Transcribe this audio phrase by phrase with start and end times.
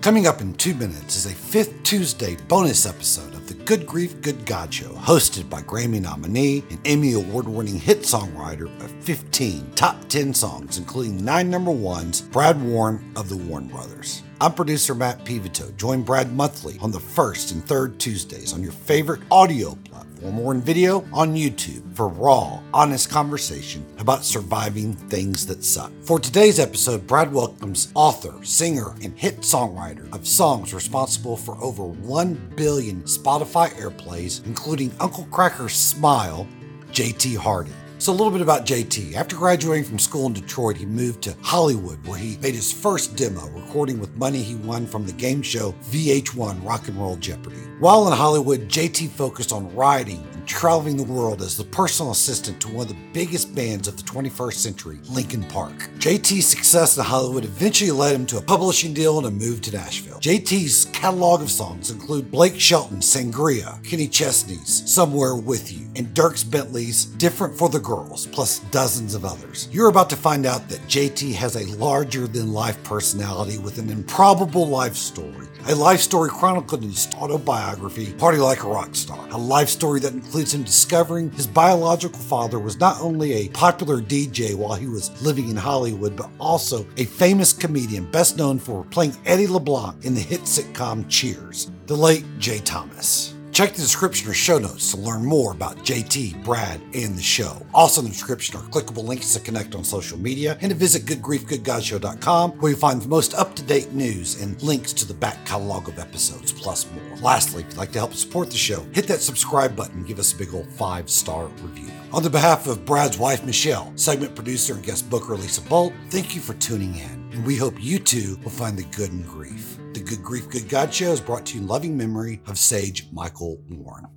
[0.00, 4.46] Coming up in two minutes is a fifth Tuesday bonus episode the Good Grief Good
[4.46, 10.08] God Show, hosted by Grammy nominee and Emmy Award winning hit songwriter of 15 top
[10.08, 14.22] 10 songs, including nine number ones, Brad Warren of the Warren Brothers.
[14.40, 15.76] I'm producer Matt Pivito.
[15.76, 20.54] Join Brad monthly on the first and third Tuesdays on your favorite audio platform or
[20.54, 25.92] in video on YouTube for raw, honest conversation about surviving things that suck.
[26.02, 31.84] For today's episode, Brad welcomes author, singer, and hit songwriter of songs responsible for over
[31.84, 36.46] 1 billion Spotify airplays, including Uncle Kracker's Smile,
[36.92, 37.74] JT Harding.
[37.98, 39.12] So, a little bit about JT.
[39.12, 43.14] After graduating from school in Detroit, he moved to Hollywood where he made his first
[43.14, 47.58] demo, recording with money he won from the game show VH1 Rock and Roll Jeopardy!
[47.78, 52.68] While in Hollywood, JT focused on writing traveling the world as the personal assistant to
[52.68, 55.72] one of the biggest bands of the 21st century, Linkin Park.
[55.98, 59.72] JT's success in Hollywood eventually led him to a publishing deal and a move to
[59.72, 60.18] Nashville.
[60.18, 66.48] JT's catalog of songs include Blake Shelton's Sangria, Kenny Chesney's Somewhere With You, and Dierks
[66.48, 69.68] Bentley's Different for the Girls, plus dozens of others.
[69.70, 73.88] You're about to find out that JT has a larger than life personality with an
[73.88, 75.46] improbable life story.
[75.66, 79.28] A life story chronicled in his autobiography, Party Like a Rock Star.
[79.30, 84.00] A life story that includes him discovering his biological father was not only a popular
[84.00, 88.84] DJ while he was living in Hollywood, but also a famous comedian best known for
[88.84, 93.29] playing Eddie LeBlanc in the hit sitcom Cheers, the late Jay Thomas.
[93.52, 97.66] Check the description or show notes to learn more about JT, Brad, and the show.
[97.74, 101.04] Also in the description are clickable links to connect on social media and to visit
[101.04, 105.98] goodgriefgoodgodshow.com where you find the most up-to-date news and links to the back catalog of
[105.98, 107.16] episodes plus more.
[107.16, 110.20] Lastly, if you'd like to help support the show, hit that subscribe button and give
[110.20, 111.90] us a big old five-star review.
[112.12, 116.34] On the behalf of Brad's wife, Michelle, segment producer and guest booker Lisa Bolt, thank
[116.34, 119.78] you for tuning in, and we hope you too will find the good in grief.
[119.94, 123.06] The Good Grief Good God Show is brought to you in loving memory of Sage
[123.12, 124.08] Michael Warren.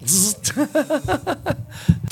[0.00, 0.58] it's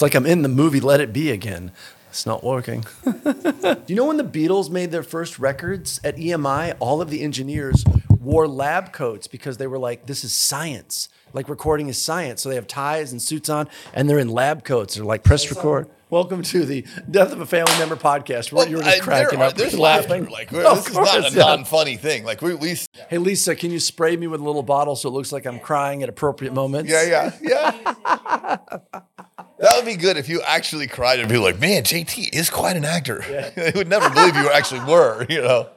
[0.01, 1.73] like I'm in the movie Let It Be again.
[2.09, 2.85] It's not working.
[3.05, 7.23] Do you know when the Beatles made their first records at EMI, all of the
[7.23, 7.85] engineers
[8.21, 11.09] wore lab coats because they were like, this is science.
[11.33, 12.43] Like recording is science.
[12.43, 14.95] So they have ties and suits on and they're in lab coats.
[14.95, 15.89] They're like, press record.
[16.09, 19.39] Welcome to the Death of a Family Member podcast where you were just I- cracking
[19.41, 19.57] there are- up.
[19.57, 20.27] There's laughing.
[20.27, 21.43] Like Of this is not a yeah.
[21.45, 22.25] non-funny thing.
[22.25, 22.77] Like we, we
[23.09, 25.59] Hey, Lisa, can you spray me with a little bottle so it looks like I'm
[25.59, 26.91] crying at appropriate moments?
[26.93, 27.77] yeah, yeah, yeah.
[28.85, 32.77] that would be good if you actually cried and be like, "Man, JT is quite
[32.77, 33.51] an actor." Yeah.
[33.57, 35.27] they would never believe you actually were.
[35.29, 35.69] You know.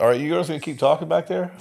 [0.00, 1.52] All right, you guys gonna keep talking back there?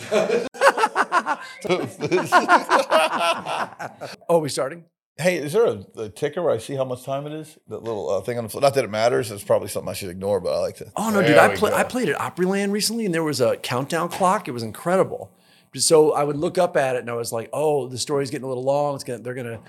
[4.30, 4.86] Oh, we starting?
[5.18, 7.60] Hey, is there a, a ticker where I see how much time it is?
[7.68, 8.62] That little uh, thing on the floor.
[8.62, 9.30] Not that it matters.
[9.30, 10.92] It's probably something I should ignore, but I like to.
[10.96, 11.38] Oh no, dude!
[11.38, 11.76] I we play, go.
[11.76, 14.48] I played at Opryland recently, and there was a countdown clock.
[14.48, 15.32] It was incredible.
[15.76, 18.46] So I would look up at it, and I was like, "Oh, the story's getting
[18.46, 18.96] a little long.
[18.96, 19.60] It's gonna, they're gonna.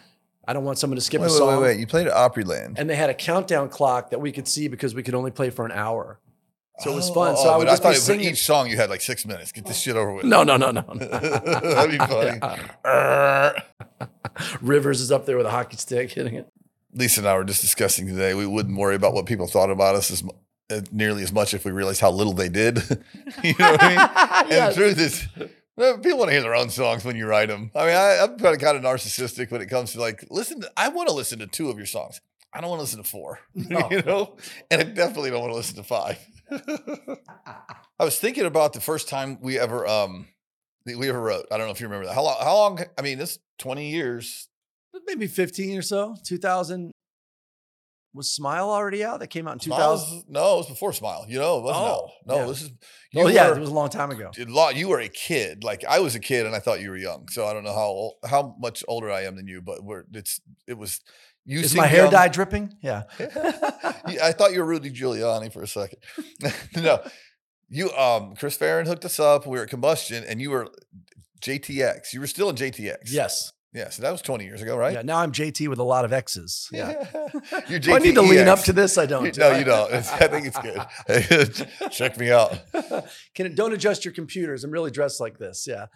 [0.46, 1.80] I don't want someone to skip Wait, a wait, song." wait, wait.
[1.80, 2.78] You played at Opryland.
[2.78, 5.50] And they had a countdown clock that we could see because we could only play
[5.50, 6.20] for an hour.
[6.80, 7.34] So it was Oh, fun.
[7.38, 8.28] oh, so I would just thought be it was singing.
[8.30, 9.52] each song you had like six minutes.
[9.52, 10.24] Get this shit over with.
[10.24, 10.82] No, no, no, no.
[10.94, 12.40] That'd be funny.
[14.60, 16.48] Rivers is up there with a hockey stick hitting it.
[16.92, 18.34] Lisa and I were just discussing today.
[18.34, 20.24] We wouldn't worry about what people thought about us as
[20.70, 22.78] uh, nearly as much if we realized how little they did.
[23.42, 24.52] you know what I mean?
[24.58, 25.26] And the truth is,
[25.76, 27.70] people want to hear their own songs when you write them.
[27.74, 30.60] I mean, I, I'm kind of kind of narcissistic when it comes to like, listen.
[30.62, 32.20] To, I want to listen to two of your songs.
[32.52, 33.40] I don't want to listen to four.
[33.54, 34.36] you know,
[34.70, 36.18] and I definitely don't want to listen to five.
[37.98, 40.28] I was thinking about the first time we ever um
[40.86, 41.46] we ever wrote.
[41.50, 42.14] I don't know if you remember that.
[42.14, 42.36] How long?
[42.40, 42.78] How long?
[42.98, 44.48] I mean, this 20 years.
[45.06, 46.14] Maybe 15 or so.
[46.24, 46.90] 2000.
[48.16, 49.18] Was Smile already out?
[49.20, 50.06] That came out in 2000.
[50.06, 51.24] Smile no, it was before Smile.
[51.28, 52.10] You know, it wasn't Oh, out.
[52.26, 52.46] No, yeah.
[52.46, 52.70] this is.
[53.16, 53.48] Oh, yeah.
[53.50, 54.30] were- It was a long time ago.
[54.36, 55.64] You were a kid.
[55.64, 57.28] Like I was a kid, and I thought you were young.
[57.28, 60.04] So I don't know how ol- how much older I am than you, but we're
[60.12, 61.00] it's it was.
[61.46, 62.10] You Is my hair young.
[62.12, 62.74] dye dripping?
[62.80, 63.02] Yeah.
[64.06, 65.98] Yeah, I thought you were Rudy Giuliani for a second.
[66.76, 67.02] no,
[67.70, 69.46] you um Chris Farren hooked us up.
[69.46, 70.68] We were at Combustion, and you were
[71.40, 72.12] JTX.
[72.12, 72.96] You were still in JTX.
[73.06, 73.53] Yes.
[73.74, 73.90] Yeah.
[73.90, 74.94] So that was 20 years ago, right?
[74.94, 75.02] Yeah.
[75.02, 76.68] Now I'm JT with a lot of X's.
[76.72, 77.04] Yeah.
[77.68, 78.96] You're Do I need to lean up to this?
[78.96, 79.24] I don't.
[79.26, 79.88] You- No, you don't.
[79.88, 81.90] It's- I think it's good.
[81.92, 82.56] Check me out.
[83.34, 84.62] Can it, don't adjust your computers.
[84.64, 85.66] I'm really dressed like this.
[85.68, 85.86] Yeah.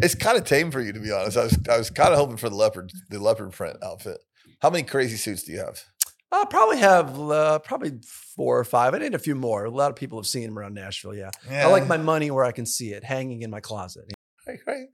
[0.00, 1.36] It's kind of tame for you, to be honest.
[1.36, 4.18] I was I was kind of hoping for the leopard the leopard print outfit.
[4.60, 5.82] How many crazy suits do you have?
[6.30, 7.92] I'll probably have uh, probably
[8.36, 8.94] four or five.
[8.94, 9.64] I need a few more.
[9.66, 11.14] A lot of people have seen them around Nashville.
[11.14, 11.30] Yeah.
[11.50, 11.66] Yeah.
[11.66, 14.04] I like my money where I can see it hanging in my closet.
[14.46, 14.86] Right, right.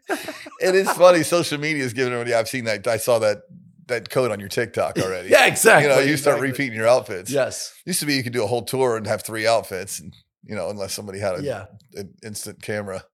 [0.61, 1.23] it is funny.
[1.23, 2.35] Social media is giving everybody.
[2.35, 2.87] I've seen that.
[2.87, 3.39] I saw that
[3.87, 5.31] that code on your TikTok already.
[5.31, 5.89] Yeah, exactly.
[5.89, 6.49] You know, you start exactly.
[6.51, 7.31] repeating your outfits.
[7.31, 7.73] Yes.
[7.87, 10.01] Used to be you could do a whole tour and have three outfits.
[10.01, 10.13] And
[10.45, 11.65] You know, unless somebody had a, Yeah.
[11.95, 13.05] an instant camera,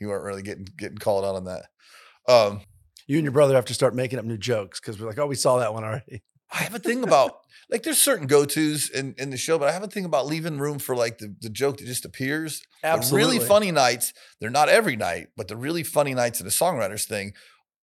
[0.00, 1.66] you weren't really getting getting called out on that.
[2.28, 2.62] Um,
[3.06, 5.26] You and your brother have to start making up new jokes because we're like, oh,
[5.28, 6.24] we saw that one already.
[6.52, 9.68] I have a thing about like there's certain go tos in, in the show, but
[9.68, 12.62] I have a thing about leaving room for like the, the joke that just appears.
[13.10, 16.52] The really funny nights, they're not every night, but the really funny nights in the
[16.52, 17.32] songwriters thing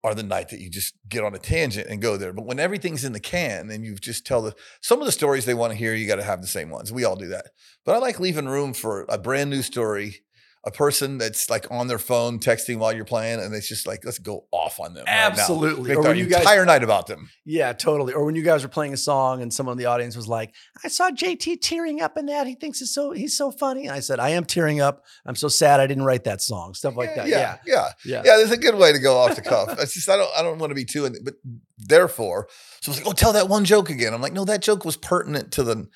[0.03, 2.33] are the night that you just get on a tangent and go there.
[2.33, 5.45] But when everything's in the can and you just tell the some of the stories
[5.45, 6.91] they want to hear, you got to have the same ones.
[6.91, 7.47] We all do that.
[7.85, 10.21] But I like leaving room for a brand new story,
[10.63, 14.05] a person that's like on their phone texting while you're playing, and it's just like
[14.05, 15.05] let's go off on them.
[15.07, 15.27] right now.
[15.27, 15.95] Absolutely.
[15.95, 17.29] Make Or you guys- entire night about them.
[17.45, 18.13] Yeah, totally.
[18.13, 20.53] Or when you guys were playing a song and someone in the audience was like,
[20.83, 22.45] I saw JT tearing up in that.
[22.45, 23.87] He thinks it's so he's so funny.
[23.87, 25.03] And I said, I am tearing up.
[25.25, 26.75] I'm so sad I didn't write that song.
[26.75, 27.27] Stuff like that.
[27.27, 27.57] yeah, Yeah.
[27.65, 27.87] yeah.
[28.05, 28.21] Yeah.
[28.23, 29.75] Yeah, there's a good way to go off the cuff.
[29.79, 31.33] It's just I don't I don't want to be too in but
[31.79, 32.47] therefore,
[32.81, 34.13] so I was like, oh, tell that one joke again.
[34.13, 35.87] I'm like, no, that joke was pertinent to the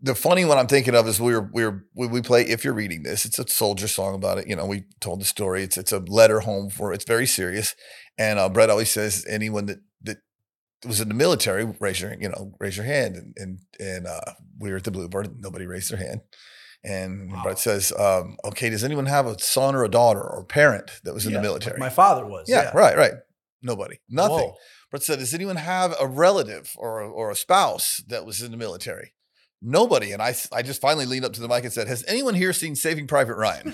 [0.00, 2.64] the funny one I'm thinking of is we were we were we, we play if
[2.64, 4.46] you're reading this, it's a soldier song about it.
[4.48, 5.62] You know, we told the story.
[5.62, 7.74] It's it's a letter home for it's very serious.
[8.18, 10.18] And uh, Brett always says anyone that that
[10.86, 13.16] was in the military, raise your you know raise your hand.
[13.16, 15.40] And and and uh, we were at the Bluebird.
[15.40, 16.20] Nobody raised their hand.
[16.86, 17.42] And Wow.
[17.42, 20.90] Brett says, um, "Okay, does anyone have a son or a daughter or a parent
[21.04, 22.46] that was in Yeah, the military?" my father was.
[22.46, 23.14] yeah, right, right.
[23.62, 24.36] Nobody, nothing.
[24.50, 24.56] Whoa.
[24.90, 28.50] Brett said, "Does anyone have a relative or a, or a spouse that was in
[28.50, 29.14] the military?"
[29.66, 30.12] Nobody.
[30.12, 32.52] And I, I just finally leaned up to the mic and said, "Has anyone here
[32.52, 33.68] seen Saving Private Ryan?"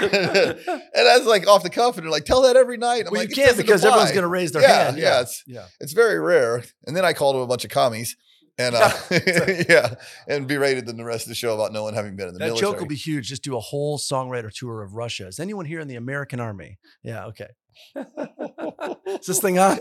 [0.00, 0.62] and
[0.94, 3.30] that's like off the cuff, and they're like, "Tell that every night." I'm well, like,
[3.30, 4.96] you can't because everyone's going to raise their Yeah, hand.
[4.98, 5.14] yeah, Yeah.
[5.20, 5.66] it's- yeah.
[5.80, 6.62] It's very rare.
[6.86, 8.16] And then I called him a bunch of commies.
[8.58, 8.90] And uh,
[9.68, 9.94] yeah,
[10.28, 12.38] and berated them the rest of the show about no one having been in the
[12.38, 12.72] That military.
[12.72, 13.28] joke will be huge.
[13.28, 15.26] Just do a whole songwriter tour of Russia.
[15.26, 16.78] Is anyone here in the American Army?
[17.02, 17.26] Yeah.
[17.28, 17.48] Okay.
[19.06, 19.78] Is this thing on?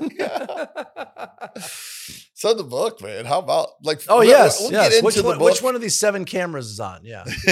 [2.41, 3.25] So the book, man.
[3.25, 4.01] How about like?
[4.09, 4.89] oh yes, we'll yes.
[4.89, 5.51] get into Which the one, book.
[5.51, 7.01] which one of these seven cameras is on?
[7.03, 7.23] Yeah.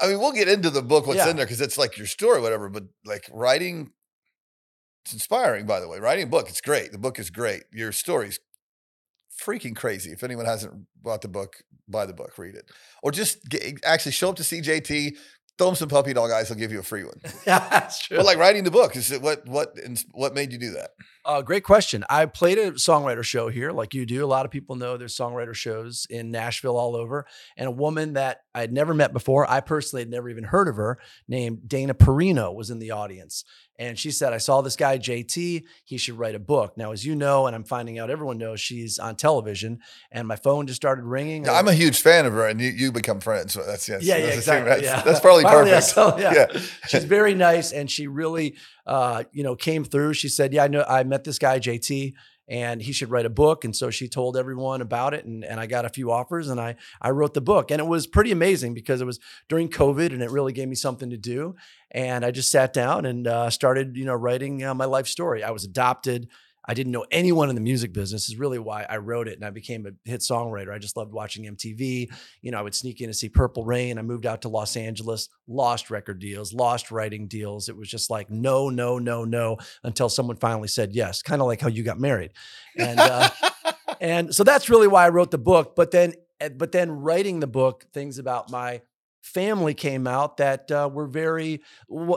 [0.00, 1.30] I mean, we'll get into the book, what's Yeah.
[1.30, 2.68] in there, because it's like your story, whatever.
[2.68, 3.92] But like writing,
[5.04, 6.00] it's inspiring, by the way.
[6.00, 6.90] Writing a book, it's great.
[6.90, 7.62] The book is great.
[7.72, 8.40] Your story's
[9.40, 10.10] freaking crazy.
[10.10, 12.68] If anyone hasn't bought the book, buy the book, read it,
[13.02, 15.16] or just get, actually show up to CJT.
[15.58, 16.48] Throw him some puppy dog eyes.
[16.48, 17.20] He'll give you a free one.
[17.46, 18.16] yeah, that's true.
[18.16, 19.76] But like writing the book, is it what what
[20.12, 20.90] what made you do that?
[21.24, 22.04] Uh, great question.
[22.08, 24.24] I played a songwriter show here, like you do.
[24.24, 27.26] A lot of people know there's songwriter shows in Nashville all over.
[27.56, 30.76] And a woman that I'd never met before, I personally had never even heard of
[30.76, 33.44] her, named Dana Perino, was in the audience.
[33.78, 35.62] And she said, I saw this guy, JT.
[35.84, 36.76] He should write a book.
[36.76, 39.78] Now, as you know, and I'm finding out everyone knows, she's on television.
[40.10, 41.44] And my phone just started ringing.
[41.44, 43.52] Yeah, I'm a huge fan of her, and you, you become friends.
[43.52, 44.70] So that's yes, yeah, yeah, that's same- exactly.
[44.70, 45.02] That's, yeah.
[45.02, 45.86] that's probably Finally, perfect.
[45.86, 46.32] saw- yeah.
[46.52, 46.60] yeah.
[46.88, 50.68] she's very nice and she really uh you know came through she said yeah i
[50.68, 52.14] know i met this guy jt
[52.48, 53.64] and he should write a book.
[53.64, 56.60] And so she told everyone about it and, and i got a few offers and
[56.60, 57.70] i i wrote the book.
[57.70, 60.74] And it was pretty amazing because it was during covid and it really gave me
[60.74, 61.54] something to do.
[61.90, 65.42] And i just sat down and uh, started you know writing uh, my life story.
[65.42, 66.28] I was adopted
[66.68, 69.44] I didn't know anyone in the music business is really why I wrote it and
[69.44, 70.72] I became a hit songwriter.
[70.72, 72.10] I just loved watching MTV.
[72.42, 73.98] You know, I would sneak in to see Purple Rain.
[73.98, 77.70] I moved out to Los Angeles, lost record deals, lost writing deals.
[77.70, 81.48] It was just like no, no, no, no until someone finally said yes, kind of
[81.48, 82.32] like how you got married.
[82.76, 83.30] And uh,
[84.00, 85.74] and so that's really why I wrote the book.
[85.74, 88.82] But then, eh, but then writing the book, things about my
[89.20, 91.60] family came out that uh, were very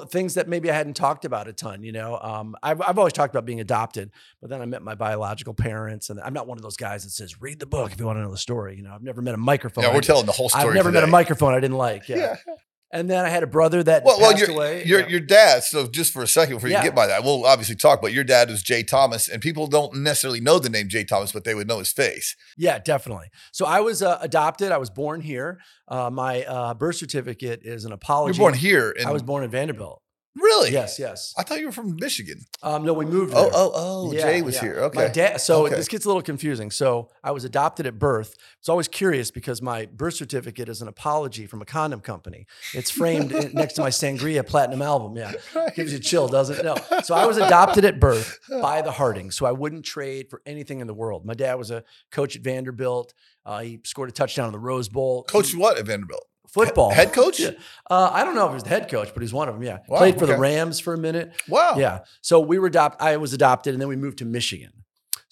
[0.10, 1.84] things that maybe I hadn't talked about a ton.
[1.84, 4.96] You know, um, I've I've always talked about being adopted, but then I met my
[4.96, 8.00] biological parents, and I'm not one of those guys that says read the book if
[8.00, 8.75] you want to know the story.
[8.77, 9.84] You know, I've never met a microphone.
[9.84, 10.65] yeah, we're telling the whole story.
[10.67, 12.03] I've never met a microphone I didn't like.
[12.12, 12.17] Yeah.
[12.48, 12.53] Yeah.
[12.93, 14.83] And then I had a brother that Well, well, passed your, away.
[14.83, 15.07] your Yeah.
[15.07, 15.63] your dad.
[15.63, 16.83] So just for a second before you Yeah.
[16.83, 18.01] get by that, we'll obviously talk.
[18.01, 21.31] But your dad was Jay Thomas, and people don't necessarily know the name Jay Thomas,
[21.31, 22.36] but they would know his face.
[22.57, 23.27] Yeah, definitely.
[23.51, 24.71] So I was uh, adopted.
[24.71, 25.60] I was born here.
[25.88, 28.38] Uh, my uh, birth certificate is an apology.
[28.38, 28.91] You're born here.
[28.91, 30.01] In, I was born in Vanderbilt.
[30.35, 30.71] Really.
[30.71, 31.33] Yes, yes.
[31.38, 32.39] I thought you were from Michigan.
[32.63, 33.33] Um, no, we moved.
[33.35, 33.51] Oh, there.
[33.53, 34.11] oh, oh.
[34.13, 34.61] Yeah, Jay was yeah.
[34.61, 34.75] here.
[34.75, 35.11] My Okay.
[35.13, 35.41] dad.
[35.41, 35.75] So Okay.
[35.75, 36.71] this gets a little confusing.
[36.71, 38.35] So I was adopted at birth.
[38.59, 42.45] It's always curious because my birth certificate is an apology from a condom company.
[42.73, 45.15] It's framed in- next to my Sangria Platinum album.
[45.17, 45.33] Yeah,
[45.75, 46.63] gives you a chill, doesn't it?
[46.65, 46.75] No.
[47.03, 49.35] So I was adopted at birth by the Hardings.
[49.35, 51.25] So I wouldn't trade for anything in the world.
[51.25, 53.13] My dad was a coach at Vanderbilt.
[53.45, 55.23] Uh, he scored a touchdown in the Rose Bowl.
[55.23, 56.25] Coach He- what at Vanderbilt?
[56.48, 56.89] Football.
[56.91, 57.39] Head coach?
[57.39, 57.51] Yeah.
[57.89, 59.63] Uh, I don't know if he's the head coach, but he's one of them.
[59.63, 60.38] Yeah, Wow, played for the.
[60.38, 61.31] Rams for a minute.
[61.48, 61.75] Wow.
[61.77, 62.00] Yeah.
[62.21, 63.01] So we were adopt.
[63.01, 64.71] I was adopted, and then we moved to Michigan.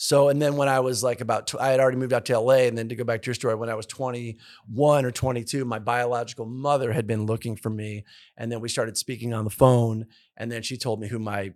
[0.01, 2.39] So and then when I was like about, tw- I had already moved out to
[2.39, 5.66] LA, and then to go back to your story, when I was 21 or 22,
[5.66, 8.06] my biological mother had been looking for me,
[8.38, 10.06] and then we started speaking on the phone,
[10.38, 11.51] and then she told me who my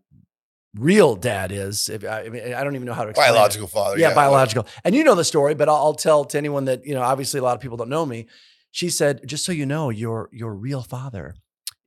[0.75, 1.87] real dad is.
[1.87, 3.33] If, I, I mean, I don't even know how to explain it.
[3.33, 3.97] Biological father.
[3.97, 4.67] yeah, biological.
[4.83, 7.01] And you know the story, but I'll, I'll tell to anyone that you know.
[7.01, 8.27] Obviously, a lot of people don't know me.
[8.73, 11.35] She said, "Just so you know, your your real father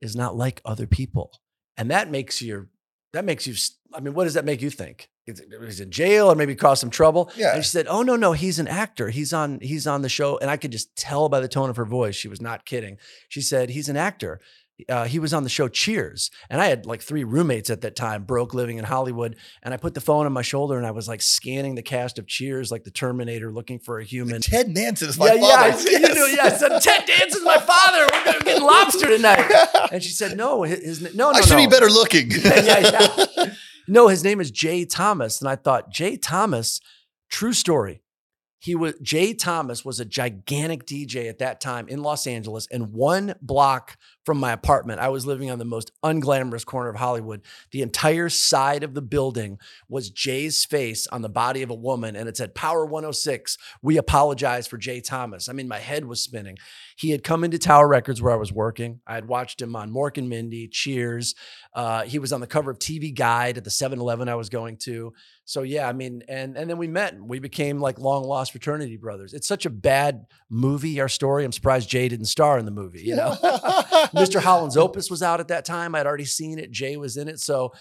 [0.01, 1.33] is not like other people,
[1.75, 2.69] and that makes you
[3.11, 3.55] that makes you.
[3.93, 5.09] I mean, what does that make you think?
[5.25, 7.55] He's in jail or maybe caused some trouble?" Yeah.
[7.55, 9.09] And she said, "Oh no, no, he's an actor.
[9.09, 11.75] He's on he's on the show." And I could just tell by the tone of
[11.75, 12.97] her voice she was not kidding.
[13.27, 14.39] She said, "He's an actor."
[14.87, 17.95] Uh, he was on the show Cheers, and I had like three roommates at that
[17.95, 19.35] time, broke living in Hollywood.
[19.63, 22.19] And I put the phone on my shoulder and I was like scanning the cast
[22.19, 24.41] of Cheers, like the Terminator, looking for a human.
[24.41, 25.47] Ted Danson is my yeah, father.
[25.47, 26.43] yeah, I, said, you know, yeah.
[26.43, 28.07] I said, Ted Danson's my father.
[28.13, 29.51] We're gonna get lobster tonight.
[29.91, 31.65] And she said, No, his, his no, no, I should no.
[31.65, 32.29] be better looking.
[32.43, 33.53] yeah, yeah.
[33.87, 35.39] No, his name is Jay Thomas.
[35.39, 36.81] And I thought, Jay Thomas,
[37.29, 38.01] true story.
[38.59, 42.91] He was Jay Thomas was a gigantic DJ at that time in Los Angeles, and
[42.91, 47.43] one block from my apartment, I was living on the most unglamorous corner of Hollywood.
[47.71, 49.57] The entire side of the building
[49.87, 53.57] was Jay's face on the body of a woman, and it said Power 106.
[53.81, 55.47] We apologize for Jay Thomas.
[55.47, 56.57] I mean, my head was spinning.
[56.97, 58.99] He had come into Tower Records where I was working.
[59.07, 61.33] I had watched him on Mork and Mindy, Cheers.
[61.73, 64.75] Uh, he was on the cover of TV Guide at the 7-Eleven I was going
[64.79, 65.13] to.
[65.47, 67.13] So yeah, I mean, and and then we met.
[67.13, 69.33] and We became like long lost fraternity brothers.
[69.33, 71.45] It's such a bad movie, our story.
[71.45, 73.01] I'm surprised Jay didn't star in the movie.
[73.01, 73.33] You know,
[74.17, 74.39] Mr.
[74.43, 75.95] Holland's Opus was out at that time.
[75.95, 76.71] I'd already seen it.
[76.71, 77.39] Jay was in it.
[77.39, 77.71] So,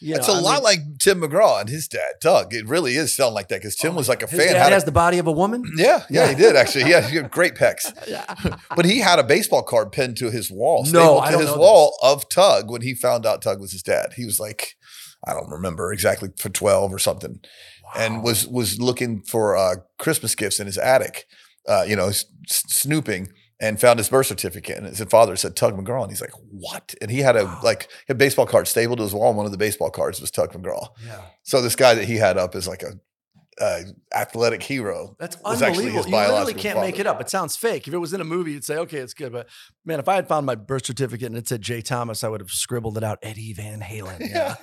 [0.00, 2.52] you It's know, a I lot mean, like Tim McGraw and his dad, Tug.
[2.52, 4.52] It really is sound like that because Tim was like a his fan.
[4.52, 5.64] dad had a- has the body of a woman.
[5.76, 6.84] yeah, yeah, he did actually.
[6.84, 7.92] He had, he had great pecs.
[8.06, 8.34] Yeah.
[8.76, 10.84] But he had a baseball card pinned to his wall.
[10.90, 13.72] No, I to don't his know wall of Tug when he found out Tug was
[13.72, 14.12] his dad.
[14.16, 14.74] He was like,
[15.26, 17.40] I don't remember exactly for 12 or something.
[17.96, 21.24] And was was looking for uh, Christmas gifts in his attic,
[21.66, 23.28] uh, you know, s- s- snooping
[23.60, 24.76] and found his birth certificate.
[24.76, 26.02] And his father said Tug McGraw.
[26.02, 26.94] And he's like, what?
[27.00, 27.60] And he had a Wow.
[27.62, 29.28] like a baseball card stapled to his wall.
[29.28, 30.88] And one of the baseball cards was Tug McGraw.
[31.06, 31.22] Yeah.
[31.42, 32.98] So this guy that he had up is like a
[33.60, 33.80] uh,
[34.14, 35.16] athletic hero.
[35.18, 36.06] That's unbelievable.
[36.06, 37.20] You literally can't make it up.
[37.20, 37.88] It sounds fake.
[37.88, 39.32] If it was in a movie, you'd say, okay, it's good.
[39.32, 39.48] But
[39.84, 42.40] man, if I had found my birth certificate and it said Jay Thomas, I would
[42.40, 44.20] have scribbled it out Eddie Van Halen.
[44.36, 44.56] Yeah.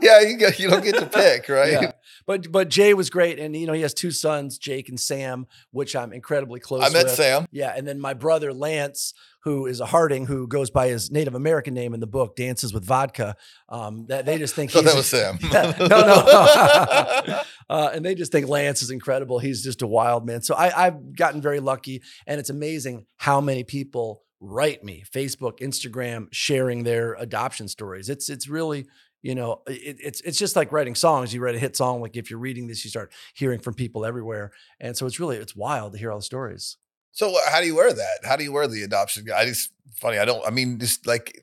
[0.00, 1.72] Yeah, you, get, you don't get to pick, right?
[1.72, 1.92] Yeah.
[2.26, 3.38] But but Jay was great.
[3.38, 6.86] And you know, he has two sons, Jake and Sam, which I'm incredibly close to.
[6.86, 7.14] I met with.
[7.14, 7.46] Sam.
[7.50, 7.74] Yeah.
[7.76, 9.12] And then my brother Lance,
[9.44, 12.72] who is a Harding, who goes by his Native American name in the book, Dances
[12.72, 13.36] with Vodka.
[13.68, 15.38] Um, that they just think So he's that was Sam.
[15.42, 15.74] Yeah.
[15.78, 17.40] No, no.
[17.70, 19.38] uh, and they just think Lance is incredible.
[19.38, 20.42] He's just a wild man.
[20.42, 25.60] So I, I've gotten very lucky, and it's amazing how many people write me, Facebook,
[25.60, 28.08] Instagram, sharing their adoption stories.
[28.08, 28.86] It's it's really
[29.22, 31.34] you know it, it's it's just like writing songs.
[31.34, 34.06] You write a hit song, like if you're reading this, you start hearing from people
[34.06, 36.78] everywhere, and so it's really it's wild to hear all the stories.
[37.14, 38.18] So how do you wear that?
[38.24, 39.26] How do you wear the adoption?
[39.34, 40.18] I just funny.
[40.18, 40.44] I don't.
[40.46, 41.40] I mean, just like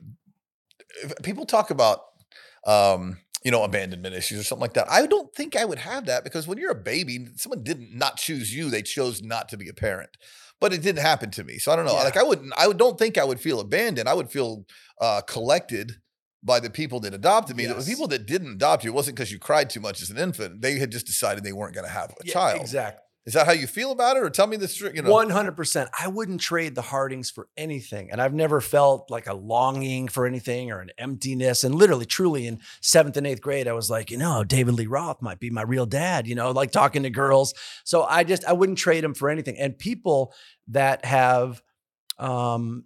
[1.03, 2.01] if people talk about,
[2.67, 4.91] um, you know, abandonment issues or something like that.
[4.91, 8.17] I don't think I would have that because when you're a baby, someone didn't not
[8.17, 10.11] choose you; they chose not to be a parent.
[10.59, 11.93] But it didn't happen to me, so I don't know.
[11.93, 12.03] Yeah.
[12.03, 12.53] Like I wouldn't.
[12.55, 14.07] I would- don't think I would feel abandoned.
[14.07, 14.65] I would feel
[14.99, 15.93] uh, collected
[16.43, 17.65] by the people that adopted me.
[17.65, 20.17] The people that didn't adopt you it wasn't because you cried too much as an
[20.17, 20.61] infant.
[20.61, 22.59] They had just decided they weren't going to have a child.
[22.61, 23.01] exactly.
[23.23, 24.81] Is that how you feel about it, or tell me this?
[24.81, 25.91] You know, One hundred percent.
[25.97, 30.25] I wouldn't trade the Hardings for anything, and I've never felt like a longing for
[30.25, 31.63] anything or an emptiness.
[31.63, 34.87] And literally, truly, in seventh and eighth grade, I was like, you know, David Lee
[34.87, 36.25] Roth might be my real dad.
[36.25, 37.53] You know, like talking to girls.
[37.83, 39.55] So I just I wouldn't trade him for anything.
[39.59, 40.33] And people
[40.69, 41.61] that have
[42.17, 42.85] um,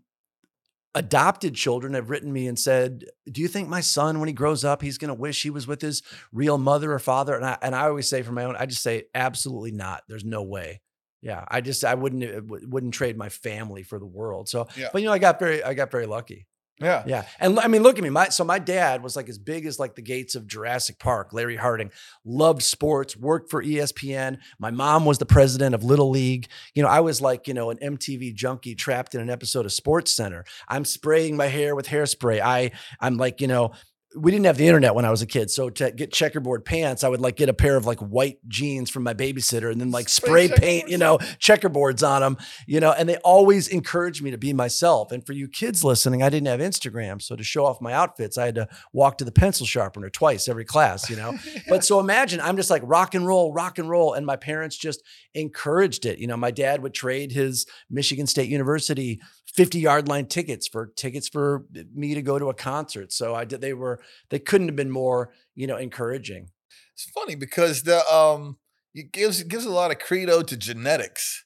[0.95, 4.63] adopted children have written me and said, "Do you think my son, when he grows
[4.65, 7.57] up, he's going to wish he was with his real mother or father?" And I
[7.61, 10.03] and I always say for my own, I just say, absolutely not.
[10.07, 10.81] There's no way.
[11.21, 14.47] Yeah, I just I wouldn't wouldn't trade my family for the world.
[14.49, 14.89] So, Yeah.
[14.91, 16.47] but you know, I got very I got very lucky.
[16.79, 17.03] Yeah.
[17.05, 18.09] Yeah, and I mean, look at me.
[18.09, 21.31] My so my dad was like as big as like the gates of Jurassic Park.
[21.31, 21.91] Larry Harding
[22.25, 24.39] loved sports, worked for ESPN.
[24.59, 26.47] My mom was the president of Little League.
[26.73, 29.71] You know, I was like you know an MTV junkie trapped in an episode of
[29.71, 30.43] Sports Center.
[30.67, 32.41] I'm spraying my hair with hairspray.
[32.41, 33.71] I I'm like you know.
[34.15, 37.03] We didn't have the internet when I was a kid, so to get checkerboard pants,
[37.03, 39.91] I would like get a pair of like white jeans from my babysitter, and then
[39.91, 42.91] like Spray spray paint, you know, checkerboards on them, you know.
[42.91, 45.11] And they always encouraged me to be myself.
[45.11, 48.37] And for you kids listening, I didn't have Instagram, so to show off my outfits,
[48.37, 51.33] I had to walk to the pencil sharpener twice every class, you know.
[51.67, 54.13] But so imagine I'm just like rock and roll, rock and roll.
[54.13, 55.01] And my parents just
[55.33, 56.19] encouraged it.
[56.19, 59.19] You know, my dad would trade his Michigan State University
[59.53, 63.13] 50 yard line tickets for tickets for me to go to a concert.
[63.13, 66.49] So I did, they were, they couldn't have been more, you know, encouraging.
[66.93, 68.57] It's funny because the um
[68.93, 71.43] it gives it gives a lot of credo to genetics.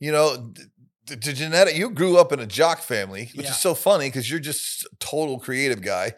[0.00, 0.52] You know,
[1.06, 1.76] to, to genetic.
[1.76, 3.50] You grew up in a jock family, which Yeah.
[3.50, 6.12] is so funny because you're just a total creative guy,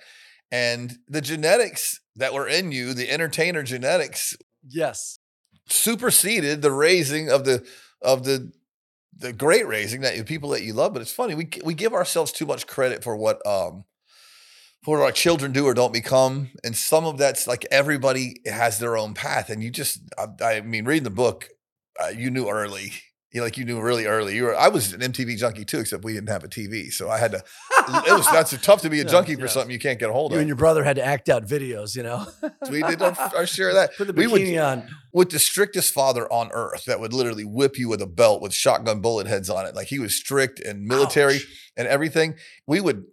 [0.50, 4.36] and the genetics that were in you, the entertainer genetics,
[4.68, 5.18] Yes.
[5.68, 7.66] superseded the raising of the
[8.02, 8.52] of the
[9.16, 10.92] the great raising that you people that you love.
[10.92, 13.84] But it's funny we we give ourselves too much credit for what um
[14.84, 18.78] for what our children do or don't become, and some of that's like everybody has
[18.78, 21.48] their own path, and you just I, I mean reading the book,
[22.02, 22.92] uh, you knew early.
[23.32, 24.34] You like you knew really early.
[24.34, 27.08] You were I was an MTV junkie too, except we didn't have a TV, so
[27.08, 27.38] I had to.
[27.38, 29.46] it was that's tough to be a Yeah, junkie for yeah.
[29.46, 30.40] something you can't get a hold You of.
[30.40, 32.26] and your brother had to act out videos, you know.
[32.70, 33.96] we did our, our share of that.
[33.96, 34.88] Put the we would bikini on.
[35.12, 38.52] with the strictest father on earth that would literally whip you with a belt with
[38.52, 39.76] shotgun bullet heads on it.
[39.76, 41.72] Like he was strict and military Ouch.
[41.76, 42.34] and everything.
[42.66, 43.04] We would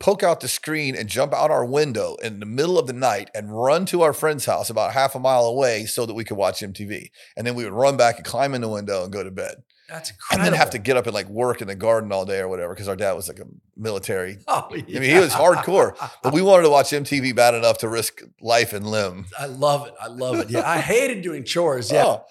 [0.00, 3.30] poke out the screen and jump out our window in the middle of the night
[3.34, 6.36] and run to our friend's house about half a mile away so that we could
[6.36, 7.10] watch MTV.
[7.36, 9.56] And then we would run back and climb in the window and go to bed.
[9.88, 12.40] That's And then have to get up and like work in the garden all day
[12.40, 14.36] or whatever because our dad was like a military.
[14.46, 14.98] Oh, yeah.
[14.98, 18.20] I mean, he was hardcore, but we wanted to watch MTV bad enough to risk
[18.42, 19.24] life and limb.
[19.38, 19.94] I love it.
[20.00, 20.50] I love it.
[20.50, 21.90] Yeah, I hated doing chores.
[21.90, 22.24] Yeah, Oh,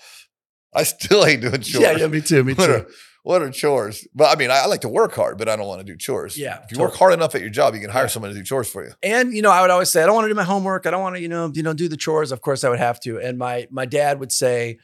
[0.74, 1.82] I still hate doing chores.
[1.82, 2.08] yeah, yeah.
[2.08, 2.44] Me too.
[2.44, 2.86] Me too.
[3.28, 4.08] What are chores?
[4.16, 5.98] But I mean, I, I like to work hard, but I don't want to do
[5.98, 6.38] chores.
[6.38, 8.44] Yeah, If you work hard enough at your job, you can hire someone to do
[8.44, 8.92] chores for you.
[9.04, 10.86] And you know, I would always say, I don't want to do my homework.
[10.86, 12.32] I don't want to, you know, you know, do the chores.
[12.32, 13.20] Of course, I would have to.
[13.20, 14.80] And my my dad would say,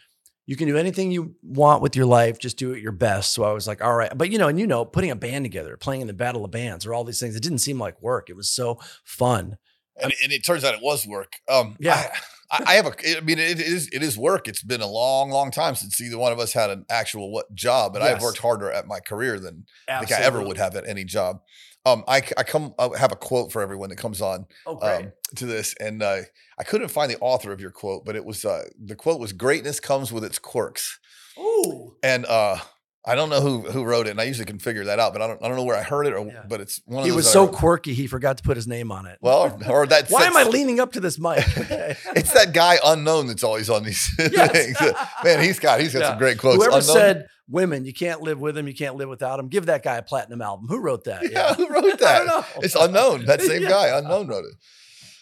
[0.45, 3.33] you can do anything you want with your life, just do it your best.
[3.33, 4.11] So I was like, all right.
[4.17, 6.51] But you know, and you know, putting a band together, playing in the Battle of
[6.51, 8.29] Bands, or all these things, it didn't seem like work.
[8.29, 9.57] It was so fun.
[9.95, 11.31] And, it- and it turns out it was work.
[11.47, 11.93] Um, Yeah.
[11.95, 12.09] I,
[12.65, 13.17] I have a.
[13.17, 14.47] I mean, it is it is work.
[14.47, 17.53] It's been a long, long time since either one of us had an actual what
[17.53, 20.75] job, and I've worked harder at my career than I think I ever would have
[20.75, 21.41] at any job.
[21.85, 25.11] Um, I, I come I have a quote for everyone that comes on Oh, um,
[25.35, 26.21] to this, and uh,
[26.57, 29.33] I couldn't find the author of your quote, but it was uh, the quote was
[29.33, 30.99] "Greatness comes with its quirks."
[31.37, 31.95] Ooh.
[32.03, 32.57] And uh,
[33.05, 35.21] I don't know who who wrote it, and I usually can figure that out, but
[35.21, 36.43] I don't I don't know where I heard it, or Yeah.
[36.47, 37.05] but it's one of those.
[37.05, 39.17] He those was that I so quirky, he forgot to put his name on it.
[39.21, 40.07] well, or, or that.
[40.09, 41.39] Why am I leaning up to this mic?
[42.15, 44.51] It's that guy unknown that's always on these Yes.
[44.51, 44.77] things.
[45.23, 46.09] Man, he's got he's got Yeah.
[46.09, 46.57] some great quotes.
[46.63, 49.49] Whoever Unknown- said women, you can't live with them, you can't live without them.
[49.49, 50.67] Give that guy a platinum album.
[50.69, 51.29] Who wrote that?
[51.29, 52.03] Yeah, who wrote that?
[52.03, 52.45] I don't know.
[52.61, 53.25] It's unknown.
[53.25, 53.69] That same Yeah.
[53.69, 54.55] guy, unknown, wrote it.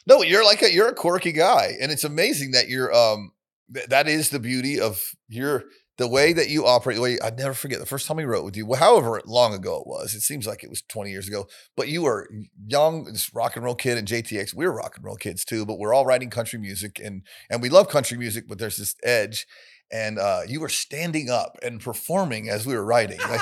[0.06, 3.32] No, you're like a you're a quirky guy, and it's amazing that you're um
[3.74, 5.64] th- that is the beauty of your
[6.02, 6.96] the way that you operate.
[6.96, 8.74] The way I'd never forget the first time we wrote with you.
[8.74, 11.48] However long ago it was, it seems like it was 20 years ago.
[11.78, 12.28] But you were
[12.68, 14.56] young, this rock and roll kid, and JTX.
[14.56, 17.62] We were rock and roll kids too, but we're all writing country music, and and
[17.62, 19.46] we love country music, but there's this edge.
[19.94, 23.20] And uh, you were standing up and performing as we were writing.
[23.20, 23.42] Like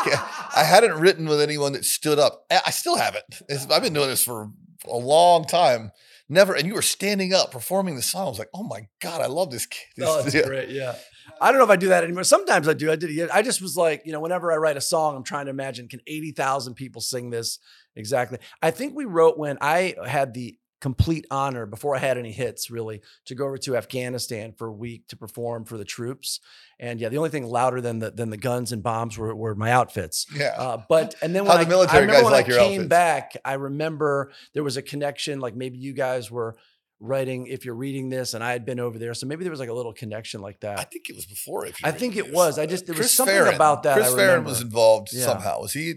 [0.58, 2.44] I hadn't written with anyone that stood up.
[2.52, 3.42] I I still haven't.
[3.48, 4.50] It's, I've been doing this for
[4.86, 5.92] a long time.
[6.28, 6.54] Never.
[6.56, 8.26] And you were standing up performing the song.
[8.26, 10.04] I was like, oh my god, I love this kid.
[10.04, 10.44] Oh, that's Yeah.
[10.46, 10.70] great.
[10.70, 10.96] Yeah.
[11.42, 12.24] I don't know if I do that anymore.
[12.24, 12.92] Sometimes I do.
[12.92, 13.30] I did.
[13.30, 15.88] I just was like, you know, whenever I write a song, I'm trying to imagine
[15.88, 17.60] can 80,000 people sing this
[17.96, 18.40] exactly.
[18.62, 22.72] I think we wrote when I had the complete honor before I had any hits
[22.72, 26.40] really to go over to Afghanistan for a week to perform for the troops.
[26.80, 29.56] And yeah, the only thing louder than the than the guns and bombs were, were
[29.56, 30.26] my outfits.
[30.34, 30.56] Yeah.
[30.58, 32.50] Uh, but and then when How I, the military I remember guys when like I
[32.50, 32.90] your came outfits.
[32.90, 35.40] back, I remember there was a connection.
[35.40, 36.56] Like maybe you guys were
[37.00, 39.60] writing if you're reading this, and I had been over there, so maybe there was
[39.60, 40.80] like a little connection like that.
[40.80, 41.66] I think it was before.
[41.66, 42.34] If I think it this.
[42.34, 42.60] was.
[42.60, 43.56] I just there was something Farren.
[43.56, 43.96] about that.
[43.96, 45.26] Chris I Farren was involved Yeah.
[45.26, 45.62] somehow.
[45.62, 45.96] Was he?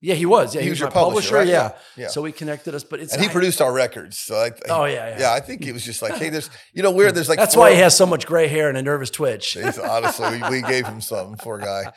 [0.00, 0.54] Yeah, he was.
[0.54, 1.34] Yeah, He he, was was, your publisher, publisher.
[1.34, 1.48] right?
[1.48, 1.72] Yeah.
[1.96, 2.06] Yeah.
[2.08, 4.16] So he connected us, but it's And he I- produced our records.
[4.16, 5.16] So I, Oh yeah, yeah.
[5.18, 7.16] yeah, I think it was just like, hey, there's, you know, weird.
[7.16, 9.56] There's like That's four- why he has so much gray hair and a nervous twitch.
[9.56, 11.34] Honestly, we, we gave him some.
[11.36, 11.92] Poor guy.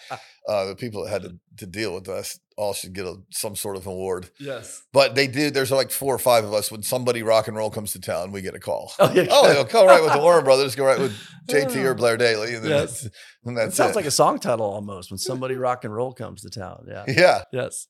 [0.47, 3.55] Uh, the people that had to, to deal with us all should get a, some
[3.55, 4.29] sort of award.
[4.39, 4.81] Yes.
[4.91, 5.51] But they do.
[5.51, 6.71] There's like four or five of us.
[6.71, 8.91] When somebody rock and roll comes to town, we get a call.
[8.99, 9.27] Oh, yeah.
[9.29, 10.75] Oh, they'll go right with the Warren Brothers.
[10.75, 11.15] Go right with
[11.47, 13.01] JT or Blair Daly, and Yes.
[13.03, 13.95] that's, and That that's sounds it.
[13.97, 16.85] like a song title almost when somebody rock and roll comes to town.
[16.87, 17.03] Yeah.
[17.07, 17.87] yeah, Yes.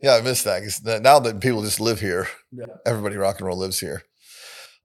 [0.00, 0.14] yeah.
[0.16, 2.28] I miss that- now that people just live here.
[2.52, 2.66] Yeah.
[2.84, 4.02] Everybody rock and roll lives here.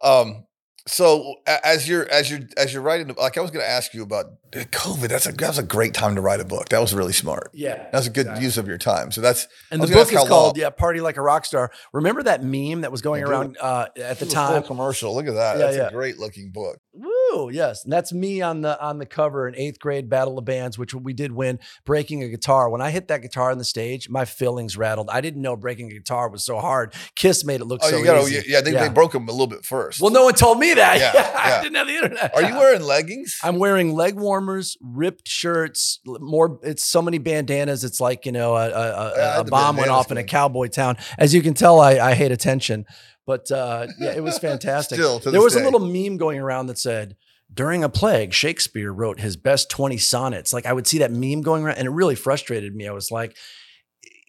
[0.01, 0.45] Um.
[0.87, 4.01] So as you're as you're as you're writing, like I was going to ask you
[4.03, 5.09] about COVID.
[5.09, 6.69] That's a that was a great time to write a book.
[6.69, 7.51] That was really smart.
[7.53, 7.75] Yeah.
[7.75, 8.45] That was a good exactly.
[8.45, 9.11] use of your time.
[9.11, 10.27] So that's And the book is how long.
[10.27, 13.31] called "Yeah, Party Like a Rock Star." Remember that meme that was going I do.
[13.31, 14.63] around uh, at the This is a full time?
[14.63, 15.13] commercial.
[15.13, 15.57] Look at that.
[15.57, 15.87] Yeah, That's yeah.
[15.87, 16.79] a great looking book.
[17.31, 17.49] Woo!
[17.51, 20.77] Yes, and that's me on the on the cover in eighth grade Battle of Bands,
[20.77, 21.59] which we did win.
[21.85, 22.69] Breaking a guitar.
[22.69, 25.09] When I hit that guitar on the stage, my fillings rattled.
[25.11, 26.93] I didn't know breaking a guitar was so hard.
[27.15, 28.43] Kiss made it look Oh, so you got easy.
[28.47, 28.61] yeah.
[28.61, 30.01] They, they broke them a little bit first.
[30.01, 30.99] Well, no one told me that.
[30.99, 31.11] Yeah,
[31.59, 32.35] I didn't have the internet.
[32.35, 33.37] Are you wearing leggings?
[33.43, 36.59] I'm wearing leg warmers, ripped shirts, more.
[36.63, 37.83] It's so many bandanas.
[37.83, 40.67] It's like you know, a, a, Yeah, a, a bomb went off in a cowboy
[40.67, 40.97] town.
[41.17, 42.85] As you can tell, I, I hate attention,
[43.29, 44.97] but uh, yeah, it was fantastic.
[44.97, 45.61] Still, there was day.
[45.61, 47.15] a little meme going around that said,
[47.53, 51.41] "During a plague, Shakespeare wrote his best 20 sonnets." Like I would see that meme
[51.41, 52.87] going around, and it really frustrated me.
[52.87, 53.35] I was like.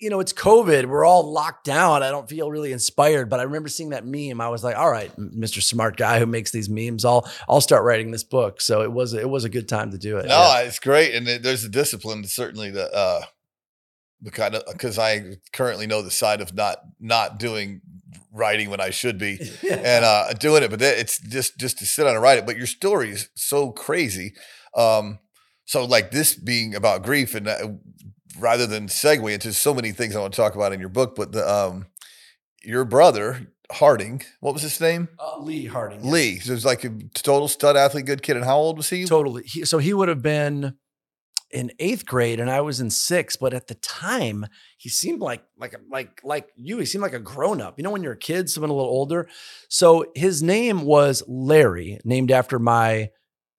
[0.02, 0.86] you know, it's COVID.
[0.86, 2.02] We're all locked down.
[2.02, 4.40] I don't feel really inspired, but I remember seeing that meme.
[4.40, 5.60] I was like, all right, Mr.
[5.62, 8.62] Smart Guy who makes these memes, I'll I'll start writing this book.
[8.62, 10.24] So it was it was a good time to do it.
[10.26, 10.60] No, Yeah.
[10.62, 13.20] it's great, and there's a discipline certainly that uh,
[14.22, 17.80] the kind of because I currently know the side of not not doing
[18.32, 19.38] writing when I should be
[19.70, 22.46] and uh, doing it, but that- it's just just to sit on and write it.
[22.46, 24.34] But your story is so crazy.
[24.76, 25.18] Um,
[25.64, 27.68] so like this being about grief, and uh,
[28.38, 31.14] rather than segue into so many things I want to talk about in your book,
[31.16, 31.86] but the um,
[32.62, 35.08] your brother Harding, what was his name?
[35.16, 36.00] Uh, Lee Harding.
[36.02, 36.12] yes.
[36.12, 36.38] Lee.
[36.40, 38.34] So it was like a total stud athlete, good kid.
[38.36, 39.04] And how old was he?
[39.04, 39.44] Totally.
[39.44, 40.74] He, so he would have been
[41.52, 43.38] in eighth grade, and I was in sixth.
[43.40, 44.46] But at the time,
[44.78, 46.78] he seemed like like like like you.
[46.78, 47.78] He seemed like a grown up.
[47.78, 49.28] You know, when you're a kid, someone a little older.
[49.68, 53.10] So his name was Larry, named after my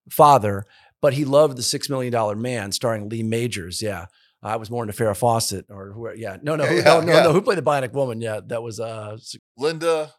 [0.10, 0.66] father.
[1.02, 3.82] But he loved the Six Million Dollar Man, starring Lee Majors.
[3.82, 4.06] Yeah.
[4.44, 6.38] I was more into Farrah Fawcett or who, yeah.
[6.42, 7.24] No, no, who, Yeah, no, no, yeah.
[7.24, 7.34] no.
[7.34, 8.22] Who played the Bionic Woman?
[8.22, 9.18] Yeah, that was uh
[9.58, 10.14] Linda,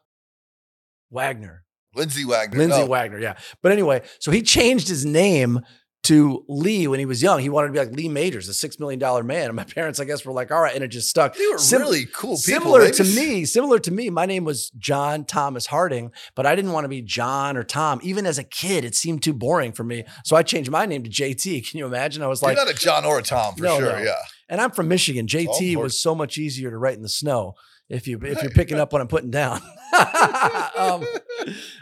[1.11, 1.65] Wagner.
[1.95, 2.59] Lindsay Wagner.
[2.59, 2.87] Lindsay No.
[2.87, 3.37] Wagner, yeah.
[3.63, 5.61] But anyway, so he changed his name
[6.05, 7.39] to Lee when he was young.
[7.39, 9.47] He wanted to be like Lee Majors, a six million dollar man.
[9.47, 11.37] And my parents, I guess, were like, all right, and it just stuck.
[11.37, 12.39] They were Sim- really cool people.
[12.39, 14.11] Similar They to me, similar to me.
[14.11, 18.01] My name was John Thomas Harding, but I didn't want to be John or Tom.
[18.03, 20.05] Even as a kid, it seemed too boring for me.
[20.25, 21.69] So I changed my name to JT.
[21.71, 22.23] Can you imagine?
[22.23, 23.93] I was You're like, not a John or a Tom for No, sure.
[23.93, 23.99] no.
[24.03, 24.17] Yeah.
[24.49, 25.27] and I'm from Michigan.
[25.29, 27.55] JT Oh, was so much easier to write in the snow
[27.89, 29.61] if you if you're picking up what I'm putting down.
[30.77, 31.05] um,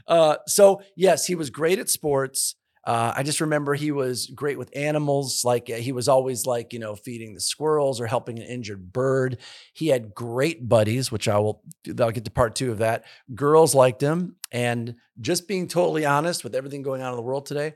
[0.07, 2.57] uh, so yes, he was great at sports.
[2.85, 5.45] Uh, I just remember he was great with animals.
[5.45, 8.93] Like uh, he was always like you know feeding the squirrels or helping an injured
[8.93, 9.39] bird.
[9.75, 11.63] He had great buddies, which I will
[11.99, 13.05] I'll get to part two of that.
[13.35, 17.47] Girls liked him, and just being totally honest with everything going on in the world
[17.47, 17.75] today,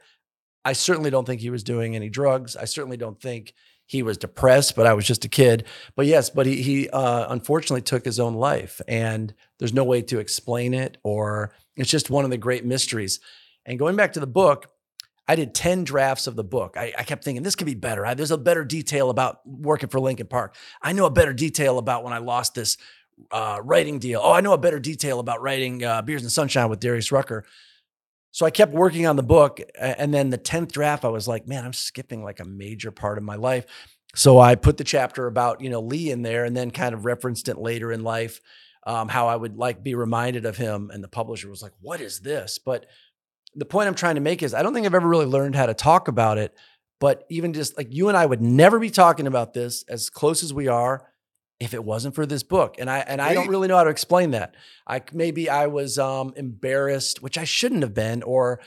[0.65, 2.57] I certainly don't think he was doing any drugs.
[2.57, 3.53] I certainly don't think
[3.87, 5.67] he was depressed, but I was just a kid.
[5.97, 10.01] But yes, but he he uh, unfortunately took his own life, and there's no way
[10.03, 13.21] to explain it, or it's just one of the great mysteries.
[13.67, 14.71] And going back to the book,
[15.27, 16.77] I did 10 drafts of the book.
[16.77, 18.05] I, I kept thinking this could be better.
[18.05, 20.55] I, there's a better detail about working for Linkin Park.
[20.83, 22.77] I know a better detail about when I lost this
[23.31, 24.21] uh, writing deal.
[24.23, 27.45] Oh, I know a better detail about writing uh, Beers and Sunshine with Darius Rucker.
[28.33, 29.61] So I kept working on the book.
[29.79, 33.17] And then the 10th draft, I was like, man, I'm skipping like a major part
[33.17, 33.65] of my life.
[34.17, 37.05] So I put the chapter about, you know, Lee in there and then kind of
[37.05, 38.41] referenced it later in life,
[38.87, 40.91] um, how I would like be reminded of him.
[40.93, 42.59] And the publisher was like, what is this?
[42.59, 42.87] But
[43.55, 45.67] the point I'm trying to make is I don't think I've ever really learned how
[45.67, 46.55] to talk about it.
[47.01, 50.43] But even just like you and I would never be talking about this as close
[50.43, 51.07] as we are
[51.61, 52.77] if it wasn't for this book.
[52.79, 54.55] And I and I don't really know how to explain that.
[54.87, 58.61] I maybe I was um embarrassed, which I shouldn't have been, or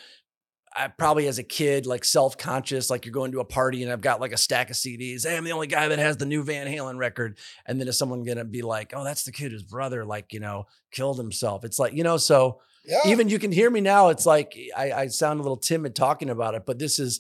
[0.76, 4.02] I probably as a kid, like self-conscious, like you're going to a party and I've
[4.02, 5.28] got like a stack of CDs.
[5.28, 7.40] Hey, I'm the only guy that has the new Van Halen record.
[7.66, 10.40] And then is someone gonna be like, oh, that's the kid whose brother, like, you
[10.40, 11.64] know, killed himself?
[11.64, 13.02] It's like, you know, so Yeah.
[13.06, 14.10] even you can hear me now.
[14.10, 17.20] It's like I, I sound a little timid talking about it, but this is,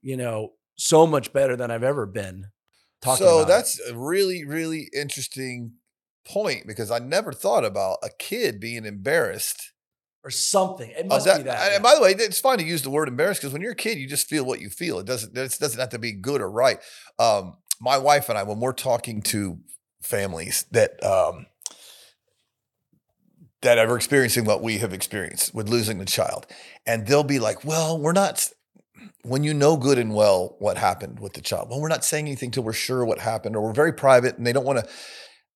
[0.00, 2.46] you know, so much better than I've ever been
[3.02, 3.42] talking so about.
[3.42, 3.48] it.
[3.48, 5.74] that's a really, really interesting
[6.24, 9.72] point because I never thought about a kid being embarrassed.
[10.24, 10.90] or something.
[10.90, 11.38] It must that.
[11.38, 11.62] be that.
[11.64, 11.78] And yeah.
[11.80, 13.98] by the way, it's fine to use the word embarrassed because when you're a kid,
[13.98, 14.98] you just feel what you feel.
[14.98, 15.36] It doesn't.
[15.36, 16.78] It doesn't have to be good or right.
[17.18, 19.58] Um, my wife and I, when we're talking to
[20.00, 21.46] families that um,
[23.62, 26.46] that are experiencing what we have experienced with losing the child,
[26.86, 28.48] and they'll be like, "Well, we're not."
[29.24, 32.26] When you know good and well what happened with the child, well, we're not saying
[32.26, 34.88] anything till we're sure what happened, or we're very private, and they don't want to.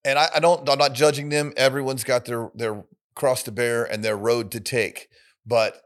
[0.04, 0.68] And I, I don't.
[0.68, 1.52] I'm not judging them.
[1.56, 5.08] Everyone's got their their cross to bear and their road to take.
[5.44, 5.80] But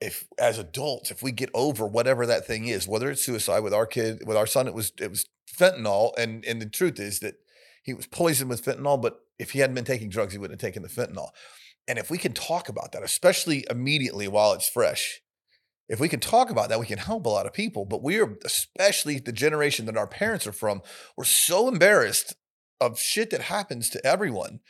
[0.00, 3.74] if as adults, if we get over whatever that thing is, whether it's suicide with
[3.74, 7.20] our kid, with our son, it was it was fentanyl, and and the truth is
[7.20, 7.34] that
[7.82, 9.00] he was poisoned with fentanyl.
[9.00, 11.30] But if he hadn't been taking drugs, he wouldn't have taken the fentanyl.
[11.86, 15.20] And if we can talk about that, especially immediately while it's fresh,
[15.88, 17.86] if we can talk about that, we can help a lot of people.
[17.86, 20.82] But we're especially the generation that our parents are from,
[21.16, 22.34] we're so embarrassed
[22.80, 24.60] of shit that happens to everyone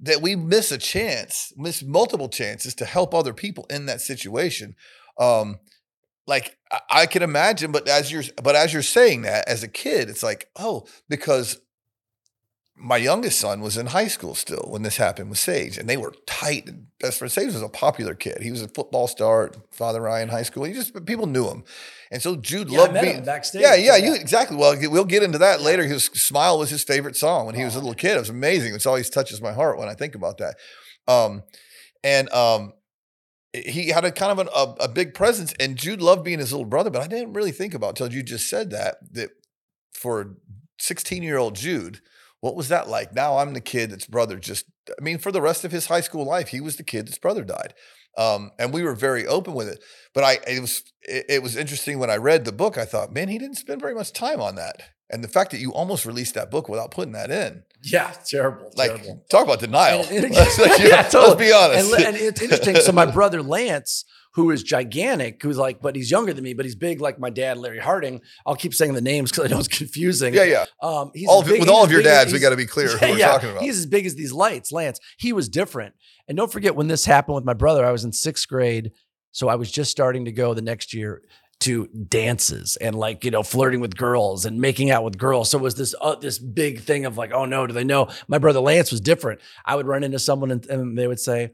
[0.00, 4.76] that we miss a chance, miss multiple chances to help other people in that situation.
[5.18, 5.58] Um,
[6.26, 9.68] like I, I can imagine, but as you're but as you're saying that as a
[9.68, 11.60] kid, it's like, oh, because
[12.80, 15.96] my youngest son was in high school still when this happened with Sage, and they
[15.96, 16.66] were tight.
[16.68, 18.38] And best friend Sage was a popular kid.
[18.40, 20.64] He was a football star at Father Ryan High School.
[20.64, 21.64] He just people knew him,
[22.10, 23.62] and so Jude Yeah, loved being him backstage.
[23.62, 24.06] Yeah, yeah, Yeah.
[24.06, 24.56] you exactly.
[24.56, 25.84] Well, we'll get into that later.
[25.84, 28.16] His smile was his favorite song when he was a little kid.
[28.16, 28.74] It was amazing.
[28.74, 30.56] It always touches my heart when I think about that.
[31.06, 31.42] Um,
[32.04, 32.74] and um,
[33.52, 36.52] he had a kind of an, a, a big presence, and Jude loved being his
[36.52, 36.90] little brother.
[36.90, 39.30] But I didn't really think about until you just said that that
[39.92, 40.36] for
[40.78, 42.00] sixteen year old Jude,
[42.40, 43.14] what was that like?
[43.14, 46.00] Now I'm the kid that's brother just, I mean, for the rest of his high
[46.00, 47.74] school life, he was the kid that's brother died.
[48.16, 49.82] Um, and we were very open with it.
[50.14, 52.76] But I, it was, it, it was interesting when I read the book.
[52.76, 54.82] I thought, man, he didn't spend very much time on that.
[55.10, 58.70] And the fact that you almost released that book without putting that in, Yeah, terrible.
[58.76, 59.24] like, terrible.
[59.30, 60.04] talk about denial.
[60.10, 61.46] And- and- Let's, let's- Yeah, let's totally.
[61.46, 61.92] be honest.
[61.94, 62.76] And, and it's interesting.
[62.76, 66.64] So my brother Lance, who is gigantic, who's like, but he's younger than me, but
[66.64, 68.20] he's big like my dad, Larry Harding.
[68.46, 70.34] I'll keep saying the names because I know it's confusing.
[70.34, 70.64] yeah, yeah.
[70.82, 72.66] Um, he's All of, big- with all of your as- dads, we got to be
[72.66, 73.26] clear who yeah, we're yeah.
[73.32, 73.62] talking about.
[73.62, 75.00] He's as big as these lights, Lance.
[75.18, 75.94] He was different.
[76.28, 78.92] And don't forget when this happened with my brother, I was in sixth grade.
[79.32, 81.22] So I was just starting to go the next year
[81.60, 85.50] to dances and like, you know, flirting with girls and making out with girls.
[85.50, 88.08] So it was this, uh, this big thing of like, oh no, do they know?
[88.28, 89.40] My brother Lance was different.
[89.64, 91.50] I would run into someone and, and they would say,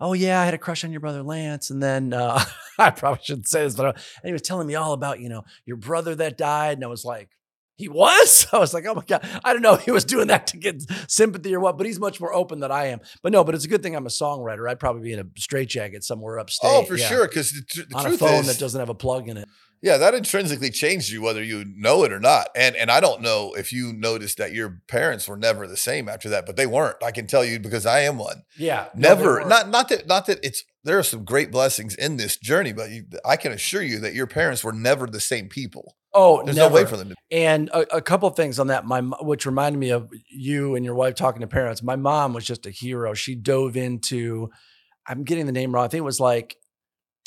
[0.00, 2.42] Oh yeah, I had a crush on your brother Lance, and then uh,
[2.78, 5.28] I probably shouldn't say this, but uh, and he was telling me all about you
[5.28, 7.30] know your brother that died, and I was like,
[7.76, 8.46] he was.
[8.52, 10.56] I was like, oh my god, I don't know if he was doing that to
[10.56, 13.00] get sympathy or what, but he's much more open than I am.
[13.22, 14.68] But no, but it's a good thing I'm a songwriter.
[14.68, 16.70] I'd probably be in a straitjacket somewhere upstate.
[16.72, 17.28] oh, for yeah, sure.
[17.28, 19.36] Because the, tr- the on a truth phone is, that doesn't have a plug in
[19.36, 19.48] it.
[19.84, 22.48] Yeah, that intrinsically changed you whether you know it or not.
[22.56, 26.08] And and I don't know if you noticed that your parents were never the same
[26.08, 26.96] after that, but they weren't.
[27.04, 28.44] I can tell you because I am one.
[28.56, 29.34] Yeah, Never.
[29.34, 29.48] weren't.
[29.48, 32.90] not not that not that it's there are some great blessings in this journey, but
[32.90, 35.96] you, I can assure you that your parents were never the same people.
[36.14, 36.70] Oh, There's never.
[36.70, 37.14] no way for them to.
[37.30, 40.84] And a, a couple of things on that, my which reminded me of you and
[40.84, 41.82] your wife talking to parents.
[41.82, 43.12] My mom was just a hero.
[43.14, 44.50] She dove into,
[45.06, 45.84] I'm getting the name wrong.
[45.84, 46.56] I think it was like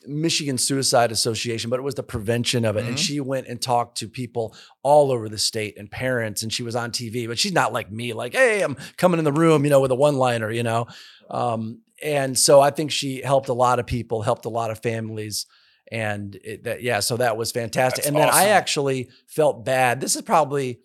[0.06, 2.86] Michigan Suicide Association, but it was the prevention of it.
[2.86, 3.00] And Mhm.
[3.00, 6.76] she went and talked to people all over the state and parents, and she was
[6.76, 7.28] on TV.
[7.28, 9.92] But she's not like me, like, hey, I'm coming in the room, you know, with
[9.92, 10.86] a one-liner, you know.
[11.30, 14.80] Um, and so I think she helped a lot of people, helped a lot of
[14.80, 15.46] families.
[15.92, 18.04] And it, that, yeah, so that was fantastic.
[18.04, 20.00] That's and then I actually felt bad.
[20.02, 20.80] This is probably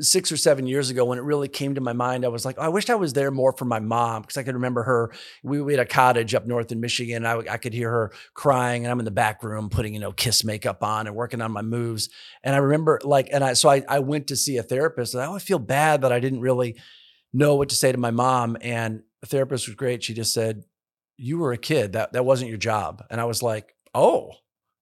[0.00, 2.24] six or seven years ago when it really came to my mind.
[2.24, 4.42] I was like, oh, I wished I was there more for my mom because I
[4.42, 5.12] could remember her.
[5.42, 7.26] We, we had a cottage up north in Michigan.
[7.26, 10.12] I, I could hear her crying, and I'm in the back room putting you know
[10.12, 12.08] kiss makeup on and working on my moves.
[12.42, 15.22] And I remember like, and I so I I went to see a therapist, and
[15.22, 16.76] I always feel bad that I didn't really
[17.32, 18.56] know what to say to my mom.
[18.60, 20.02] And the therapist was great.
[20.02, 20.64] She just said,
[21.16, 21.92] "You were a kid.
[21.92, 24.32] That that wasn't your job." And I was like, "Oh."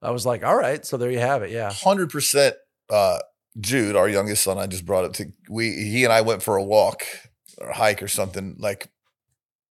[0.03, 1.51] I was like, all right, so there you have it.
[1.51, 1.73] Yeah.
[1.73, 2.55] Hundred percent.
[2.89, 3.19] Uh,
[3.59, 5.71] Jude, our youngest son, I just brought up to we.
[5.71, 7.05] He and I went for a walk
[7.59, 8.89] or hike or something like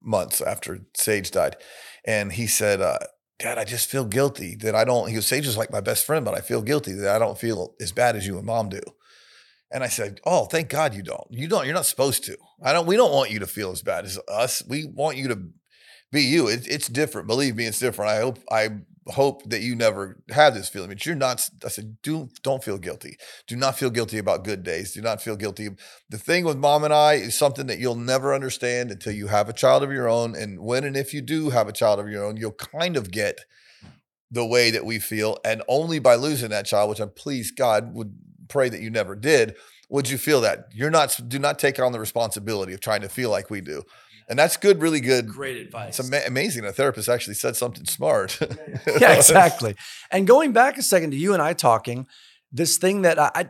[0.02, 1.58] months after Sage died,
[2.06, 3.00] and he said, uh,
[3.40, 6.06] "Dad, I just feel guilty that I don't." He goes, "Sage is like my best
[6.06, 8.70] friend, but I feel guilty that I don't feel as bad as you and Mom
[8.70, 8.82] do."
[9.72, 11.28] And I said, "Oh, thank God you don't.
[11.30, 11.66] You don't.
[11.66, 12.38] You're not supposed to.
[12.64, 12.88] I don't.
[12.88, 14.64] We don't want you to feel as bad as us.
[14.68, 15.40] We want you to
[16.12, 16.48] be you.
[16.48, 17.28] It, it's different.
[17.28, 18.12] Believe me, it's different.
[18.12, 18.40] I hope.
[18.50, 18.70] I
[19.08, 20.90] hope that you never have this feeling.
[20.90, 21.48] But you're not.
[21.64, 23.18] I said, do don't feel guilty.
[23.48, 24.94] Do not feel guilty about good days.
[24.94, 25.70] Do not feel guilty.
[26.10, 29.48] The thing with mom and I is something that you'll never understand until you have
[29.50, 30.36] a child of your own.
[30.36, 33.12] And when and if you do have a child of your own, you'll kind of
[33.12, 33.42] get
[34.32, 35.38] the way that we feel.
[35.46, 39.16] And only by losing that child, which I please God would pray that you never
[39.16, 39.56] did,
[39.90, 41.20] would you feel that you're not.
[41.28, 43.84] Do not take on the responsibility of trying to feel like we do.
[44.28, 45.28] And that's good, really good.
[45.28, 46.00] Great advice.
[46.00, 46.66] It's ama- amazing.
[46.66, 48.40] A therapist actually said something smart.
[49.00, 49.76] yeah, exactly.
[50.12, 52.08] And going back a second to you and I talking,
[52.52, 53.50] this thing that I, I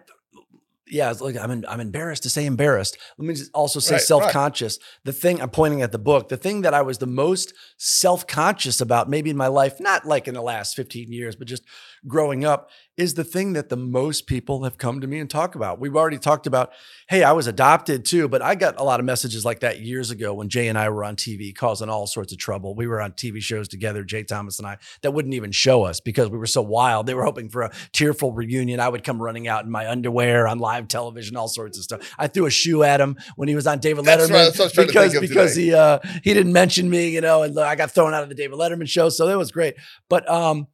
[0.88, 2.98] yeah, it's like I'm in, I'm embarrassed to say embarrassed.
[3.18, 4.08] Let me just also say Right, right.
[4.08, 4.78] self-conscious.
[5.04, 8.82] The thing I'm pointing at the book, the thing that I was the most self-conscious
[8.82, 11.64] about, maybe in my life, not like in the last 15 years, but just
[12.08, 15.56] growing up, is the thing that the most people have come to me and talk
[15.56, 15.80] about.
[15.80, 16.72] We've already talked about,
[17.10, 20.12] hey, I was adopted too, but I got a lot of messages like that years
[20.12, 22.74] ago when Jay and I were on TV causing all sorts of trouble.
[22.74, 26.00] We were on TV shows together, Jay Thomas and I, that wouldn't even show us
[26.00, 27.06] because we were so wild.
[27.06, 28.80] They were hoping for a tearful reunion.
[28.80, 32.16] I would come running out in my underwear on live television, all sorts of stuff.
[32.18, 34.60] I threw a shoe at him when he was on David That's Letterman right, that's
[34.60, 37.44] what I was trying to because because he uh he didn't mention me, you know,
[37.44, 39.10] and I got thrown out of the David Letterman show.
[39.10, 39.76] So it was great.
[40.10, 40.68] But um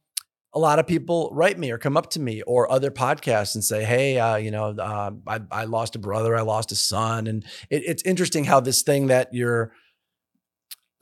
[0.54, 3.64] a lot of people write me or come up to me or other podcasts and
[3.64, 7.26] say, "Hey, uh, you know, uh, I, I lost a brother, I lost a son,"
[7.26, 9.72] and it, it's interesting how this thing that you're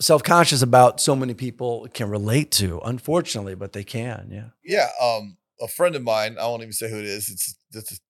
[0.01, 2.81] self-conscious about, so many people can relate to.
[2.85, 4.29] Unfortunately, but they can.
[4.31, 4.49] Yeah.
[4.65, 4.89] yeah.
[5.01, 7.29] Um, a friend of mine, I won't even say who it is.
[7.29, 8.01] It's it's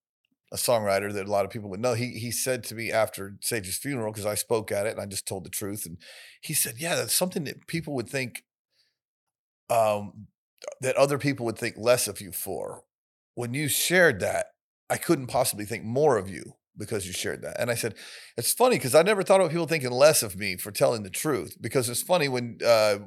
[0.53, 1.95] a songwriter that a lot of people would know.
[1.95, 5.07] He he said to me after Sage's funeral because I spoke at it and I
[5.07, 5.99] just told the truth, and
[6.41, 8.45] he said, "Yeah, that's something that people would think,
[9.69, 10.27] um,
[10.81, 12.85] that other people would think less of you for.
[13.35, 14.47] When you shared that,
[14.89, 17.61] I couldn't possibly think more of you." Because you shared that.
[17.61, 17.95] And I said,
[18.39, 21.11] it's funny because I never thought about people thinking less of me for telling the
[21.11, 21.59] truth.
[21.61, 23.01] Because it's funny when uh,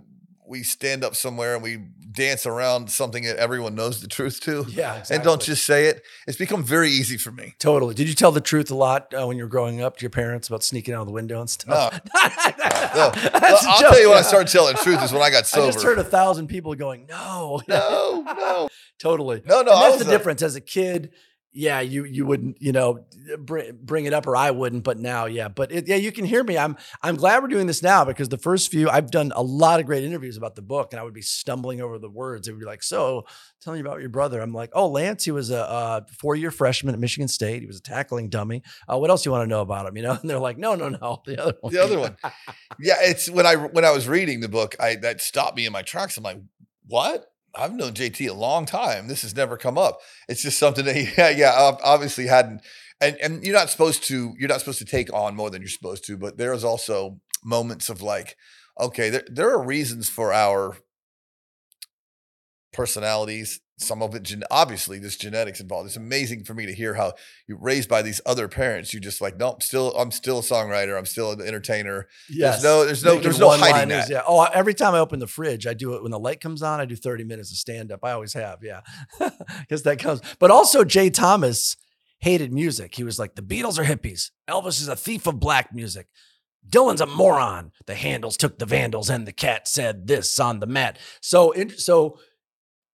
[0.48, 1.78] we stand up somewhere and we
[2.12, 4.66] dance around something that everyone knows the truth to.
[4.70, 6.04] Yeah, And don't just say it.
[6.28, 7.56] It's become very easy for me.
[7.60, 7.96] Totally.
[7.96, 10.10] Did you tell the truth a lot uh, when you were growing up to your
[10.12, 12.02] parents about sneaking out of the window and stuff?
[12.14, 12.22] No.
[12.96, 13.12] no.
[13.34, 15.68] I'll tell you when I started telling the truth is when I got sober.
[15.68, 18.70] I just heard a thousand people going, no, no, no.
[19.00, 19.42] totally.
[19.46, 20.42] No, no, And I that's the a- difference.
[20.42, 21.12] As a kid,
[21.54, 23.06] yeah, you you wouldn't, you know,
[23.38, 24.84] bring, bring it up, or I wouldn't.
[24.84, 26.58] But now, yeah, but it, yeah, you can hear me.
[26.58, 29.80] I'm I'm glad we're doing this now because the first few I've done a lot
[29.80, 32.48] of great interviews about the book, and I would be stumbling over the words.
[32.48, 33.26] It would be like, so
[33.62, 34.42] tell me about your brother.
[34.42, 37.62] I'm like, oh, Lance, he was a, a four year freshman at Michigan State.
[37.62, 38.63] He was a tackling dummy.
[38.92, 39.96] Uh, what else do you want to know about him?
[39.96, 41.74] You know, and they're like, no, no, no, the other one.
[41.74, 42.18] The other one.
[42.80, 45.72] Yeah, it's when I when I was reading the book, I that stopped me in
[45.72, 46.18] my tracks.
[46.18, 46.42] I'm like,
[46.88, 47.26] what?
[47.56, 49.08] I've known JT a long time.
[49.08, 50.00] This has never come up.
[50.28, 52.62] It's just something that he, yeah, yeah, obviously hadn't.
[53.02, 55.70] And and you're not supposed to you're not supposed to take on more than you're
[55.70, 56.18] supposed to.
[56.18, 58.36] But there's also moments of like,
[58.80, 60.78] okay, there there are reasons for our
[62.72, 63.60] personalities.
[63.80, 65.88] Some of it, gen- obviously, there's genetics involved.
[65.88, 67.14] It's amazing for me to hear how
[67.48, 68.94] you're raised by these other parents.
[68.94, 70.96] You just like, nope, still, I'm still a songwriter.
[70.98, 72.08] I'm still an entertainer.
[72.30, 72.62] Yes.
[72.64, 74.10] no- there's no- Making there's no hiding that.
[74.10, 74.22] Yeah.
[74.28, 76.80] Oh, every time I open the fridge, I do it when the light comes on.
[76.80, 78.02] I do 30 minutes of stand up.
[78.04, 78.60] I always have.
[78.62, 78.82] Yeah.
[79.60, 80.22] Because that comes.
[80.40, 81.76] But also, Jay Thomas
[82.20, 82.96] hated music.
[82.96, 84.32] He was like, the Beatles are hippies.
[84.48, 86.08] Elvis is a thief of black music.
[86.70, 87.72] Dylan's a moron.
[87.88, 90.98] The Handles took the Vandals, and the cat said this on the mat.
[91.22, 92.20] So, so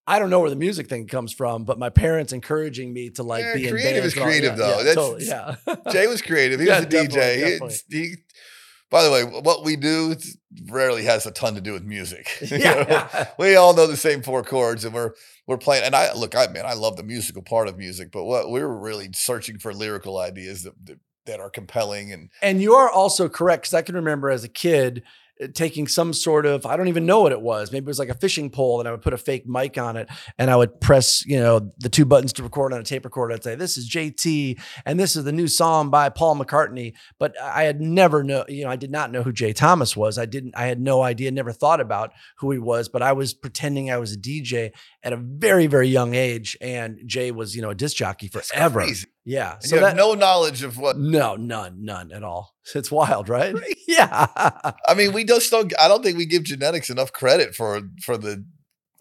[0.10, 3.24] I don't know where the music thing comes from, but my parents encouraging me to
[3.24, 4.78] like Yeah, be in creative is creative, yeah, though.
[4.78, 5.56] Yeah, That's- totally, yeah.
[5.91, 6.60] Jay was creative.
[6.60, 7.12] He Yeah, was a DJ.
[7.60, 7.76] Definitely.
[7.89, 8.15] He,
[8.89, 10.15] by the way, what we do
[10.67, 12.28] rarely has a ton to do with music.
[12.52, 13.28] Yeah.
[13.38, 15.12] we all know the same four chords, and we're
[15.45, 15.84] we're playing.
[15.84, 18.67] And I look, I man, I love the musical part of music, but what we're
[18.67, 23.30] really searching for lyrical ideas that that, that are compelling and And you are also
[23.30, 25.04] correct because I can remember as a kid
[25.54, 27.71] taking some sort of I don't even know what it was.
[27.71, 29.95] Maybe it was like a fishing pole, and I would put a fake mic on
[29.95, 33.06] it, and I would press you know the two buttons to record on a tape
[33.06, 33.34] recorder.
[33.34, 36.93] I'd say this is JT, and this is the new song by Paul McCartney.
[37.19, 40.17] But I had never know you know I did not know who Jay Thomas was.
[40.17, 42.89] I didn't I had no idea, never thought about who he was.
[42.89, 44.71] But I was pretending I was a DJ
[45.04, 48.82] at a very very young age, and Jay was you know a disc jockey forever.
[49.25, 50.97] Yeah, And so you that have no knowledge of what.
[50.97, 52.55] no, none, none at all.
[52.75, 53.55] It's wild, right?
[53.88, 54.27] yeah.
[54.88, 55.73] I mean, we just don't.
[55.79, 58.45] I don't think we give genetics enough credit for for the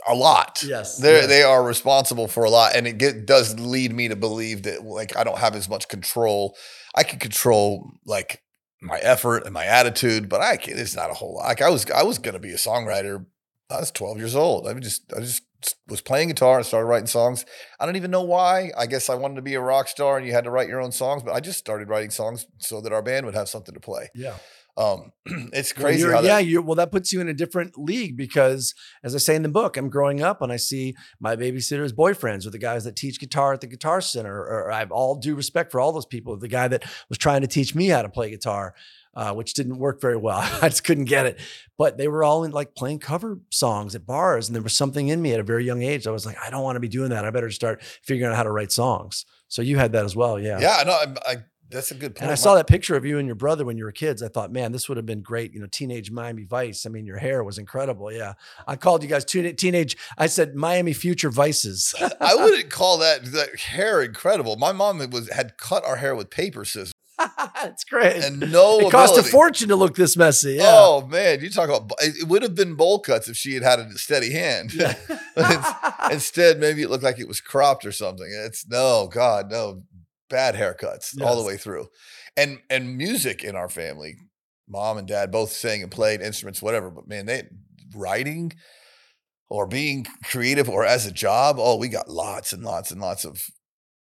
[0.07, 0.65] a lot.
[0.67, 0.97] yes.
[0.97, 1.27] They yes.
[1.27, 4.85] they are responsible for a lot, and it get, does lead me to believe that
[4.85, 6.57] like I don't have as much control.
[6.95, 8.43] I can control like
[8.81, 11.47] my effort and my attitude, but I can't, it's not a whole lot.
[11.47, 13.27] Like I was I was gonna be a songwriter.
[13.71, 14.67] I was twelve years old.
[14.67, 15.43] I mean, just I just
[15.89, 17.45] was playing guitar and started writing songs.
[17.81, 18.71] I don't even know why.
[18.77, 20.81] I guess I wanted to be a rock star, and you had to write your
[20.81, 21.23] own songs.
[21.23, 24.09] But I just started writing songs so that our band would have something to play.
[24.15, 24.35] Yeah.
[24.77, 25.11] Um,
[25.53, 28.17] it's Well, crazy how that, yeah, you well, that puts you in a different league
[28.17, 31.93] because, as I say in the book, I'm growing up and I see my babysitter's
[31.93, 34.39] boyfriends or the guys that teach guitar at the Guitar Center.
[34.39, 36.39] Or I have all due respect for all those people.
[36.39, 38.75] The guy that was trying to teach me how to play guitar,
[39.19, 40.39] uh, which didn't work very well.
[40.63, 41.41] I just couldn't get it.
[41.77, 45.09] But they were all in like playing cover songs at bars, and there was something
[45.09, 46.07] in me at a very young age.
[46.07, 47.25] I was like, I don't want to be doing that.
[47.25, 49.27] I better start figuring out how to write songs.
[49.49, 50.61] So you had that as well, yeah.
[50.61, 50.83] yeah.
[50.87, 51.37] No, I, I,
[51.71, 52.23] that's a good point.
[52.23, 54.23] And I saw that picture of you and your brother when you were kids.
[54.23, 55.53] I thought, man, this would have been great.
[55.53, 56.87] You know, teenage Miami Vice.
[56.87, 58.13] I mean, your hair was incredible.
[58.13, 58.35] Yeah.
[58.67, 59.97] I called you guys teen- teenage.
[60.17, 61.95] I said Miami Future Vices.
[62.21, 64.57] I wouldn't call that, that hair incredible.
[64.57, 66.93] My mom was had cut our hair with paper scissors
[67.65, 68.23] It's great.
[68.23, 68.79] and no.
[68.79, 70.55] it cost a fortune to look this messy.
[70.55, 70.65] Yeah.
[70.67, 73.81] Oh man, you talk about it would have been bowl cuts if she had had
[73.81, 74.73] a steady hand.
[74.73, 74.95] Yeah.
[76.13, 78.29] Instead, maybe it looked like it was cropped or something.
[78.47, 79.83] It's no, God, no,
[80.31, 81.89] bad haircuts all the way through,
[82.37, 84.17] and and music in our family.
[84.69, 86.91] Mom and dad both sang and played instruments, whatever.
[86.91, 87.45] But man, they
[87.95, 88.53] writing
[89.49, 91.57] or being creative or as a job.
[91.59, 93.43] Oh, we got lots and lots and lots of.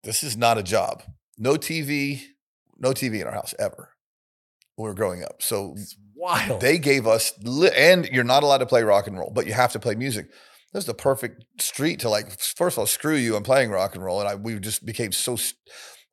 [0.03, 1.03] This is not a job.
[1.37, 2.21] No TV,
[2.83, 3.89] no TV in our house ever.
[4.75, 6.59] When we were growing up, so It's wild.
[6.61, 9.53] they gave us, li- and you're not allowed to play rock and roll, but you
[9.53, 10.25] have to play music.
[10.73, 12.31] That's the perfect street to like.
[12.39, 13.35] First of all, screw you.
[13.35, 15.35] I'm playing rock and roll, and I we just became so.
[15.35, 15.57] st-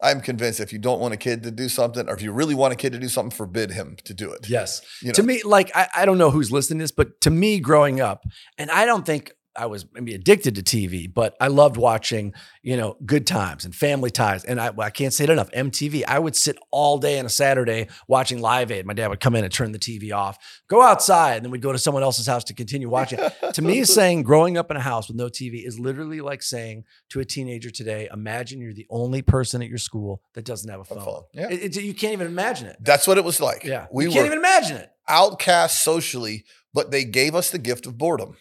[0.02, 2.54] I'm convinced if you don't want a kid to do something, or if you really
[2.54, 4.48] want a kid to do something, forbid him to do it.
[4.48, 4.80] yes.
[5.02, 7.60] You To me, like, I, I don't know who's listening to this, but to me,
[7.60, 8.24] growing up,
[8.58, 12.32] and I don't think I was maybe addicted to TV, but I loved watching,
[12.62, 14.44] you know, Good Times and Family Ties.
[14.44, 15.50] And I, I can't say it enough.
[15.50, 16.04] MTV.
[16.06, 18.86] I would sit all day on a Saturday watching Live Aid.
[18.86, 20.38] My dad would come in and turn the TV off,
[20.68, 23.18] go outside, and then we'd go to someone else's house to continue watching.
[23.52, 26.84] to me, saying growing up in a house with no TV is literally like saying
[27.10, 30.80] to a teenager today, imagine you're the only person at your school that doesn't have
[30.80, 31.04] a phone.
[31.04, 31.48] phone, yeah.
[31.50, 32.76] It- it- you can't even imagine it.
[32.80, 33.64] That's what it was like.
[33.64, 33.86] Yeah.
[33.90, 34.90] we you can't even imagine it.
[35.08, 38.36] outcast socially, but they gave us the gift of boredom.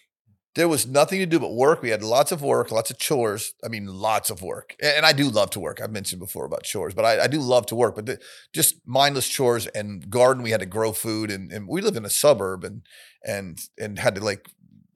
[0.59, 1.81] There was nothing to do but work.
[1.81, 3.53] We had lots of work, lots of chores.
[3.63, 4.75] I mean, lots of work.
[4.83, 5.79] And I do love to work.
[5.79, 7.95] I've mentioned before about chores, but I, I do love to work.
[7.95, 8.19] But the,
[8.51, 10.43] just mindless chores and garden.
[10.43, 12.81] We had to grow food, and, and we live in a suburb, and
[13.25, 14.49] and and had to like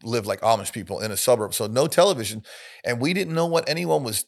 [0.04, 1.54] live like Amish people in a suburb.
[1.54, 2.44] So no television,
[2.84, 4.26] and we didn't know what anyone was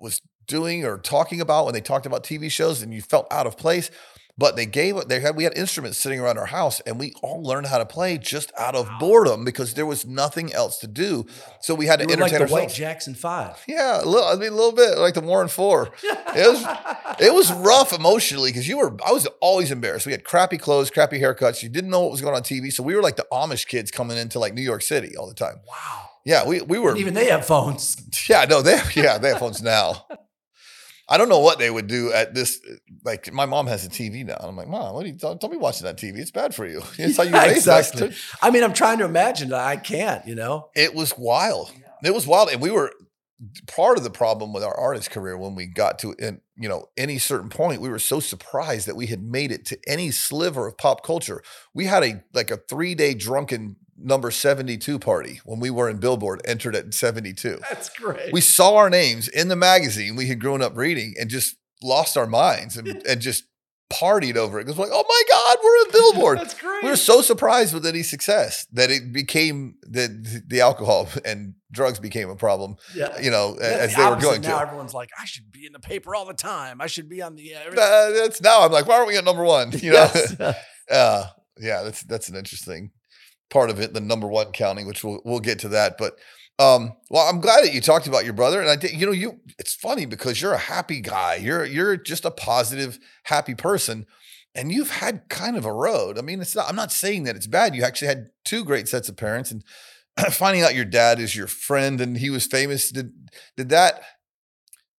[0.00, 3.46] was doing or talking about when they talked about TV shows, and you felt out
[3.46, 3.90] of place.
[4.38, 7.42] But they gave they had we had instruments sitting around our house, and we all
[7.42, 11.26] learned how to play just out of boredom because there was nothing else to do.
[11.60, 12.68] So we had to You like entertain the White.
[12.70, 13.60] Jackson Five.
[13.66, 15.90] Yeah, a little, I mean a little bit like the Warren Four.
[16.04, 16.64] It was
[17.18, 20.06] it was rough emotionally because you were I was always embarrassed.
[20.06, 21.64] We had crappy clothes, crappy haircuts.
[21.64, 23.90] You didn't know what was going on TV, so we were like the Amish kids
[23.90, 25.56] coming into like New York City all the time.
[25.68, 26.10] Wow.
[26.24, 27.96] Yeah, we we were And even they have phones.
[28.28, 30.06] yeah, no, they yeah, they have phones now.
[31.08, 32.60] I don't know what they would do at this.
[33.02, 34.36] Like, my mom has a TV now.
[34.40, 36.18] And I'm like, Mom, what are you don't, don't be watching that TV.
[36.18, 36.82] It's bad for you.
[36.98, 37.90] It's how you Yeah, raise us.
[37.90, 38.14] exactly.
[38.42, 39.52] I mean, I'm trying to imagine.
[39.52, 40.26] I can't.
[40.26, 40.68] You know.
[40.74, 41.72] It was wild.
[42.04, 42.92] It was wild, and we were
[43.68, 46.86] part of the problem with our artist career when we got to in you know
[46.96, 47.80] any certain point.
[47.80, 51.42] We were so surprised that we had made it to any sliver of pop culture.
[51.72, 55.98] We had a like a three day drunken number 72 party when we were in
[55.98, 57.58] Billboard, entered at 72.
[57.68, 58.32] That's great.
[58.32, 62.16] we saw our names in the magazine we had grown up reading and just lost
[62.16, 63.44] our minds and, and just
[63.92, 64.62] partied over it.
[64.62, 66.38] It was like, oh my God, we're in Billboard.
[66.40, 66.82] That's great.
[66.84, 71.98] we were so surprised with any success that it became that the alcohol and drugs
[71.98, 73.18] became a problem, yeah.
[73.20, 74.62] you know, Yeah, as the they were going Now to.
[74.66, 76.80] everyone's like, I should be in the paper all the time.
[76.82, 77.54] I should be on the.
[77.54, 79.72] Uh, Uh, that's now I'm like, why aren't we at number one?
[79.82, 80.38] You know, Yes.
[80.90, 81.24] uh,
[81.58, 82.90] yeah, that's that's an interesting
[83.50, 85.98] part of it, the number one counting, which we'll we'll get to that.
[85.98, 86.18] But
[86.58, 88.92] um, well, I'm glad that you talked about your brother, and I did.
[88.92, 91.36] You know, you it's funny because you're a happy guy.
[91.36, 94.06] You're you're just a positive, happy person,
[94.54, 96.18] and you've had kind of a road.
[96.18, 96.68] I mean, it's not.
[96.68, 97.74] I'm not saying that it's bad.
[97.74, 99.62] You actually had two great sets of parents, and
[100.30, 102.90] finding out your dad is your friend and he was famous.
[102.90, 103.12] Did
[103.56, 104.02] did that?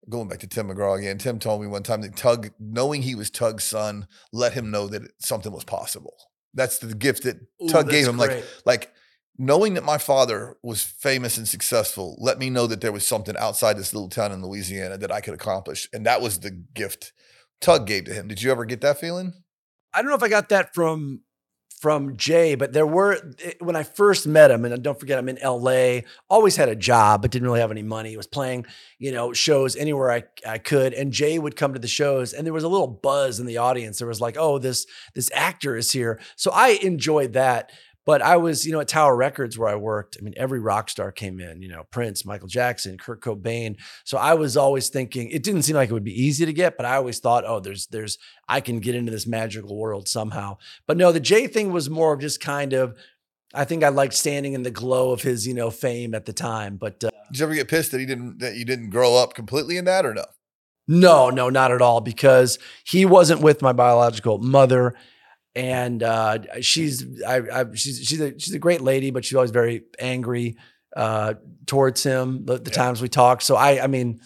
[0.10, 3.14] Going back to Tim McGraw again, Tim told me one time that Tug, knowing he
[3.14, 6.16] was Tug's son, let him know that something was possible.
[6.54, 8.18] That's the gift that Ooh, Tug gave him.
[8.18, 8.94] Like, like
[9.38, 13.36] knowing that my father was famous and successful, let me know that there was something
[13.38, 15.88] outside this little town in Louisiana that I could accomplish.
[15.94, 17.14] And that was the gift
[17.62, 18.28] Tug gave to him.
[18.28, 19.34] Did you ever get that feeling?
[19.94, 21.22] I don't know if I got that from
[21.80, 25.18] from Jay, but there were eh, when I first met him, and uh, don't forget
[25.18, 28.16] I'm in LA, always had a job, but didn't really have any money.
[28.18, 28.66] Was playing,
[28.98, 30.94] you know, shows anywhere I, I could.
[30.94, 33.58] And Jay would come to the shows, and there was a little buzz in the
[33.58, 34.00] audience.
[34.00, 36.20] There was like, oh, this this actor is here.
[36.36, 37.72] So I enjoyed that.
[38.10, 40.18] But I was, you know, at Tower Records where I worked.
[40.20, 43.76] I mean, every rock star came in, you know, Prince, Michael Jackson, Kurt Cobain.
[44.04, 46.76] So I was always thinking it didn't seem like it would be easy to get,
[46.76, 50.58] but I always thought, oh, there's there's I can get into this magical world somehow.
[50.88, 52.98] But no, the Jay thing was more of just kind of
[53.54, 56.34] I think I liked standing in the glow of his, you know, fame at the
[56.34, 56.78] time.
[56.78, 59.36] But uh, Did you ever get pissed that he didn't that you didn't grow up
[59.36, 60.26] completely in that or no?
[60.88, 64.96] no, no, not at all, because he wasn't with my biological mother.
[65.56, 69.52] And uh, she's I, I she's she's a she's a great lady, but she's always
[69.52, 70.58] very angry
[70.96, 71.34] uh,
[71.66, 72.46] towards him.
[72.46, 72.76] The, the Yeah.
[72.78, 74.22] times we talk, so I I mean,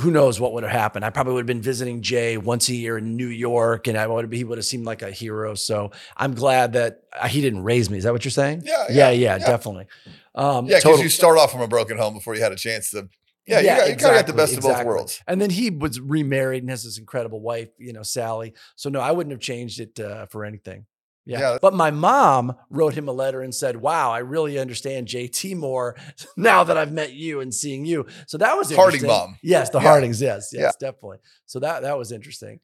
[0.00, 1.04] who knows what would have happened?
[1.04, 4.06] I probably would have been visiting Jay once a year in New York, and I
[4.06, 5.54] would have, he would have seemed like a hero.
[5.54, 7.98] So I'm glad that uh, he didn't raise me.
[7.98, 8.62] Is that what you're saying?
[8.64, 9.46] Yeah, yeah, yeah, yeah, yeah.
[9.46, 9.86] definitely.
[10.34, 11.02] Um, Yeah, because totally.
[11.04, 13.08] you start off from a broken home before you had a chance to.
[13.48, 14.86] Yeah, you, got, you kind of got the best of both exactly.
[14.88, 15.22] worlds.
[15.26, 18.54] And then he was remarried and has this incredible wife, you know, Sally.
[18.76, 20.86] So no, I wouldn't have changed it uh, for anything.
[21.24, 21.40] Yeah.
[21.40, 21.58] Yeah.
[21.60, 25.94] But my mom wrote him a letter and said, "Wow, I really understand JT more
[26.36, 29.36] now that I've met you and seeing you." So that was Harding mom.
[29.42, 29.88] Yes, the Yeah.
[29.88, 30.22] Hardings.
[30.22, 30.70] Yes, yes, Yeah.
[30.88, 31.18] definitely.
[31.44, 32.60] So that that was interesting.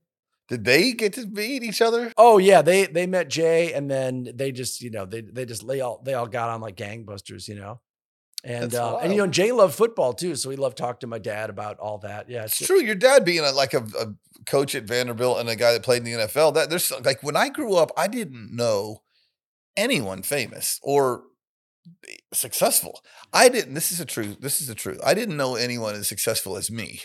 [0.49, 2.12] Did they get to meet each other?
[2.16, 5.66] Oh yeah, they they met Jay and then they just you know they they just
[5.66, 7.80] they all they all got on like gangbusters, you know.
[8.45, 9.26] And uh, and you know.
[9.26, 12.28] Jay loved football too, so he loved talking to my dad about all that.
[12.28, 12.84] Yeah, It's it's- true.
[12.84, 14.14] Your dad being a, like a, a
[14.45, 16.53] coach at Vanderbilt and a guy that played in the NFL.
[16.55, 19.03] That there's like when I grew up, I didn't know
[19.76, 21.22] anyone famous or
[22.32, 23.01] successful.
[23.32, 23.74] I didn't.
[23.74, 24.38] This is the truth.
[24.40, 25.01] This is the truth.
[25.05, 27.01] I didn't know anyone as successful as me.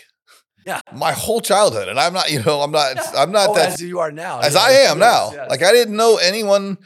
[0.66, 0.82] Yeah.
[0.92, 2.30] my whole childhood, and I'm not.
[2.30, 2.96] You know, I'm not.
[3.16, 5.30] I'm not oh, that as you are now, as yes, I am now.
[5.32, 5.48] yes.
[5.48, 6.76] Like I didn't know anyone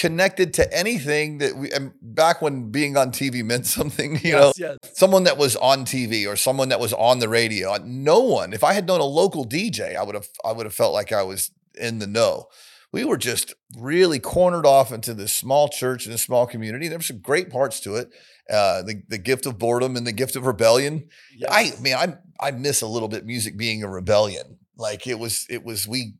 [0.00, 4.58] connected to anything that we and back when being on TV meant something, you Yes,
[4.58, 4.78] know, yes.
[4.94, 7.76] someone that was on TV or someone that was on the radio.
[7.84, 8.52] No one.
[8.52, 11.12] If I had known a local DJ, I would have I would have felt like
[11.12, 12.46] I was in the know.
[12.92, 16.88] We were just really cornered off into this small church in a small community.
[16.88, 18.08] There were some great parts to it.
[18.50, 21.08] Uh, the the gift of boredom and the gift of rebellion.
[21.48, 24.58] I mean, I I miss a little bit music being a rebellion.
[24.76, 26.14] Like it was, it was we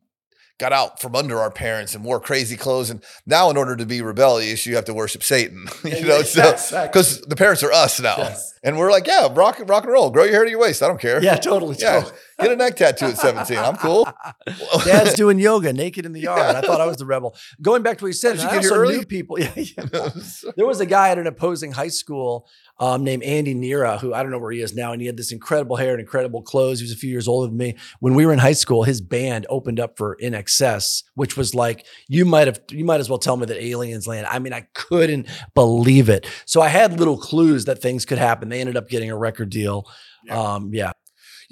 [0.61, 2.89] got out from under our parents and wore crazy clothes.
[2.91, 5.65] And now, in order to be rebellious, you have to worship Satan.
[5.83, 6.87] you know, so Exactly.
[6.87, 8.53] because the parents are us now, Yes.
[8.63, 10.83] and we're like, yeah, rock rock and roll, grow your hair to your waist.
[10.83, 11.21] I don't care.
[11.21, 11.75] Yeah, totally.
[11.79, 12.01] yeah.
[12.01, 12.13] totally.
[12.41, 13.57] Get a neck tattoo at seventeen.
[13.57, 14.07] I'm cool.
[14.85, 16.55] Dad's doing yoga naked in the yard.
[16.55, 17.35] I thought I was the rebel.
[17.61, 18.97] Going back to what you said, Did you I also early?
[18.97, 19.37] knew people.
[19.39, 20.09] Yeah, yeah.
[20.55, 22.47] There was a guy at an opposing high school
[22.79, 25.17] um, named Andy Nera, who I don't know where he is now, and he had
[25.17, 26.79] this incredible hair and incredible clothes.
[26.79, 27.75] He was a few years older than me.
[27.99, 31.85] When we were in high school, his band opened up for INXS, which was like
[32.07, 34.27] you might have, you might as well tell me that aliens land.
[34.27, 36.25] I mean, I couldn't believe it.
[36.45, 38.49] So I had little clues that things could happen.
[38.49, 39.85] They ended up getting a record deal.
[40.25, 40.39] Yeah.
[40.39, 40.91] Um, yeah,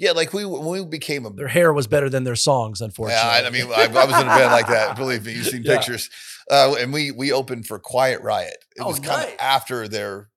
[0.00, 3.22] yeah, like we when we became a their hair was better than their songs, unfortunately.
[3.22, 4.96] Yeah, I, mean, I, I was in a band like that.
[4.96, 5.76] Believe me, you've seen Yeah.
[5.76, 6.10] pictures.
[6.50, 8.56] Uh, and we we opened for Quiet Riot.
[8.76, 9.34] It Oh, was kind nice.
[9.34, 10.28] of after their.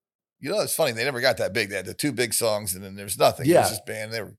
[0.42, 0.92] You know, it's funny.
[0.92, 1.70] They never got that big.
[1.70, 3.46] They had the two big songs, and then there's nothing.
[3.46, 3.62] It Yeah.
[3.62, 4.12] was just band.
[4.12, 4.36] They were,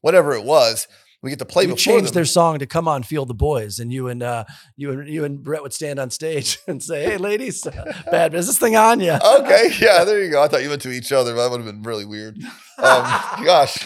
[0.00, 0.88] whatever it was.
[1.22, 2.14] We get to play we changed them.
[2.14, 4.44] their song to "Come On, Feel the Boys," and you and uh,
[4.76, 7.62] you and you and Brett would stand on stage and say, "Hey, ladies,
[8.10, 10.42] bad business thing on you?" okay, yeah, there you go.
[10.42, 11.34] I thought you went to each other.
[11.34, 12.38] But that would have been really weird.
[12.78, 13.04] Um,
[13.44, 13.76] gosh,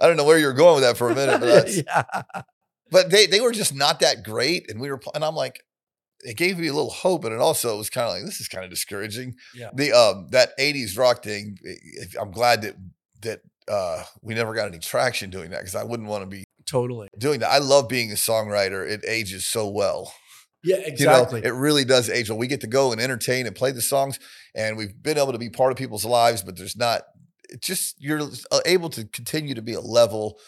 [0.00, 2.04] I don't know where you were going with that for a minute, but that's, yeah,
[2.90, 5.60] but they they were just not that great, and we were, and I'm like,
[6.20, 8.48] it gave me a little hope, and it also was kind of like this is
[8.48, 9.34] kind of discouraging.
[9.54, 9.70] Yeah.
[9.74, 11.58] The um that '80s rock thing,
[12.20, 12.76] I'm glad that
[13.22, 16.44] that uh we never got any traction doing that because I wouldn't want to be
[16.66, 17.08] totally.
[17.18, 17.50] doing that.
[17.50, 20.12] I love being a songwriter; it ages so well.
[20.64, 21.42] Yeah, You know, exactly.
[21.44, 22.38] it really does age well.
[22.38, 24.18] We get to go and entertain and play the songs,
[24.56, 27.02] and we've been able to be part of people's lives, but there's not.
[27.60, 28.20] Just you're
[28.50, 30.38] uh, able to continue to be a level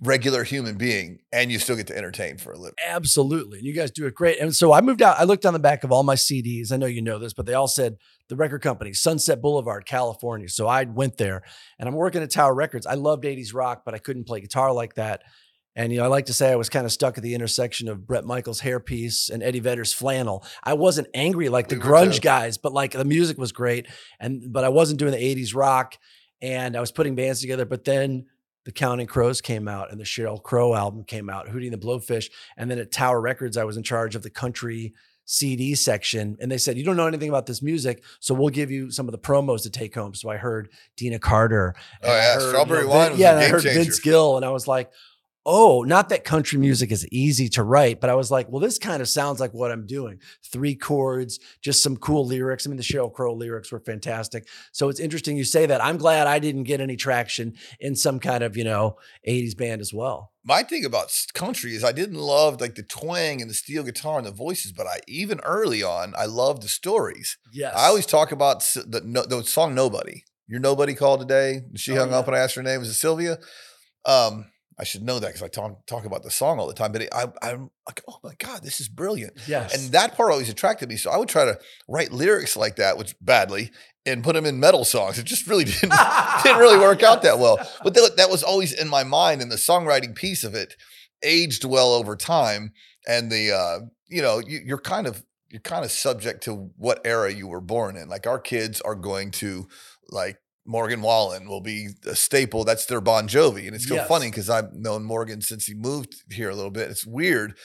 [0.00, 2.74] regular human being and you still get to entertain for a living.
[2.84, 3.58] Absolutely.
[3.58, 4.40] And you guys do it great.
[4.40, 5.18] And so I moved out.
[5.18, 6.72] I looked on the back of all my CDs.
[6.72, 7.96] I know you know this, but they all said
[8.28, 10.48] the record company, Sunset Boulevard, California.
[10.48, 11.42] So I went there
[11.78, 12.86] and I'm working at Tower Records.
[12.86, 15.22] I loved 80s rock, but I couldn't play guitar like that.
[15.78, 17.88] And you know, I like to say I was kind of stuck at the intersection
[17.88, 20.44] of Bret Michaels' hairpiece and Eddie Vedder's flannel.
[20.64, 23.86] I wasn't angry like the We grunge guys, but like the music was great.
[24.18, 25.96] And but I wasn't doing the 80s rock
[26.42, 27.64] and I was putting bands together.
[27.64, 28.26] But then
[28.64, 31.78] the Counting Crows came out and the Sheryl Crow album came out, Hootie and the
[31.78, 32.28] Blowfish.
[32.56, 34.94] And then at Tower Records, I was in charge of the country
[35.26, 36.36] CD section.
[36.40, 39.06] And they said, You don't know anything about this music, so we'll give you some
[39.06, 40.14] of the promos to take home.
[40.14, 41.76] So I heard Deana Carter.
[42.02, 43.78] Oh, yeah, heard, Strawberry Vin- Wine was a yeah, and I heard changer.
[43.78, 44.36] Vince Gill.
[44.36, 44.90] And I was like,
[45.50, 48.78] Oh, not that country music is easy to write, but I was like, well, this
[48.78, 50.20] kind of sounds like what I'm doing.
[50.52, 52.66] Three chords, just some cool lyrics.
[52.66, 54.46] I mean, the Sheryl Crow lyrics were fantastic.
[54.72, 55.82] So it's interesting you say that.
[55.82, 59.80] I'm glad I didn't get any traction in some kind of, you know, 80s band
[59.80, 60.32] as well.
[60.44, 64.18] My thing about country is I didn't love like the twang and the steel guitar
[64.18, 67.38] and the voices, but I even early on I loved the stories.
[67.54, 67.74] Yes.
[67.74, 71.62] I always talk about the no, the song "Nobody." Your nobody called today.
[71.76, 72.18] She Oh, hung yeah.
[72.18, 72.80] up and I asked her name.
[72.80, 73.38] Was it Sylvia?
[74.04, 74.46] Um,
[74.80, 76.92] I should know that because I talk talk about the song all the time.
[76.92, 79.38] But it, I, I'm like, oh my god, this is brilliant.
[79.48, 79.74] yes.
[79.74, 80.96] And that part always attracted me.
[80.96, 81.58] So I would try to
[81.88, 83.70] write lyrics like that, which badly,
[84.06, 85.18] and put them in metal songs.
[85.18, 85.92] It just really didn't
[86.42, 87.58] didn't really work out that well.
[87.82, 90.74] But that, that was always in my mind, and the songwriting piece of it
[91.22, 92.72] aged well over time.
[93.06, 97.00] And the uh, you know, you, you're kind of you're kind of subject to what
[97.04, 98.08] era you were born in.
[98.08, 99.68] Like our kids are going to
[100.10, 100.38] like
[100.68, 102.62] Morgan Wallen will be a staple.
[102.62, 104.06] That's their Bon Jovi, and it's so Yes.
[104.06, 106.90] funny because I've known Morgan since he moved here a little bit.
[106.90, 107.56] It's weird,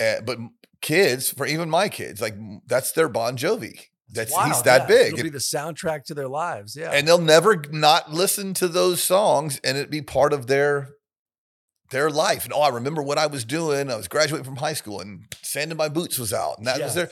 [0.00, 0.38] uh, but
[0.80, 2.34] kids, for even my kids, like
[2.66, 3.78] that's their Bon Jovi.
[4.14, 4.86] That's he's that yeah.
[4.86, 5.12] big.
[5.14, 6.76] It'll be the soundtrack to their lives.
[6.76, 6.90] Yeah.
[6.92, 10.90] and they'll never not listen to those songs and it'd be part of their
[11.90, 14.72] their life and oh i remember what i was doing i was graduating from high
[14.72, 17.04] school and Sand in my boots was out and that was Yeah.
[17.04, 17.10] there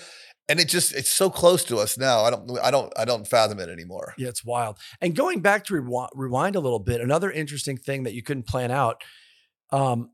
[0.51, 3.26] and it just it's so close to us now i don't i don't i don't
[3.26, 4.76] fathom it anymore Yeah, it's wild.
[5.01, 8.46] And going back to rewi- rewind a little bit, another interesting thing that you couldn't
[8.46, 9.03] plan out.
[9.70, 10.11] Um,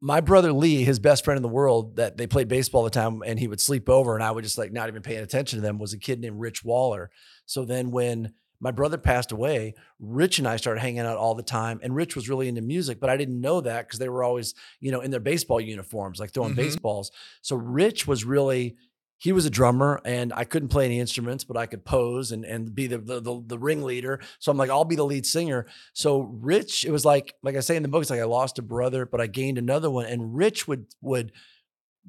[0.00, 2.90] my brother Lee, his best friend in the world, that they played baseball all the
[2.90, 5.58] time, and he would sleep over, and I would just like not even paying attention
[5.58, 5.78] to them.
[5.78, 7.10] Was a kid named Rich Waller.
[7.46, 11.42] So then when my brother passed away, Rich and I started hanging out all the
[11.42, 14.22] time, and Rich was really into music, but I didn't know that because they were
[14.22, 16.56] always, you know, in their baseball uniforms, like throwing Mhm.
[16.56, 17.10] baseballs.
[17.42, 18.76] So Rich was really
[19.18, 22.44] he was a drummer and I couldn't play any instruments, but I could pose and
[22.44, 24.20] and be the the, the, the ringleader.
[24.38, 25.66] So I'm like, I'll be the lead singer.
[25.92, 28.58] So Rich, it was like like I say in the book, it's like I lost
[28.58, 30.06] a brother, but I gained another one.
[30.06, 31.32] And Rich would would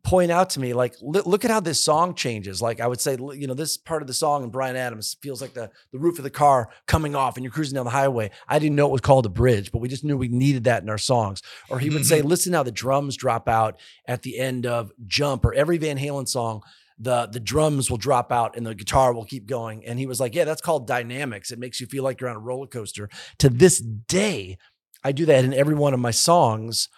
[0.03, 3.01] point out to me like look, look at how this song changes like i would
[3.01, 5.99] say you know this part of the song and bryan adams feels like the the
[5.99, 8.87] roof of the car coming off and you're cruising down the highway i didn't know
[8.87, 11.41] it was called a bridge but we just knew we needed that in our songs
[11.69, 12.29] or he would say mm-hmm.
[12.29, 16.27] listen how the drums drop out at the end of jump or every van halen
[16.27, 16.61] song
[16.99, 19.85] the the drums will drop out and the guitar will keep going.
[19.85, 21.51] And he was like yeah that's called dynamics.
[21.51, 23.09] It makes you feel like you're on a roller coaster.
[23.39, 24.57] To this day
[25.03, 26.89] i do that in every one of my songs.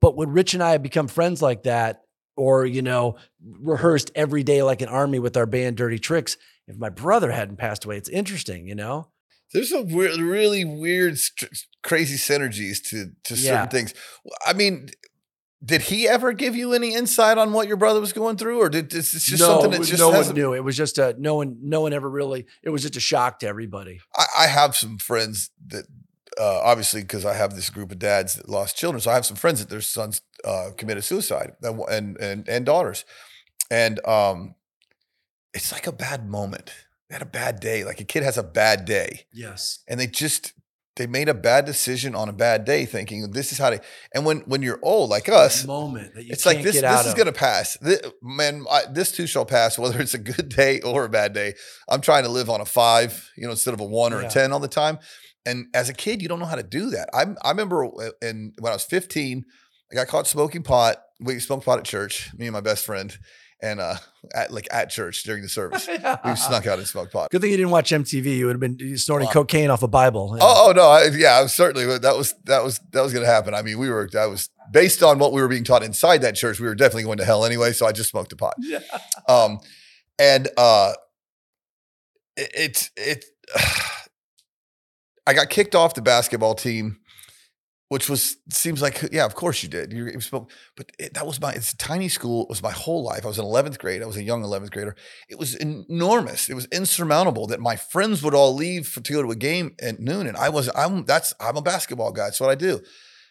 [0.00, 2.02] But when rich and i have become friends like that
[2.36, 6.36] or you know rehearsed every day like an army with our band dirty tricks
[6.68, 9.08] if my brother hadn't passed away it's interesting you know?
[9.52, 11.18] There's some weird, really weird,
[11.82, 13.66] crazy synergies to to certain Yeah.
[13.66, 13.94] things.
[14.46, 14.90] I mean,
[15.62, 18.68] did he ever give you any insight on what your brother was going through, or
[18.68, 20.54] did this is just something that just no one knew.
[20.54, 23.40] It was just a no one no one ever really it was just a shock
[23.40, 24.00] to everybody.
[24.16, 25.86] I, I have some friends that
[26.40, 29.26] uh, obviously because I have this group of dads that lost children, so I have
[29.26, 33.04] some friends that their sons uh, committed suicide and, and and and daughters,
[33.70, 34.54] and um,
[35.52, 36.72] it's like a bad moment.
[37.08, 37.84] They had a bad day.
[37.84, 39.80] Like a kid has a bad day, yes.
[39.86, 40.54] And they just
[40.96, 43.80] they made a bad decision on a bad day, thinking this is how they.
[44.14, 46.80] And when when you're old like us, moment that you it's like this.
[46.80, 47.76] This is going to pass.
[47.76, 49.78] Thi- man, I, this too shall pass.
[49.78, 51.54] Whether it's a good day or a bad day,
[51.88, 54.28] I'm trying to live on a five, you know, instead of a one or Yeah.
[54.28, 54.98] a ten all the time.
[55.46, 57.08] And as a kid, you don't know how to do that.
[57.14, 59.44] I I remember uh, in when I was 15,
[59.90, 60.96] I got caught smoking pot.
[61.20, 62.30] We smoked pot at church.
[62.36, 63.16] Me and my best friend,
[63.62, 63.96] and uh,
[64.34, 65.86] at like at church during the service,
[66.24, 67.30] we snuck out and smoked pot.
[67.30, 68.36] Good thing you didn't watch MTV.
[68.36, 69.32] You would have been snorting Wow.
[69.32, 70.36] cocaine off a Bible.
[70.40, 73.24] Oh, oh no, I, yeah, I was certainly that was that was that was going
[73.24, 73.54] to happen.
[73.54, 76.34] I mean, we were that was based on what we were being taught inside that
[76.36, 76.60] church.
[76.60, 78.54] We were definitely going to hell anyway, so I just smoked a pot.
[78.58, 78.80] Yeah.
[79.28, 79.60] Um,
[80.18, 80.92] and uh,
[82.36, 83.24] it, it's it.
[85.26, 86.98] I got kicked off the basketball team,
[87.90, 89.92] which was seems like yeah, of course you did.
[89.92, 91.50] You, you spoke, but it, that was my.
[91.50, 92.44] It's a tiny school.
[92.44, 93.24] It was my whole life.
[93.24, 94.00] I was in eleventh grade.
[94.00, 94.94] I was a young eleventh grader.
[95.28, 96.48] It was enormous.
[96.48, 99.74] It was insurmountable that my friends would all leave for, to go to a game
[99.82, 100.70] at noon, and I was.
[100.76, 102.26] I'm that's I'm a basketball guy.
[102.26, 102.80] That's what I do.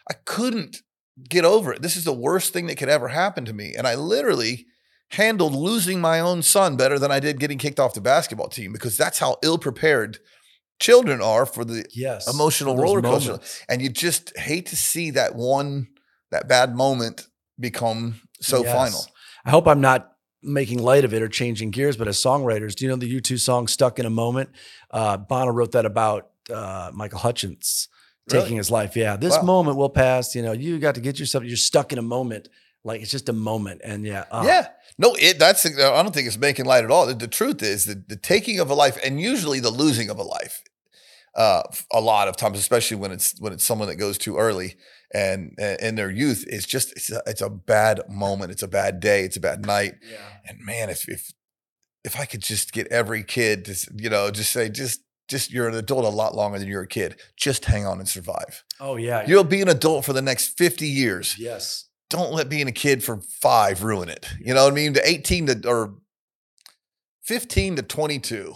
[0.10, 0.82] I couldn't
[1.30, 1.82] get over it.
[1.82, 4.66] This is the worst thing that could ever happen to me, and I literally
[5.12, 8.74] handled losing my own son better than I did getting kicked off the basketball team
[8.74, 10.20] because that's how ill prepared
[10.80, 12.28] children are for the Yes.
[12.28, 13.32] emotional for roller coaster.
[13.32, 13.62] moments.
[13.70, 15.88] And you just hate to see that one,
[16.32, 17.28] that bad moment
[17.60, 18.74] become so Yes.
[18.74, 19.06] final.
[19.46, 20.12] I hope I'm not
[20.42, 23.38] making light of it or changing gears, but as songwriters, do you know the U2
[23.38, 24.50] song Stuck in a Moment?
[24.90, 27.88] Uh, Bono wrote that about uh, Michael Hutchence
[28.32, 28.42] Really?
[28.44, 28.96] taking his life.
[28.96, 29.44] Yeah, this Wow.
[29.44, 30.34] moment will pass.
[30.34, 32.48] You know, you got to get yourself, you're stuck in a moment.
[32.84, 33.82] Like it's just a moment.
[33.84, 34.24] And yeah.
[34.32, 34.68] uh, Yeah.
[34.98, 37.06] No, it that's I don't think it's making light at all.
[37.06, 40.18] The, the truth is that the taking of a life and usually the losing of
[40.18, 40.62] a life.
[41.36, 44.76] Uh, a lot of times, especially when it's when it's someone that goes too early
[45.14, 48.52] and in their youth, it's just it's a, it's a bad moment.
[48.52, 49.24] It's a bad day.
[49.24, 49.96] It's a bad night.
[50.10, 50.18] Yeah.
[50.48, 51.32] And man, if if
[52.04, 55.70] if I could just get every kid to you know just say just just you're
[55.70, 57.20] an adult a lot longer than you're a kid.
[57.38, 58.64] Just hang on and survive.
[58.80, 59.24] Oh, yeah.
[59.28, 61.38] You'll be an adult for the next 50 years.
[61.38, 61.86] yes.
[62.10, 64.28] Don't let being a kid for five ruin it.
[64.44, 64.94] You know what I mean?
[64.94, 65.94] The 18 to or
[67.22, 68.56] 15 to 22.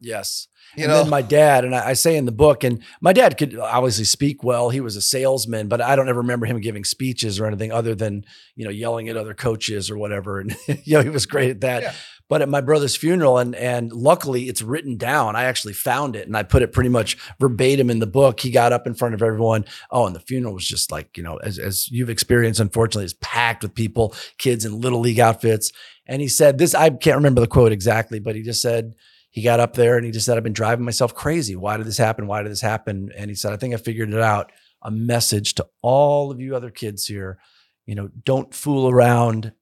[0.00, 0.48] Yes.
[0.76, 3.12] You and know, then my dad, and I, I say in the book, and my
[3.12, 4.68] dad could obviously speak well.
[4.68, 7.94] He was a salesman, but I don't ever remember him giving speeches or anything other
[7.94, 8.24] than
[8.56, 10.40] you know yelling at other coaches or whatever.
[10.40, 11.82] And you know he was great at that.
[11.82, 11.92] Yeah.
[12.28, 15.36] But at my brother's funeral, and and luckily it's written down.
[15.36, 18.40] I actually found it, and I put it pretty much verbatim in the book.
[18.40, 19.64] He got up in front of everyone.
[19.90, 23.14] Oh, and the funeral was just like you know, as as you've experienced, unfortunately, it's
[23.20, 25.72] packed with people, kids in little league outfits.
[26.08, 26.74] And he said this.
[26.74, 28.94] I can't remember the quote exactly, but he just said
[29.36, 31.56] he got up there and he just said, I've been driving myself crazy.
[31.56, 32.26] Why did this happen?
[32.26, 33.12] Why did this happen?
[33.14, 34.50] And he said, I think I figured it out.
[34.80, 37.38] A message to all of you other kids here,
[37.84, 39.52] you know, don't fool around.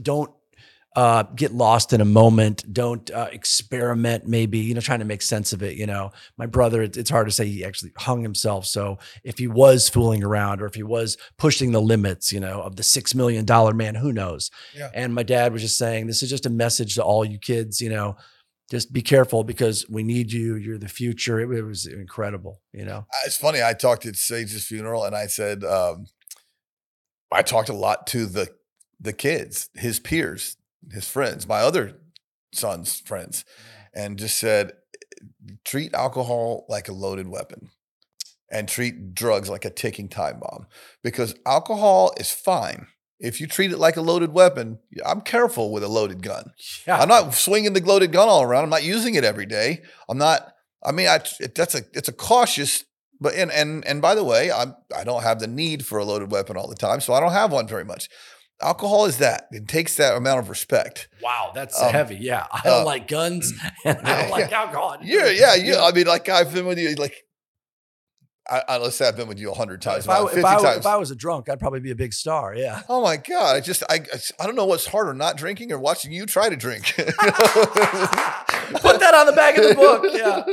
[0.00, 0.30] Don't
[0.96, 2.72] uh, get lost in a moment.
[2.72, 5.76] Don't uh, experiment, maybe, you know, trying to make sense of it.
[5.76, 8.64] You know, my brother, it, it's hard to say he actually hung himself.
[8.64, 12.62] So if he was fooling around or if he was pushing the limits, you know,
[12.62, 13.44] of the $6 million
[13.76, 14.50] man, who knows?
[14.74, 14.88] Yeah.
[14.94, 17.82] And my dad was just saying, this is just a message to all you kids,
[17.82, 18.16] you know,
[18.70, 20.56] just be careful because we need you.
[20.56, 21.40] You're the future.
[21.40, 23.06] It, it was incredible, you know.
[23.24, 23.62] it's funny.
[23.62, 26.06] I talked at Sage's funeral and I said, um,
[27.32, 28.48] I talked a lot to the
[29.00, 30.56] the kids, his peers,
[30.90, 31.98] his friends, my other
[32.52, 33.44] son's friends,
[33.94, 34.72] and just said,
[35.64, 37.70] treat alcohol like a loaded weapon
[38.50, 40.66] and treat drugs like a ticking time bomb
[41.02, 42.86] because alcohol is fine.
[43.20, 46.52] If you treat it like a loaded weapon, I'm careful with a loaded gun.
[46.86, 46.98] Yeah.
[47.00, 48.64] I'm not swinging the loaded gun all around.
[48.64, 49.82] I'm not using it every day.
[50.08, 50.52] I'm not.
[50.84, 52.84] I mean, I it, that's a it's a cautious.
[53.20, 56.04] But and and and by the way, I'm I don't have the need for a
[56.04, 58.08] loaded weapon all the time, so I don't have one very much.
[58.62, 59.48] alcohol is that.
[59.50, 61.08] It takes that amount of respect.
[61.22, 62.16] Wow, that's Um, heavy.
[62.20, 63.52] Yeah, I don't uh, like guns
[63.84, 64.98] and I don't like alcohol.
[65.02, 65.82] Yeah, yeah, yeah.
[65.82, 67.14] I mean, like I've been with you, like
[68.50, 70.62] I, I let's say I've been with you a hundred times, If I, if, I,
[70.62, 70.78] times.
[70.78, 72.54] if I was a drunk, I'd probably be a big star.
[72.54, 72.82] Yeah.
[72.88, 73.56] oh my god!
[73.56, 74.00] I just I
[74.40, 76.94] I don't know what's harder, not drinking or watching you try to drink.
[76.96, 77.06] Put
[79.00, 80.04] that on the back of the book.
[80.12, 80.44] Yeah.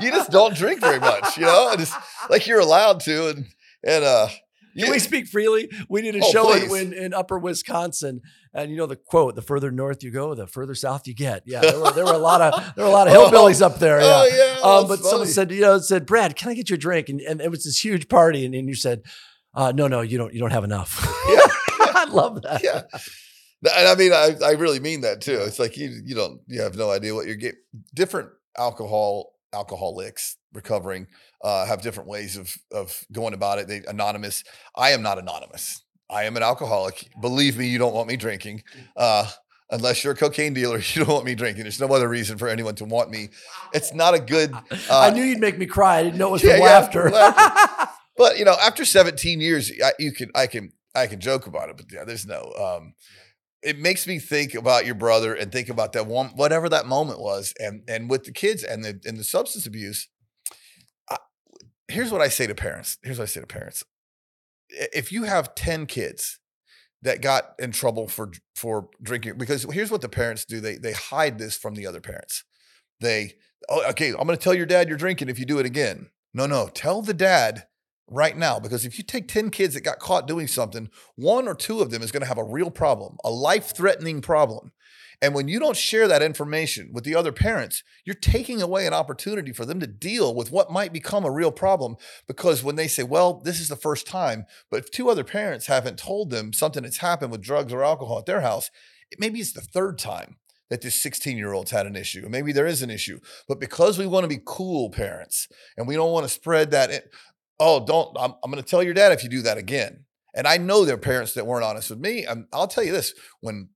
[0.00, 1.70] you just don't drink very much, you know.
[1.72, 1.92] It's
[2.30, 3.46] like you're allowed to, and
[3.84, 4.28] and uh,
[4.76, 5.70] Can you- we speak freely?
[5.88, 8.20] We did a Oh, show in, in, Upper Wisconsin,
[8.54, 11.42] and you know the quote: "The further north you go, the further south you get."
[11.46, 13.78] Yeah, there were, there were a lot of there were a lot of hillbillies up
[13.78, 13.98] there.
[14.00, 14.56] Oh, Yeah.
[14.58, 17.08] yeah, Um, but someone said, you know, said, Brad, can I get you a drink?
[17.08, 19.02] And, and it was this huge party, and, and you said,
[19.54, 21.00] uh, no, no, you don't, you don't have enough.
[21.28, 21.40] Yeah.
[21.94, 22.62] I love that.
[22.62, 22.82] yeah.
[23.76, 25.38] And I mean, I, I really mean that too.
[25.40, 27.58] It's like you you don't you have no idea what you're getting.
[27.92, 31.06] Different alcohol alcoholics recovering
[31.42, 33.68] uh, have different ways of of going about it.
[33.68, 34.44] They anonymous.
[34.76, 35.82] I am not anonymous.
[36.10, 37.08] I am an alcoholic.
[37.20, 38.62] Believe me, you don't want me drinking.
[38.96, 39.28] Uh,
[39.70, 41.64] unless you're a cocaine dealer, you don't want me drinking.
[41.64, 43.28] There's no other reason for anyone to want me.
[43.74, 44.52] It's not a good.
[44.54, 44.60] Uh,
[44.90, 45.98] I knew you'd make me cry.
[45.98, 47.10] I didn't know it was Yeah, from yeah, laughter.
[47.10, 47.92] laughter.
[48.16, 51.68] but you know, after 17 years, I, you can I can I can joke about
[51.68, 52.52] it, but yeah, there's no.
[52.58, 52.94] Um,
[53.62, 57.20] it makes me think about your brother and think about that one, whatever that moment
[57.20, 60.08] was, and and with the kids and the and the substance abuse.
[61.88, 62.98] Here's what I say to parents.
[63.02, 63.84] Here's what I say to parents:
[64.70, 66.38] if you have 10 kids
[67.02, 70.92] that got in trouble for for drinking, because here's what the parents do: they they
[70.92, 72.44] hide this from the other parents.
[73.00, 73.34] They
[73.68, 76.10] oh, okay, I'm going to tell your dad you're drinking if you do it again.
[76.34, 77.66] No, no, tell the dad
[78.10, 81.54] right now because if you take 10 kids that got caught doing something, one or
[81.54, 84.72] two of them is going to have a real problem, a life threatening problem.
[85.20, 88.94] And when you don't share that information with the other parents, you're taking away an
[88.94, 91.96] opportunity for them to deal with what might become a real problem.
[92.28, 95.66] Because when they say, well, this is the first time, but if two other parents
[95.66, 98.70] haven't told them something that's happened with drugs or alcohol at their house,
[99.18, 100.36] maybe it's the third time
[100.70, 102.26] that this 16 year old's had an issue.
[102.28, 103.18] Maybe there is an issue.
[103.48, 106.90] But because we want to be cool parents and we don't want to spread that,
[107.60, 110.04] oh, don't, I'm, I'm going to tell your dad if you do that again.
[110.34, 112.24] And I know there are parents that weren't honest with me.
[112.24, 113.70] And I'll tell you this when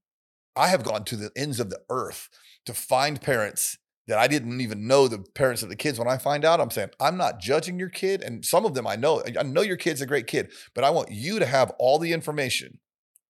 [0.55, 2.29] I have gone to the ends of the earth
[2.67, 5.99] to find parents that I didn't even know the parents of the kids.
[5.99, 8.23] When I find out, I'm saying, I'm not judging your kid.
[8.23, 10.91] And some of them I know, I know your kid's a great kid, but I
[10.91, 12.81] want you to have all the information,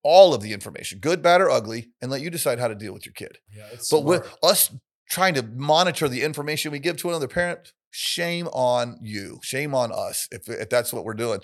[0.03, 2.93] all of the information, good, bad, or ugly, and let you decide how to deal
[2.93, 3.39] with your kid.
[3.55, 4.75] Yeah, it's But with us
[5.09, 9.93] trying to monitor the information we give to another parent, shame on you, shame on
[9.93, 11.41] us if, if that's what we're doing.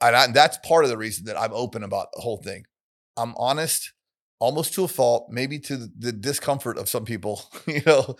[0.00, 2.64] And, I, and that's part of the reason that I'm open about the whole thing.
[3.16, 3.92] I'm honest,
[4.38, 8.16] almost to a fault, maybe to the, the discomfort of some people, you know,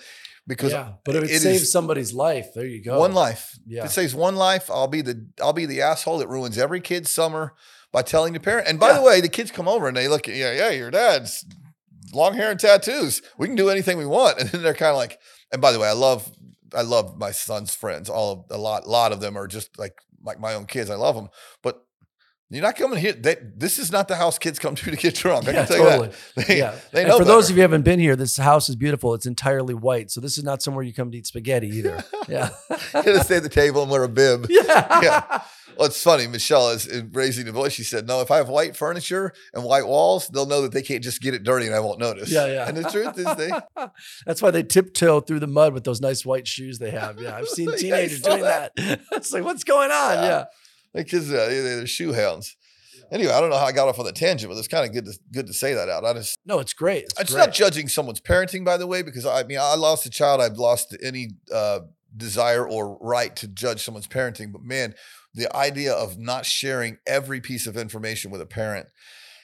[0.46, 2.98] because yeah, but if it, it saves somebody's life, there you go.
[2.98, 3.52] one life.
[3.54, 3.84] If Yeah.
[3.86, 7.10] it saves one life, I'll be the I'll be the asshole that ruins every kid's
[7.10, 7.54] summer
[7.92, 8.66] by telling the parent.
[8.68, 8.98] And by Yeah.
[8.98, 11.44] the way, the kids come over and they look at yeah, yeah, your dad's
[12.12, 13.22] long hair and tattoos.
[13.38, 14.38] We can do anything we want.
[14.40, 15.18] And then they're kind of like,
[15.52, 16.30] and by the way, I love
[16.74, 18.08] I love my son's friends.
[18.08, 20.90] All of a lot, a lot of them are just like like my own kids.
[20.90, 21.28] I love them,
[21.62, 21.84] but
[22.54, 23.12] you're not coming here.
[23.12, 25.48] They, this is not the house kids come to to get drunk.
[25.48, 26.08] I Yeah, can tell totally.
[26.08, 26.46] you that.
[26.48, 26.74] They, yeah.
[26.92, 29.14] they And know for those of you who haven't been here, this house is beautiful.
[29.14, 30.10] It's entirely white.
[30.10, 32.02] So this is not somewhere you come to eat spaghetti either.
[32.28, 32.50] Yeah.
[32.94, 34.46] You're gonna stay at the table and wear a bib.
[34.48, 35.00] yeah.
[35.02, 35.42] Yeah.
[35.76, 36.26] Well, it's funny.
[36.26, 37.72] Michelle is is raising the voice.
[37.72, 40.82] She said, "No, if I have white furniture and white walls, they'll know that they
[40.82, 42.68] can't just get it dirty and I won't notice." Yeah, yeah.
[42.68, 43.50] And the truth is, they
[44.26, 47.20] That's why they tiptoe through the mud with those nice white shoes they have.
[47.20, 48.72] Yeah, I've seen teenagers saw doing that.
[48.76, 50.14] It's like, what's going on?
[50.18, 50.22] Yeah.
[50.24, 50.44] Yeah.
[50.94, 52.56] Because uh, they- they're shoe hounds.
[53.10, 54.92] Anyway, I don't know how I got off on the tangent, but it's kind of
[54.94, 56.04] good to good to say that out.
[56.04, 57.04] I just No, it's great.
[57.04, 57.40] It's, it's great.
[57.40, 60.40] not judging someone's parenting, by the way, because I mean I lost a child.
[60.40, 61.80] I've lost any uh,
[62.16, 64.50] desire or right to judge someone's parenting.
[64.50, 64.94] But man,
[65.34, 68.86] the idea of not sharing every piece of information with a parent,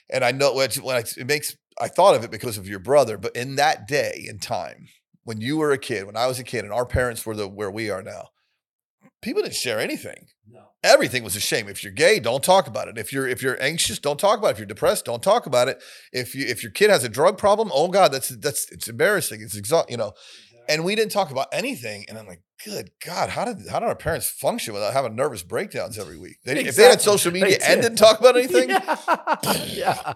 [0.09, 3.17] and I know when I, it makes I thought of it because of your brother,
[3.19, 4.87] but in that day and time
[5.25, 7.47] when you were a kid, when I was a kid, and our parents were the
[7.47, 8.29] where we are now,
[9.21, 10.68] people didn't share anything No.
[10.83, 11.67] Everything was a shame.
[11.67, 12.97] If you're gay, don't talk about it.
[12.97, 14.51] If you're if you're anxious, don't talk about it.
[14.51, 15.81] If you're depressed, don't talk about it.
[16.11, 19.41] If you if your kid has a drug problem, oh God, that's that's it's embarrassing.
[19.41, 20.13] It's exhaust, you know.
[20.67, 22.05] And we didn't talk about anything.
[22.07, 25.43] And I'm like, good God, how did how did our parents function without having nervous
[25.43, 26.37] breakdowns every week?
[26.43, 27.03] They, If they had Exactly.
[27.03, 27.89] social They media and did.
[27.89, 29.63] didn't talk about anything, Yeah.
[29.65, 30.13] yeah.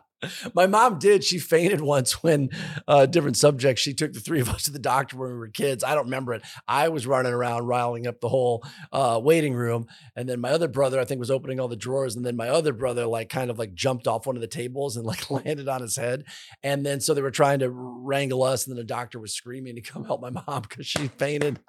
[0.56, 1.22] My mom did.
[1.22, 2.50] She fainted once when
[2.88, 3.82] uh different subjects.
[3.82, 5.84] She took the three of us to the doctor when we were kids.
[5.84, 6.44] I don't remember it.
[6.66, 8.64] I was running around riling up the whole
[8.94, 9.86] uh waiting room.
[10.16, 12.16] And then my other brother, I think, was opening all the drawers.
[12.16, 14.96] And then my other brother like kind of like jumped off one of the tables
[14.96, 16.24] and like landed on his head.
[16.64, 19.76] And then so they were trying to wrangle us, and then the doctor was screaming
[19.76, 21.60] to come help my mom because she fainted.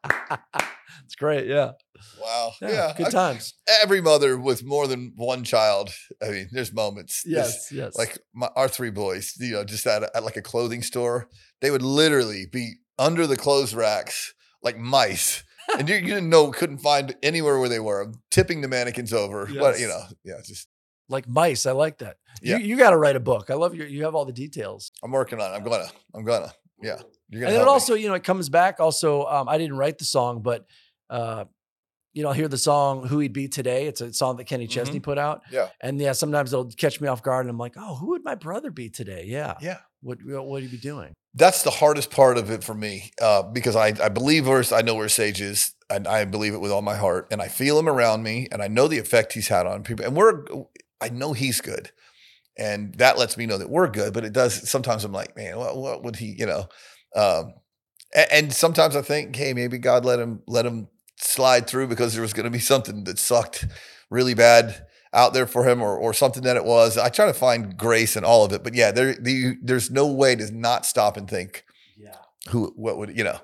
[1.05, 1.73] it's great, yeah.
[2.21, 2.53] Wow.
[2.61, 2.95] Yeah, Yeah.
[2.97, 3.55] good I- times.
[3.83, 5.91] every mother with more than one child.
[6.23, 7.23] I mean, there's moments.
[7.27, 7.97] Yes, yes.
[7.97, 11.29] like my, our three boys, you know, just at, a- at like a clothing store,
[11.61, 15.43] they would literally be under the clothes racks like mice.
[15.79, 19.47] and you, you didn't know, couldn't find anywhere where they were, tipping the mannequins over.
[19.59, 20.69] But, you know, yeah, just,
[21.09, 21.67] like mice.
[21.67, 22.17] I like that.
[22.43, 22.57] Yeah.
[22.59, 23.51] You, you got to write a book.
[23.51, 23.87] I love your.
[23.87, 24.91] You have all the details.
[25.03, 25.57] I'm working on it.
[25.57, 27.01] I'm gonna, I'm gonna, yeah.
[27.43, 27.73] And then it help me.
[27.73, 28.81] also, you know, it comes back.
[28.81, 30.67] Also, um, I didn't write the song, but
[31.11, 31.45] uh,
[32.13, 34.67] you know, I'll hear the song "Who He'd Be Today." It's a song that Kenny
[34.67, 35.45] Chesney put out.
[35.45, 35.55] Mm-hmm.
[35.55, 35.69] Yeah.
[35.81, 38.35] And yeah, sometimes it'll catch me off guard, and I'm like, "Oh, who would my
[38.37, 39.55] brother be today?" Yeah.
[39.61, 39.79] Yeah.
[40.01, 41.15] What What would he be doing?
[41.37, 44.83] that's the hardest part of it for me uh, because I, I believe where I
[44.83, 47.77] know where Sage is and I believe it with all my heart and I feel
[47.77, 50.45] him around me and I know the effect he's had on people and we're
[51.01, 51.91] I know he's good
[52.57, 55.59] and that lets me know that we're good but it does sometimes I'm like man
[55.59, 56.69] what, what would he you know
[57.15, 57.55] um,
[58.15, 62.13] a- and, sometimes I think hey maybe God let him let him slide through because
[62.13, 63.67] there was going to be something that sucked
[64.11, 66.99] really bad out there for him or, or something that it was.
[66.99, 70.07] I try to find grace in all of it, but yeah, there the, there's no
[70.09, 71.65] way to not stop and think
[71.97, 72.17] Yeah.
[72.51, 73.39] who what would you know.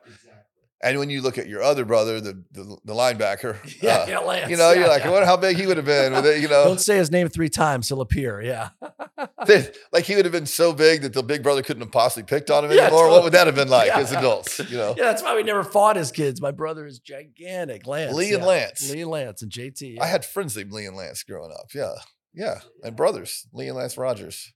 [0.82, 3.96] And when you look at your other brother, the the, the linebacker, Yeah.
[3.98, 5.08] uh, yeah Lance, you know, you're like, yeah.
[5.08, 6.12] I wonder how big he would have been.
[6.14, 8.40] With it, you know, Don't say his name three times; he'll appear.
[8.40, 8.70] Yeah.
[9.92, 12.50] like he would have been so big that the big brother couldn't have possibly picked
[12.50, 13.08] on him Yeah, anymore.
[13.08, 13.98] What would that have been like Yeah.
[13.98, 14.58] as adults?
[14.70, 16.40] You know, Yeah, that's why we never fought as kids.
[16.40, 17.86] My brother is gigantic.
[17.86, 18.14] Lance.
[18.14, 18.44] Lee and.
[18.44, 18.90] Lance.
[18.90, 19.98] Lee and Lance and JT.
[20.00, 21.66] I had friends named Lee and Lance growing up.
[21.74, 21.92] Yeah,
[22.32, 24.52] yeah, and brothers, Lee and Lance Rogers.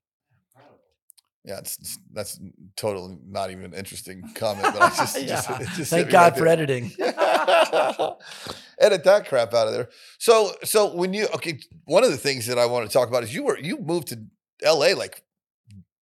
[1.45, 2.41] Yeah, it's, it's- that's
[2.77, 6.39] totally not even an interesting comment, but I just, it just, just Thank God right
[6.39, 6.53] for there.
[6.53, 6.93] editing.
[8.79, 9.89] Edit that crap out of there.
[10.19, 13.23] So, so when you okay, one of the things that I want to talk about
[13.23, 14.25] is you were you moved to
[14.63, 14.95] L.A.
[14.95, 15.23] like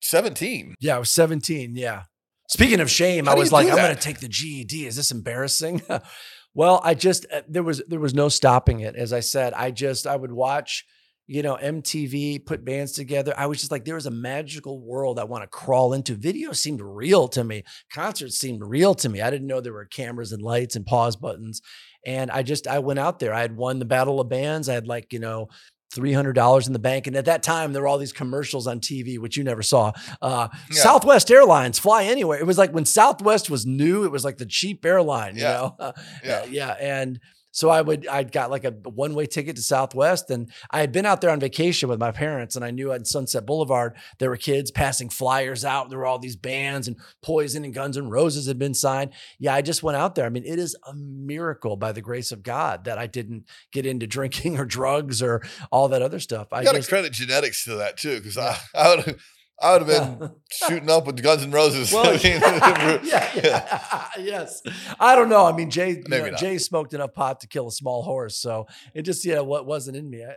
[0.02, 0.76] seventeen.
[0.80, 1.76] Yeah, I was 17.
[1.76, 2.04] Yeah.
[2.50, 4.86] Speaking of shame, How I was like, do I'm going to take the GED.
[4.86, 5.82] Is this embarrassing?
[6.54, 8.96] well, I just uh, there was there was no stopping it.
[8.96, 10.86] As I said, I just I would watch,
[11.32, 13.34] you know, MTV put bands together.
[13.38, 16.16] I was just like, there was a magical world I want to crawl into.
[16.16, 17.64] Video seemed real to me.
[17.94, 19.22] Concerts seemed real to me.
[19.22, 21.62] I didn't know there were cameras and lights and pause buttons.
[22.06, 23.34] And I just I went out there.
[23.34, 24.68] I had won the Battle of Bands.
[24.68, 25.48] I had like you know.
[25.94, 27.06] $300 in the bank.
[27.06, 29.92] And at that time, there were all these commercials on TV, which you never saw.
[30.22, 30.82] Uh, Yeah.
[30.84, 32.40] Southwest Airlines fly anywhere.
[32.40, 35.52] It was like when Southwest was new, it was like the cheap airline, you Yeah.
[35.52, 35.76] know?
[36.24, 36.46] Yeah.
[36.46, 36.46] yeah.
[36.50, 36.72] Yeah.
[36.80, 37.20] And
[37.52, 40.30] so I would, I'd got like a one way ticket to Southwest.
[40.30, 42.56] And I had been out there on vacation with my parents.
[42.56, 45.90] And I knew on Sunset Boulevard, there were kids passing flyers out.
[45.90, 49.12] There were all these bands and Poison and Guns N' Roses had been signed.
[49.40, 49.54] Yeah.
[49.54, 50.26] I just went out there.
[50.26, 53.86] I mean, it is a miracle by the grace of God that I didn't get
[53.86, 55.42] into drinking or drugs or
[55.72, 56.48] all that other stuff.
[56.52, 59.20] I You got to credit genetics to that too, because I I would
[59.62, 61.92] I would have been shooting up with Guns N' Roses.
[62.02, 63.02] Well, yeah,
[63.36, 64.62] yeah, yes.
[65.00, 65.46] I don't know.
[65.46, 66.32] I mean, Jay, know.
[66.36, 69.98] Jay smoked enough pot to kill a small horse, so it just yeah, what wasn't
[69.98, 70.24] in me.
[70.24, 70.36] I,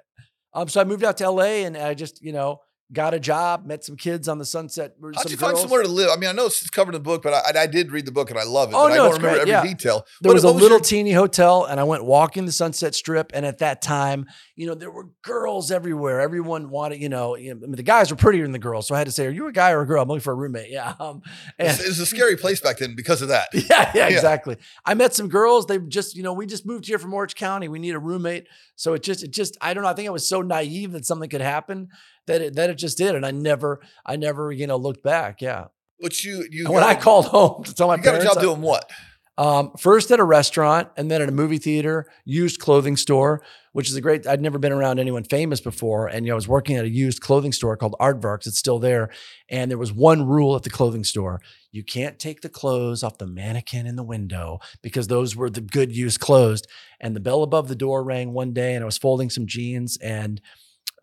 [0.52, 2.60] um, so I moved out to LA, and I just you know
[2.94, 4.94] got a job, met some kids on the Sunset.
[5.02, 6.08] How'd some you find somewhere to live?
[6.10, 8.12] I mean, I know it's covered in the book, but I, I did read the
[8.12, 8.74] book and I love it.
[8.74, 9.62] Oh, but I don't remember great, every yeah.
[9.62, 10.06] detail.
[10.22, 13.32] There What- was a little your- teeny hotel, and I went walking the Sunset Strip.
[13.34, 14.26] And at that time,
[14.56, 16.20] you know, there were girls everywhere.
[16.20, 18.86] Everyone wanted, you know, you know, I mean, the guys were prettier than the girls.
[18.88, 20.32] So I had to say, "Are you a guy or a girl?" I'm looking for
[20.32, 20.70] a roommate.
[20.70, 20.94] Yeah.
[21.00, 21.20] Um,
[21.58, 23.48] and, It was a scary place back then because of that.
[23.54, 24.08] Yeah, yeah, Yeah.
[24.08, 24.56] exactly.
[24.86, 25.66] I met some girls.
[25.66, 27.66] They just, you know, we just moved here from Orange County.
[27.68, 28.46] We need a roommate.
[28.76, 29.88] So it just, it just, I don't know.
[29.90, 31.88] I think I was so naive that something could happen
[32.26, 33.14] that it, that it just did.
[33.14, 35.40] And I never, I never, you know, looked back.
[35.40, 35.66] Yeah.
[36.00, 38.24] But you, you when I called home to tell my parents.
[38.24, 38.90] got a job doing what?
[39.36, 43.90] um, first at a restaurant and then at a movie theater, used clothing store, which
[43.90, 44.26] is a great.
[44.26, 46.88] I'd never been around anyone famous before, and you know, I was working at a
[46.88, 48.46] used clothing store called Aardvarks.
[48.46, 49.10] It's still there,
[49.48, 51.40] and there was one rule at the clothing store:
[51.72, 55.60] you can't take the clothes off the mannequin in the window because those were the
[55.60, 56.62] good used clothes.
[57.00, 59.96] And the bell above the door rang one day, and I was folding some jeans,
[59.96, 60.40] and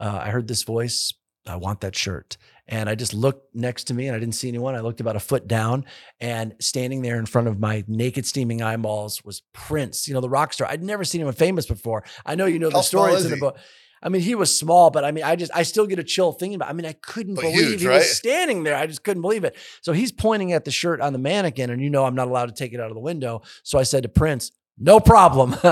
[0.02, 1.14] uh, I heard this voice.
[1.48, 2.38] I want that shirt.
[2.68, 4.76] And I just looked next to me and I didn't see anyone.
[4.76, 5.86] I looked about a foot down
[6.20, 10.30] and standing there in front of my naked steaming eyeballs was Prince, you know, the
[10.30, 10.68] rock star.
[10.70, 12.04] I'd never seen him famous before.
[12.26, 13.58] I know you know How the stories in the book.
[14.04, 16.32] I mean, he was small, but I mean, I just, I still get a chill
[16.32, 16.70] thinking about.
[16.70, 17.98] I mean, I couldn't But believe huge, he right?
[17.98, 18.76] was standing there.
[18.76, 19.56] I just couldn't believe it.
[19.82, 22.48] So he's pointing at the shirt on the mannequin, and you know, I'm not allowed
[22.48, 23.42] to take it out of the window.
[23.64, 25.70] So I said to Prince, "No problem." so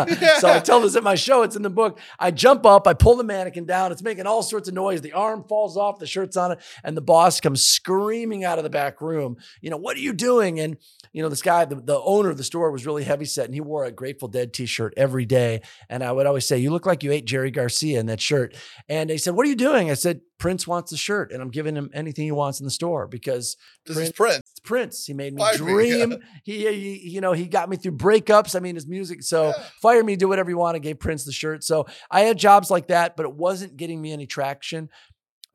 [0.49, 1.43] I tell this at my show.
[1.43, 1.99] It's in the book.
[2.19, 3.91] I jump up, I pull the mannequin down.
[3.91, 5.01] It's making all sorts of noise.
[5.01, 8.63] The arm falls off, the shirt's on it, and the boss comes screaming out of
[8.63, 9.37] the back room.
[9.61, 10.59] You know, what are you doing?
[10.59, 10.77] And
[11.11, 13.53] you know, this guy, the, the owner of the store, was really heavy set, and
[13.53, 15.61] he wore a Grateful Dead T-shirt every day.
[15.89, 18.55] And I would always say, "You look like you ate Jerry Garcia in that shirt."
[18.87, 21.49] And they said, "What are you doing?" I said, "Prince wants the shirt, and I'm
[21.49, 24.43] giving him anything he wants in the store because This is Prince.
[24.69, 25.05] Prince.
[25.05, 26.11] He made me Fired me, dream.
[26.11, 26.17] yeah.
[26.43, 28.55] He, he, you know, he got me through breakups.
[28.55, 29.23] I mean, his music.
[29.23, 29.63] So Yeah.
[29.81, 30.75] fire me, do whatever you want.
[30.75, 31.63] I gave Prince the shirt.
[31.63, 34.89] So I had jobs like that, but it wasn't getting me any traction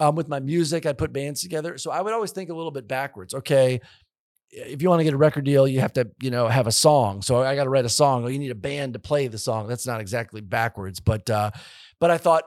[0.00, 0.84] um, with my music.
[0.84, 1.78] I'd put bands together.
[1.78, 3.32] So I would always think a little bit backwards.
[3.34, 3.80] Okay,
[4.50, 6.72] if you want to get a record deal, you have to, you know, have a
[6.72, 7.22] song.
[7.22, 8.24] So I got to write a song.
[8.24, 9.68] Or you need a band to play the song.
[9.68, 11.50] That's not exactly backwards, but uh,
[12.00, 12.44] but I thought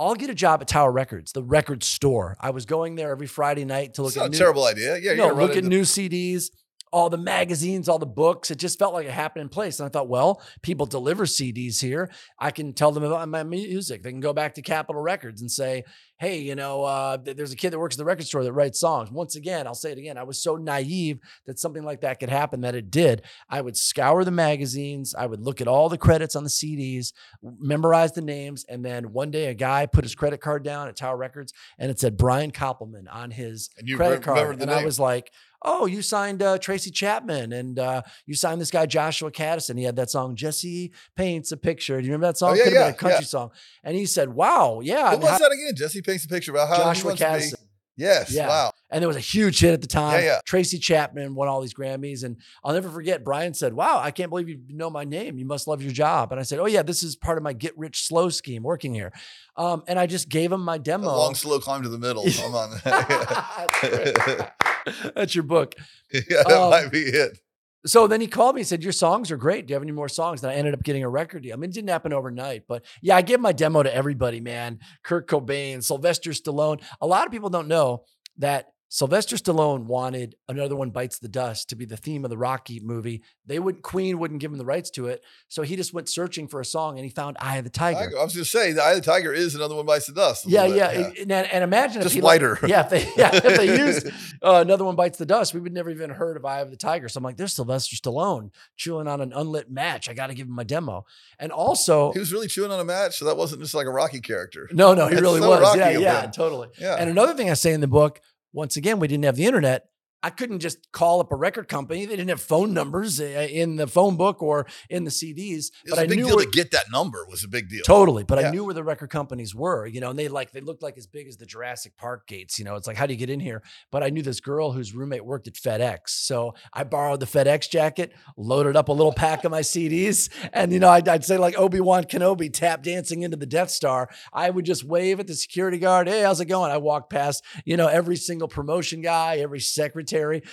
[0.00, 2.36] I'll get a job at Tower Records, the record store.
[2.40, 4.96] I was going there every Friday night to look It's at not a terrible idea.
[4.96, 6.50] Yeah, no, you're look at new CDs,
[6.92, 8.50] all the magazines, all the books.
[8.50, 9.80] It just felt like a happening place.
[9.80, 12.10] And I thought, well, people deliver CDs here.
[12.38, 14.02] I can tell them about my music.
[14.02, 15.84] They can go back to Capitol Records and say,
[16.18, 18.80] hey, you know, uh, there's a kid that works at the record store that writes
[18.80, 19.10] songs.
[19.10, 20.18] Once again, I'll say it again.
[20.18, 23.22] I was so naive that something like that could happen that it did.
[23.48, 25.14] I would scour the magazines.
[25.16, 27.12] I would look at all the credits on the CDs,
[27.42, 28.64] memorize the names.
[28.68, 31.90] And then one day a guy put his credit card down at Tower Records and
[31.90, 34.60] it said Brian Koppelman on his And you credit re- card.
[34.60, 35.30] And I was like,
[35.62, 39.78] oh, you signed uh, Tracy Chapman and uh, you signed this guy Joshua Kadison.
[39.78, 42.00] He had that song Jesse Paints a Picture.
[42.00, 42.50] Do you remember that song?
[42.50, 43.26] Oh, yeah, Could have been yeah, a country yeah.
[43.26, 43.50] song.
[43.84, 45.74] And he said, "Wow, yeah." What was how- that again?
[45.74, 47.64] Jesse paints a picture about how Joshua wants to be- Kadison.
[47.98, 48.32] Yes.
[48.32, 48.46] Yeah.
[48.46, 48.70] Wow.
[48.90, 50.20] And there was a huge hit at the time.
[50.20, 50.40] Yeah, yeah.
[50.46, 52.22] Tracy Chapman won all these Grammys.
[52.22, 55.36] And I'll never forget, Brian said, Wow, I can't believe you know my name.
[55.36, 56.30] You must love your job.
[56.30, 58.94] And I said, Oh, yeah, this is part of my get rich slow scheme working
[58.94, 59.12] here.
[59.56, 61.08] Um, and I just gave him my A demo.
[61.08, 62.22] long, slow climb to the middle.
[62.44, 62.70] I'm on.
[65.14, 65.74] That's your book.
[66.12, 67.38] yeah, that Um, might be it.
[67.86, 69.66] So then he called me and said, Your songs are great.
[69.66, 70.42] Do you have any more songs?
[70.42, 71.54] And I ended up getting a record deal.
[71.54, 74.80] I mean, it didn't happen overnight, but yeah, I give my demo to everybody, man.
[75.04, 76.82] Kurt Cobain, Sylvester Stallone.
[77.00, 78.04] A lot of people don't know
[78.38, 82.38] that Sylvester Stallone wanted Another One Bites the Dust to be the theme of the
[82.38, 83.22] Rocky movie.
[83.44, 85.22] They wouldn't, Queen wouldn't give him the rights to it.
[85.48, 87.98] So he just went searching for a song and he found Eye of the Tiger.
[88.00, 88.18] Tiger.
[88.18, 90.46] I was just saying, the Eye of the Tiger is another one bites the dust.
[90.46, 92.58] a Yeah, yeah, bit, And, and imagine Just if he like- lighter.
[92.66, 94.06] yeah, if they yeah, if they used
[94.42, 96.76] uh, another one bites the dust, we would never even heard of Eye of the
[96.76, 97.10] Tiger.
[97.10, 100.08] So I'm like, there's Sylvester Stallone chewing on an unlit match.
[100.08, 101.04] I got to give him my demo.
[101.38, 103.90] And also, He was really chewing on a match, so that wasn't just like a
[103.90, 104.66] Rocky character.
[104.72, 105.60] no, no, he That's really so was.
[105.60, 106.68] Rocky Yeah, yeah, totally.
[106.80, 106.96] Yeah.
[106.98, 108.20] And another thing I say in the book,
[108.52, 109.88] once again, we didn't have the internet.
[110.22, 112.04] I couldn't just call up a record company.
[112.04, 115.66] They didn't have phone numbers uh, in the phone book or in the CDs.
[115.68, 117.48] it but was I a big knew deal where- to get that number was a
[117.48, 117.82] big deal.
[117.84, 118.48] Totally, but Yeah.
[118.48, 120.98] I knew where the record companies were, you know, and they like they looked like
[120.98, 122.74] as big as the Jurassic Park gates, you know.
[122.74, 123.62] It's like how do you get in here?
[123.92, 127.70] But I knew this girl whose roommate worked at FedEx, so I borrowed the FedEx
[127.70, 131.38] jacket, loaded up a little pack of my CDs, and you know I'd, I'd say
[131.38, 134.08] like Obi Wan Kenobi tap dancing into the Death Star.
[134.32, 137.44] I would just wave at the security guard, "Hey, how's it going?" I walked past,
[137.64, 140.07] you know, every single promotion guy, every secretary,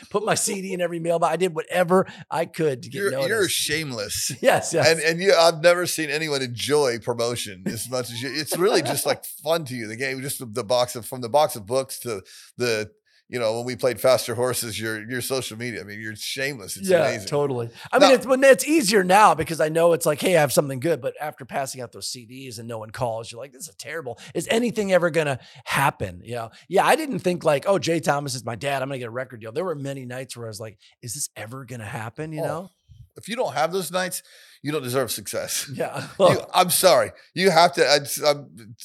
[0.09, 1.33] put my CD in every mailbox.
[1.33, 3.29] I did whatever I could to get You're, noticed.
[3.29, 4.31] you're shameless.
[4.41, 4.87] yes, yes.
[4.87, 8.29] And and you, I've never seen anyone enjoy promotion as much as you.
[8.33, 9.87] It's really just like fun to you.
[9.87, 12.21] The game, just the, the box of from the box of books to
[12.57, 12.91] the
[13.35, 14.79] you know when we played faster horses.
[14.79, 15.81] Your your social media.
[15.81, 16.77] I mean, you're shameless.
[16.77, 17.27] It's yeah, amazing.
[17.27, 17.69] totally.
[17.91, 20.39] I Now- mean, it's, when it's easier now because I know it's like, hey, I
[20.39, 21.01] have something good.
[21.01, 24.17] But after passing out those CDs and no one calls, you're like, this is terrible.
[24.33, 26.21] Is anything ever gonna happen?
[26.23, 26.51] You know?
[26.69, 28.81] Yeah, I didn't think like, oh, Jay Thomas is my dad.
[28.81, 29.51] I'm gonna get a record deal.
[29.51, 32.31] There were many nights where I was like, is this ever gonna happen?
[32.31, 32.69] You Oh, know?
[33.17, 34.23] If you don't have those nights,
[34.61, 35.69] you don't deserve success.
[35.73, 36.07] Yeah.
[36.19, 37.11] You, I'm sorry.
[37.33, 37.85] You have to.
[37.87, 38.75] I, I'm,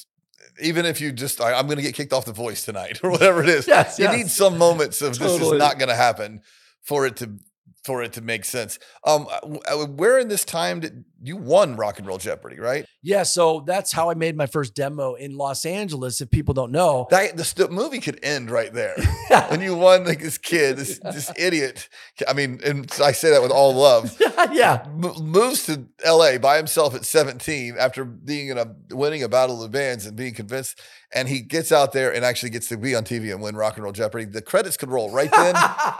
[0.61, 3.11] even if you just, I, I'm going to get kicked off the voice tonight or
[3.11, 3.67] whatever it is.
[3.67, 3.99] yes.
[3.99, 4.17] you yes.
[4.17, 6.43] need some moments of this is not going to happen
[6.83, 7.39] for it to
[7.85, 8.79] for it to make sense.
[9.05, 12.59] Um, w- uh, where in this time did you won Rock and Roll Jeopardy?
[12.59, 12.87] Right.
[13.03, 13.23] yeah.
[13.25, 16.21] So that's how I made my first demo in Los Angeles.
[16.21, 18.95] If people don't know, That the st- movie could end right there
[19.49, 21.89] when you won like this kid, this this idiot.
[22.29, 24.17] I mean, and I say that with all love.
[24.53, 29.29] yeah, mo- moves to LA by himself at 17 after being in a winning a
[29.29, 30.81] battle of the bands and being convinced
[31.13, 33.75] and he gets out there and actually gets to be on TV and win Rock
[33.77, 34.27] and Roll Jeopardy.
[34.27, 35.57] The credits could roll right then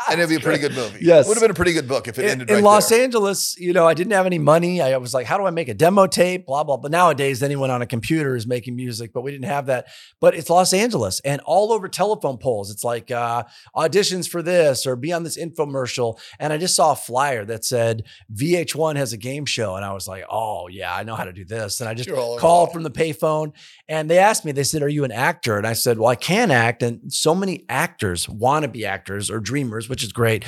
[0.09, 1.01] and it'd be a pretty good movie.
[1.03, 1.27] Yes.
[1.27, 3.03] Would have been a pretty good book if it in, ended in right Los there.
[3.03, 4.81] Angeles, you know, I didn't have any money.
[4.81, 6.47] I was like, how do I make a demo tape?
[6.47, 6.77] Blah, blah.
[6.77, 9.89] But nowadays, anyone on a computer is making music, but we didn't have that.
[10.21, 12.71] But it's Los Angeles and all over telephone poles.
[12.71, 13.45] It's like uh,
[13.77, 16.21] auditions for this or be on this infomercial.
[16.39, 18.05] And I just saw a flyer that said
[18.35, 19.77] VH1 has a game show.
[19.77, 21.81] And I was like, oh, yeah, I know how to do this.
[21.81, 23.53] And I just called from the payphone
[23.91, 25.59] and they asked me, they said, Are you an actor?
[25.59, 26.83] And I said, Well, I can act.
[26.83, 30.45] And so many actors want to be actors or dreamers, which is great.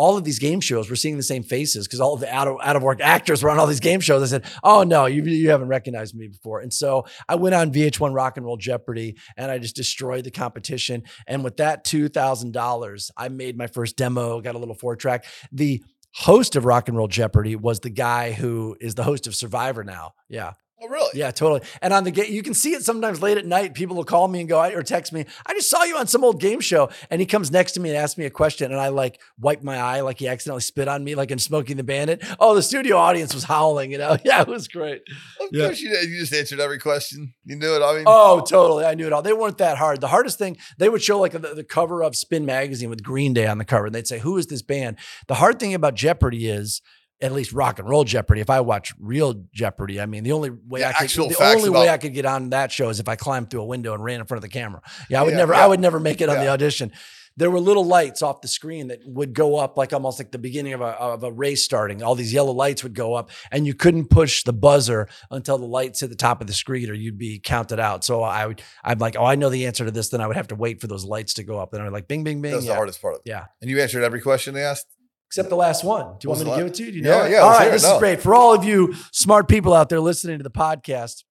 [0.00, 2.48] All of these game shows, we're seeing the same faces because all of the out
[2.48, 4.22] of, out of work actors were on all these game shows.
[4.22, 6.60] I said, Oh, no, you, you haven't recognized me before.
[6.60, 10.30] And so I went on VH1 Rock and Roll Jeopardy and I just destroyed the
[10.30, 11.02] competition.
[11.26, 15.26] And with that $2,000, I made my first demo, got a little four track.
[15.52, 15.82] The
[16.14, 19.84] host of Rock and Roll Jeopardy was the guy who is the host of Survivor
[19.84, 20.12] now.
[20.30, 20.52] Yeah.
[20.82, 21.10] Oh, really?
[21.14, 21.60] Yeah, totally.
[21.82, 23.74] And on the game, you can see it sometimes late at night.
[23.74, 25.26] People will call me and go or text me.
[25.46, 27.90] I just saw you on some old game show, and he comes next to me
[27.90, 30.88] and asks me a question, and I like wipe my eye like he accidentally spit
[30.88, 32.24] on me, like in Smokey and the Bandit.
[32.38, 33.90] Oh, the studio audience was howling.
[33.92, 35.02] You know, yeah, it was great.
[35.40, 35.66] Of Yeah.
[35.66, 36.08] course you did.
[36.08, 37.34] You just answered every question.
[37.44, 37.82] You knew it.
[37.82, 38.84] I mean, Oh, totally.
[38.86, 39.22] I knew it all.
[39.22, 40.00] They weren't that hard.
[40.00, 43.34] The hardest thing, they would show like the, the cover of Spin Magazine with Green
[43.34, 44.96] Day on the cover, and they'd say, Who is this band?
[45.28, 46.80] The hard thing about Jeopardy is,
[47.22, 48.40] at least rock and roll Jeopardy.
[48.40, 51.70] If I watch real Jeopardy, I mean, the only way Yeah, I could, the only
[51.70, 54.02] way I could get on that show is if I climbed through a window and
[54.02, 54.80] ran in front of the camera.
[55.08, 55.64] Yeah, I would Yeah, never, yeah.
[55.64, 56.92] I would never make it on the audition.
[57.36, 60.38] There were little lights off the screen that would go up, like almost like the
[60.38, 62.02] beginning of a, of a race starting.
[62.02, 65.64] All these yellow lights would go up, and you couldn't push the buzzer until the
[65.64, 68.04] lights hit the top of the screen, or you'd be counted out.
[68.04, 70.08] So I would, I'm like, oh, I know the answer to this.
[70.08, 71.70] Then I would have to wait for those lights to go up.
[71.70, 72.50] Then I would like, bing, bing, bing.
[72.50, 72.72] that was yeah.
[72.72, 73.30] the hardest part of it.
[73.30, 73.46] Yeah.
[73.60, 74.86] And you answered every question they asked.
[75.30, 76.16] Except the last one.
[76.18, 76.90] Do you want me to give it to you?
[76.90, 77.24] Do you Yeah, know?
[77.24, 77.30] it?
[77.30, 77.70] yeah, All right, it.
[77.70, 77.98] this is No.
[78.00, 81.22] great for all of you smart people out there listening to the podcast.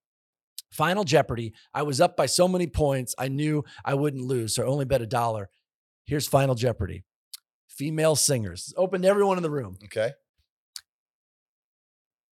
[0.71, 1.53] Final Jeopardy.
[1.73, 3.13] I was up by so many points.
[3.17, 5.49] I knew I wouldn't lose, so I only bet a dollar.
[6.05, 7.03] Here's Final Jeopardy.
[7.67, 8.73] Female singers.
[8.77, 9.77] Open to everyone in the room.
[9.83, 10.11] Okay.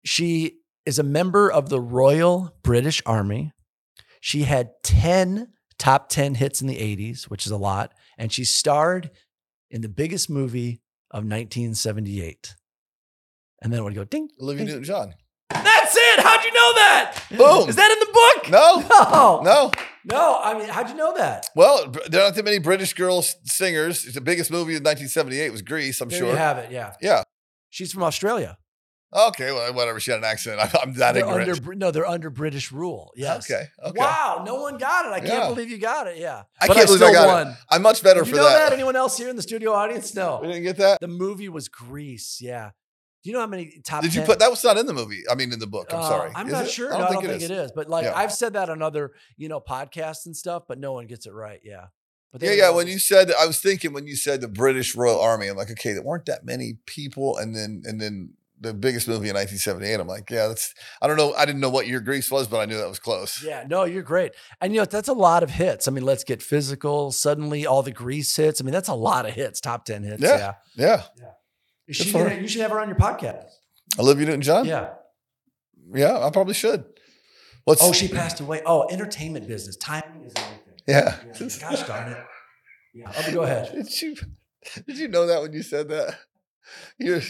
[0.05, 3.53] She is a member of the Royal British Army.
[4.21, 5.49] She had 10
[5.79, 7.93] top 10 hits in the 80s, which is a lot.
[8.17, 9.11] And she starred
[9.71, 10.81] in the biggest movie
[11.17, 12.55] of 1978.
[13.63, 14.29] And then it would go ding.
[14.41, 14.75] Olivia ding.
[14.75, 15.15] Newton John.
[15.49, 16.21] That's it.
[16.21, 17.23] How'd you know that?
[17.31, 17.69] Boom.
[17.69, 18.51] Is that in the book?
[18.51, 18.81] No.
[18.91, 19.41] No.
[19.43, 19.71] No.
[20.05, 20.41] No.
[20.43, 21.47] I mean, how'd you know that?
[21.55, 24.05] Well, there aren't that many British girl singers.
[24.13, 26.31] The biggest movie in 1978 was Grease, I'm There sure.
[26.31, 26.71] you have it.
[26.71, 26.95] Yeah.
[27.01, 27.23] Yeah.
[27.71, 28.59] She's from Australia.
[29.15, 30.01] Okay, well, whatever.
[30.01, 30.61] She had an accent.
[30.63, 31.49] I'm, I'm that They're ignorant.
[31.61, 33.13] under, no, they're under British rule.
[33.17, 33.51] Yes.
[33.51, 33.67] Okay.
[33.83, 33.99] Okay.
[33.99, 34.43] Wow.
[34.47, 35.13] No one got it.
[35.13, 35.49] I can't Yeah.
[35.49, 36.19] believe you got it.
[36.19, 36.43] Yeah.
[36.61, 37.55] I But can't believe I still got it.
[37.71, 38.71] I'm much better Did you for know that.
[38.71, 38.73] that?
[38.73, 40.15] Anyone else here in the studio audience?
[40.15, 40.41] No.
[40.43, 41.01] We didn't get that.
[41.01, 42.39] The movie was Grease.
[42.41, 42.71] Yeah.
[43.23, 44.03] Do you know how many top?
[44.03, 45.23] Did you 10 put that was not in the movie?
[45.31, 45.89] I mean, in the book.
[45.93, 46.31] I'm Uh, sorry.
[46.35, 46.71] I'm Is not it?
[46.71, 46.95] sure.
[46.95, 47.73] I No, don't, think, it is.
[47.75, 48.13] But like Yeah.
[48.15, 51.33] I've said that on other, you know, podcasts and stuff, but no one gets it
[51.33, 51.61] right.
[51.65, 51.87] Yeah.
[52.33, 52.71] But Yeah, yeah.
[52.71, 55.71] When you said, I was thinking when you said the British Royal Army, I'm like,
[55.71, 60.01] okay, there weren't that many people, and then and then the biggest movie in 1978.
[60.01, 60.75] I'm like, yeah, that's.
[61.03, 61.35] I don't know.
[61.35, 63.43] I didn't know what year Grease was, but I knew that was close.
[63.43, 64.33] Yeah, no, you're great.
[64.61, 65.89] And you know, that's a lot of hits.
[65.89, 67.13] I mean, let's get physical.
[67.13, 68.61] Suddenly all the grease hits.
[68.61, 70.23] I mean, that's a lot of hits, top 10 hits.
[70.23, 70.55] Yeah.
[70.77, 71.03] Yeah.
[71.19, 71.27] Yeah.
[71.87, 73.45] You should, for you should have her on your podcast.
[73.99, 74.65] Olivia Newton John.
[74.65, 74.91] Yeah.
[75.95, 76.85] Yeah, I probably should.
[77.65, 77.83] What's?
[77.83, 78.63] Oh, she passed away.
[78.67, 79.77] Oh, entertainment business.
[79.77, 80.63] Timing is everything.
[80.87, 81.17] Yeah.
[81.27, 81.49] Yeah.
[81.61, 82.19] Gosh darn it.
[82.95, 83.13] Yeah.
[83.17, 83.73] Oh, go ahead.
[83.75, 84.17] Did you
[84.87, 86.19] did you know that when you said that?
[86.99, 87.21] You're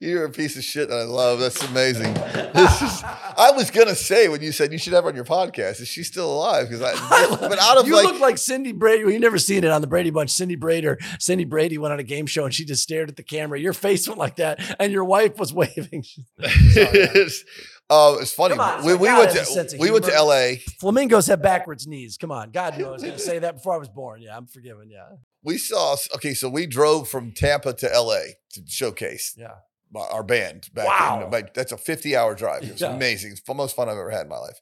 [0.00, 1.38] you're a piece of shit that I love.
[1.38, 2.14] That's amazing.
[2.14, 5.24] This is, I was gonna say when you said you should have her on your
[5.24, 5.80] podcast.
[5.80, 6.68] Is she still alive?
[6.68, 9.04] Because I, but out of you like, look like Cindy Brady.
[9.04, 10.30] Well, you never seen it on the Brady Bunch.
[10.30, 10.88] Cindy Brady,
[11.18, 13.58] Cindy Brady went on a game show and she just stared at the camera.
[13.58, 16.04] Your face went like that, and your wife was waving.
[16.38, 17.44] it's,
[17.90, 18.54] uh, it's funny.
[18.56, 20.14] Come on, we, we went has a sense to of we went to.
[20.14, 20.62] L.A.
[20.80, 22.16] Flamingos have backwards knees.
[22.16, 24.22] Come on, God knew I was going to say that before I was born.
[24.22, 24.88] Yeah, I'm forgiven.
[24.90, 28.36] Yeah, We saw okay, so we drove from Tampa to L.A.
[28.54, 29.48] to showcase yeah.
[29.94, 30.68] our band.
[30.72, 31.24] Back Wow.
[31.26, 32.62] in, like, that's a 50 hour drive.
[32.62, 32.94] It was Yeah.
[32.94, 33.32] amazing.
[33.32, 34.58] It's the most fun I've ever had in my life.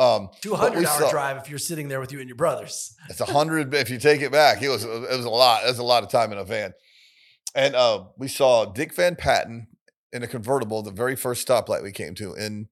[0.00, 2.28] Um, Two but hundred we hour saw- drive if you're sitting there with you and
[2.28, 2.94] your brothers.
[3.08, 4.62] It's a hundred if you take it back.
[4.62, 5.64] It was it was a lot.
[5.64, 6.72] It was a lot of time in a van.
[7.54, 9.66] And uh, we saw Dick Van Patten
[10.12, 12.68] in a convertible, the very first stoplight we came to in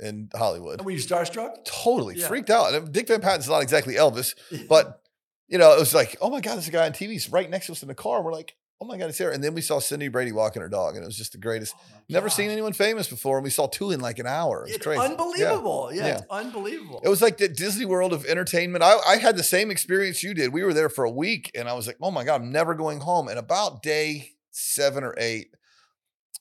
[0.00, 0.78] in Hollywood.
[0.78, 1.64] And were you starstruck?
[1.64, 2.28] Totally Yeah.
[2.28, 2.72] freaked out.
[2.72, 4.34] And Dick Van Patten's not exactly Elvis,
[4.68, 5.02] but
[5.48, 7.12] you know, it was like, oh my God, there's a guy on TV.
[7.12, 8.16] He's right next to us in the car.
[8.18, 9.32] And we're like, oh my God, he's here.
[9.32, 11.74] And then we saw Cindy Brady walking her dog, and it was just the greatest.
[11.78, 13.38] Oh never seen anyone famous before.
[13.38, 14.64] And we saw two in like an hour.
[14.68, 15.00] It It's crazy.
[15.02, 15.08] Yeah.
[15.08, 15.90] unbelievable.
[15.92, 16.14] Yeah, Yeah.
[16.18, 17.00] it's unbelievable.
[17.02, 18.84] It was like the Disney World of entertainment.
[18.84, 20.52] I, I had the same experience you did.
[20.52, 22.74] We were there for a week, and I was like, "Oh my god, I'm never
[22.74, 25.48] going home." And about day seven or eight,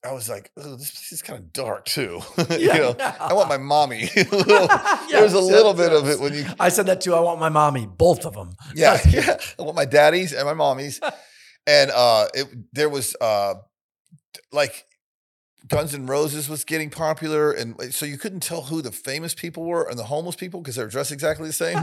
[0.05, 2.21] I was like, "Ugh, "This place is kind of dark too."
[2.51, 4.09] you know, I want my mommy.
[4.15, 4.69] There's a
[5.09, 7.15] Yes, little yes, bit of it when you, I said that too.
[7.15, 8.51] I want my mommy, both of them.
[8.75, 9.37] yeah, yeah.
[9.59, 10.99] I want my daddies and my mommies,
[11.65, 13.55] and uh, it there was uh,
[14.51, 14.85] like
[15.67, 19.63] Guns N' Roses was getting popular, and so you couldn't tell who the famous people
[19.65, 21.77] were and the homeless people because they were dressed exactly the same.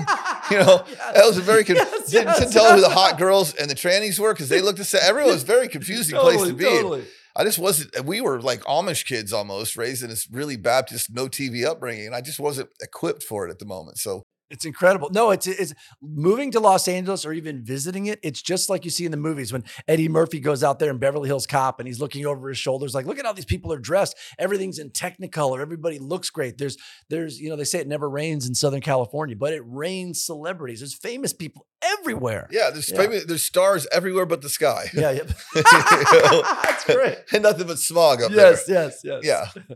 [0.50, 0.84] You know,
[1.14, 2.52] that was a very con- Yes, didn't, yes.
[2.52, 5.00] tell who the hot girls and the trannies were because they looked the same.
[5.04, 6.64] Everyone was a very confusing place to be.
[6.64, 7.04] Totally.
[7.37, 8.05] I just wasn't.
[8.05, 12.14] We were like Amish kids almost, raised in this really Baptist, no TV upbringing, and
[12.14, 13.99] I just wasn't equipped for it at the moment.
[13.99, 14.22] So
[14.55, 15.11] It's incredible.
[15.11, 18.20] No, it's it's moving to Los Angeles or even visiting it.
[18.22, 20.98] It's just like you see in the movies when Eddie Murphy goes out there in
[20.98, 23.72] Beverly Hills Cop and he's looking over his shoulders, like, look at how these people
[23.72, 24.16] are dressed.
[24.38, 25.61] Everything's in Technicolor.
[25.61, 26.57] Everybody looks great.
[26.57, 26.76] There's
[27.11, 30.79] there's you know they say it never rains in Southern California, but it rains celebrities.
[30.80, 32.49] There's famous people everywhere.
[32.53, 32.96] yeah, there's Yeah.
[32.99, 35.30] famous, there's stars everywhere but the sky, Yeah, yep.
[35.57, 36.42] You know?
[36.62, 37.18] That's great.
[37.33, 38.53] and nothing but smog up there.
[38.53, 39.22] Yes, yes, yes.
[39.24, 39.74] Yeah.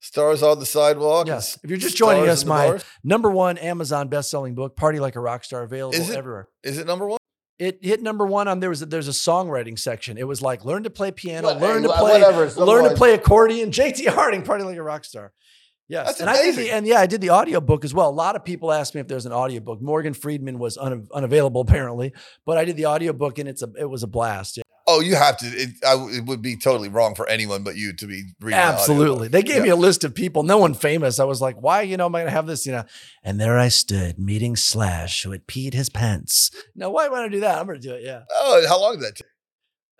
[0.00, 1.26] Stars on the sidewalk.
[1.26, 1.58] Yes.
[1.62, 2.84] If you're just joining us, my bars.
[3.04, 6.48] number one Amazon best-selling book, Party Like a Rock Star, available Is it- everywhere.
[6.62, 7.18] is it number one?
[7.58, 10.16] It hit number one on there was a, there's a songwriting section.
[10.16, 13.12] It was like learn to play piano, What- learn to play, whatever, learn to play
[13.12, 13.70] accordion.
[13.72, 15.32] JT Harding, Party Like a Rock Star.
[15.86, 18.08] Yes, That's and I did the and yeah, I did the audiobook as well.
[18.08, 19.82] A lot of people asked me if there's an audiobook.
[19.82, 22.14] Morgan Freeman was un, unavailable apparently,
[22.46, 24.56] but I did the audiobook and it's a it was a blast.
[24.56, 24.62] Yeah.
[24.92, 25.46] Oh, you have to.
[25.46, 28.58] It, I, it would be totally wrong for anyone but you to be reading.
[28.58, 29.28] Absolutely.
[29.28, 29.62] They gave Yeah.
[29.62, 31.20] me a list of people, no one famous.
[31.20, 32.84] I was like, why, you know, am I going to have this, you know?
[33.22, 36.50] And there I stood meeting Slash, who had peed his pants.
[36.74, 37.58] No, why would I do that?
[37.58, 38.02] I'm going to do it.
[38.02, 38.22] Yeah.
[38.32, 39.26] Oh, how long did that take?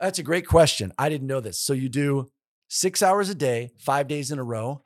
[0.01, 0.93] That's a great question.
[0.99, 1.61] I didn't know this.
[1.61, 2.31] So you do
[2.69, 4.83] six hours a day, five days in a row.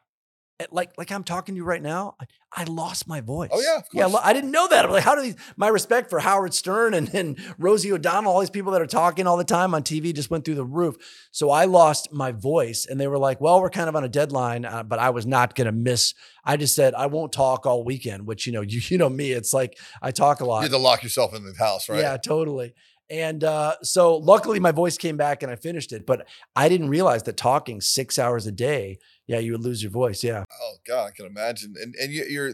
[0.65, 2.27] And Like, like I'm talking to you right now, I,
[2.57, 3.51] I lost my voice.
[3.53, 4.09] Oh, yeah, of yeah.
[4.09, 4.23] course.
[4.23, 4.85] I didn't know that.
[4.85, 5.37] I'm like, how do these?
[5.57, 9.27] My respect for Howard Stern and, and Rosie O'Donnell, all these people that are talking
[9.27, 10.97] all the time on TV, just went through the roof.
[11.31, 14.09] So I lost my voice, and they were like, "Well, we're kind of on a
[14.09, 16.15] deadline," uh, but I was not going to miss.
[16.45, 19.33] I just said I won't talk all weekend, which you know, you you know me.
[19.33, 20.59] It's like I talk a lot.
[20.59, 22.01] You had to lock yourself in the house, right?
[22.01, 22.75] Yeah, totally.
[23.11, 26.27] And uh, so luckily my voice came back and I finished it, but
[26.57, 30.23] I didn't realize that talking six hours a day, yeah, you would lose your voice.
[30.25, 30.45] Yeah.
[30.63, 31.75] Oh God, I can imagine.
[31.81, 32.53] And and you, you're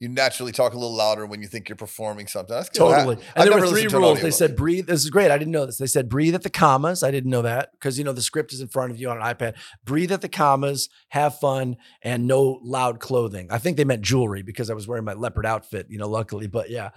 [0.00, 2.54] you naturally talk a little louder when you think you're performing something.
[2.54, 2.78] That's good.
[2.80, 3.16] Totally.
[3.36, 4.20] I- And there were three listened to an rules.
[4.20, 4.86] They said breathe.
[4.88, 5.30] This is great.
[5.30, 5.78] I didn't know this.
[5.78, 7.02] They said breathe at the commas.
[7.02, 9.16] I didn't know that because you know the script is in front of you on
[9.18, 9.54] an iPad.
[9.84, 13.46] Breathe at the commas, have fun, and no loud clothing.
[13.50, 16.48] I think they meant jewelry because I was wearing my leopard outfit, you know, luckily.
[16.48, 16.90] But yeah.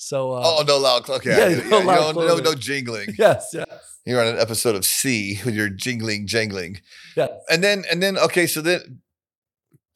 [0.00, 1.08] So uh, Oh no loud.
[1.08, 3.14] Okay, Yeah, no yeah, no, no, no jingling.
[3.18, 3.66] yes, yes.
[4.06, 6.80] You're on an episode of C with your jingling, jangling,
[7.16, 7.30] Yes.
[7.50, 9.02] and then and then okay, so then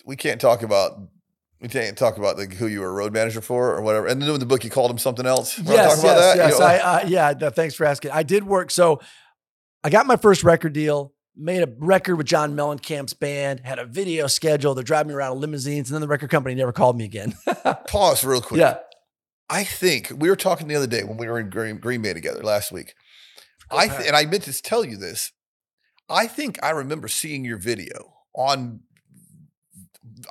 [0.05, 0.93] we can't talk about
[1.61, 4.07] we can't talk about like who you were a road manager for or whatever.
[4.07, 5.59] And then in the book, you called him something else.
[5.59, 6.37] Yes, talk about yes.
[6.37, 6.59] You yes.
[6.59, 7.33] know, I, uh, yeah.
[7.33, 8.11] th- thanks for asking.
[8.11, 8.71] I did work.
[8.71, 9.01] So
[9.83, 11.15] I got my first record deal.
[11.35, 13.61] Made a record with John Mellencamp's band.
[13.65, 14.75] Had a video schedule.
[14.75, 17.35] They're driving me around in limousines, and then the record company never called me again.
[17.89, 18.61] pause real quick.
[18.61, 18.77] yeah.
[19.49, 22.15] I think we were talking the other day when we were in Green, Green Bay
[22.15, 22.95] together last week.
[23.71, 25.33] I th- and I meant to tell you this.
[26.09, 28.81] I think I remember seeing your video on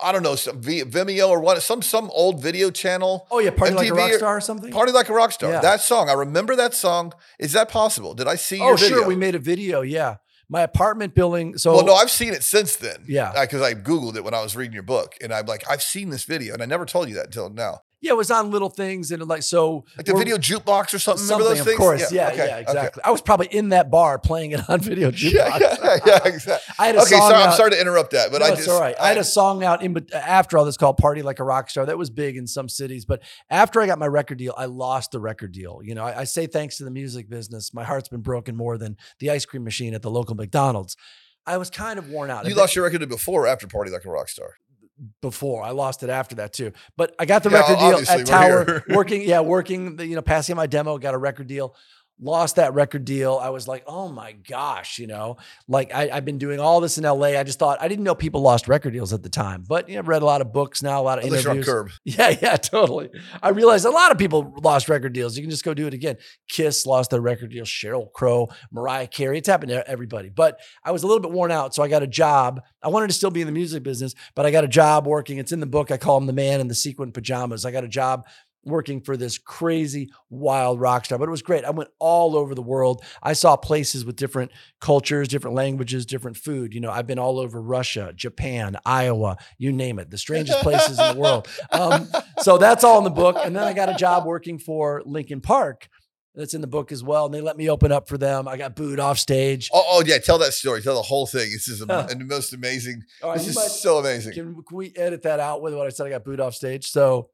[0.01, 3.27] I don't know some v- Vimeo or what some some old video channel.
[3.31, 4.71] Oh yeah, party like a MTV rock star or something.
[4.71, 5.51] Party like a rock star.
[5.51, 5.61] Yeah.
[5.61, 7.13] That song, I remember that song.
[7.39, 8.13] Is that possible?
[8.13, 8.97] Did I see oh your video?
[8.97, 9.81] sure, we made a video.
[9.81, 10.17] Yeah,
[10.49, 11.57] my apartment building.
[11.57, 13.03] So well, no, I've seen it since then.
[13.07, 13.29] Yeah.
[13.29, 15.83] Uh, because I googled it when I was reading your book, and I'm like, I've
[15.83, 17.81] seen this video, and I never told you that until now.
[18.03, 19.85] Yeah, it was on little things and like so.
[19.95, 21.23] Like the video jukebox or something.
[21.25, 21.59] Something, Remember those things?
[21.61, 21.77] of things?
[21.77, 22.11] course.
[22.11, 22.61] Yeah, okay, yeah, okay.
[22.61, 23.03] exactly.
[23.05, 25.31] I was probably in that bar playing it on video jukebox.
[25.31, 26.73] Yeah, yeah, yeah, yeah, exactly.
[26.77, 27.07] I had a song.
[27.07, 28.93] okay, song sorry, I'm sorry to interrupt that, but no, I just all right.
[28.99, 31.69] I, had a song out in bet- after all this called "Party Like a Rock
[31.69, 34.65] Star." That was big in some cities, but after I got my record deal, I
[34.65, 35.79] lost the record deal.
[35.81, 38.77] You know, I, I say thanks to the music business, my heart's been broken more
[38.77, 40.97] than the ice cream machine at the local McDonald's.
[41.45, 42.45] I was kind of worn out.
[42.47, 44.55] you lost your record before or after Party Like a Rock Star.
[45.21, 45.63] Before.
[45.63, 46.71] I lost it after that too.
[46.97, 50.21] But I got the Yeah, record deal at Tower, working, yeah, working, the, you know,
[50.21, 51.75] passing my demo, got a record deal.
[52.21, 53.39] Lost that record deal.
[53.41, 55.37] I was like, oh my gosh, you know,
[55.67, 57.29] like I, I've been doing all this in LA.
[57.39, 59.95] I just thought I didn't know people lost record deals at the time, but you
[59.95, 61.65] know, I've read a lot of books now, a lot of Unless interviews.
[61.65, 61.89] curb.
[62.05, 63.09] Yeah, yeah, totally.
[63.41, 65.35] I realized a lot of people lost record deals.
[65.35, 66.17] You can just go do it again.
[66.47, 67.65] Kiss lost their record deal.
[67.65, 69.39] Sheryl Crow, Mariah Carey.
[69.39, 70.29] It's happened to everybody.
[70.29, 72.61] But I was a little bit worn out, so I got a job.
[72.83, 75.39] I wanted to still be in the music business, but I got a job working.
[75.39, 75.89] It's in the book.
[75.89, 77.65] I call him the man in the sequin pajamas.
[77.65, 78.25] I got a job
[78.65, 82.55] working for this crazy wild rock star but it was great i went all over
[82.55, 87.07] the world i saw places with different cultures different languages different food you know i've
[87.07, 91.47] been all over russia japan iowa you name it the strangest places in the world
[91.71, 92.07] um,
[92.39, 93.37] so that's all in the book.
[93.43, 95.87] And then I got a job working for Linkin Park.
[96.35, 97.25] That's in the book as well.
[97.25, 98.47] And they let me open up for them.
[98.47, 99.69] I got booed off stage.
[99.73, 100.81] Oh, oh, yeah, tell that story.
[100.81, 101.51] Tell the whole thing.
[101.51, 102.03] This is Huh.
[102.09, 103.03] the most amazing.
[103.23, 104.33] Right, this is might- so amazing.
[104.33, 106.07] Can, can we edit that out with what I said?
[106.07, 106.87] I got booed off stage.
[106.89, 107.29] So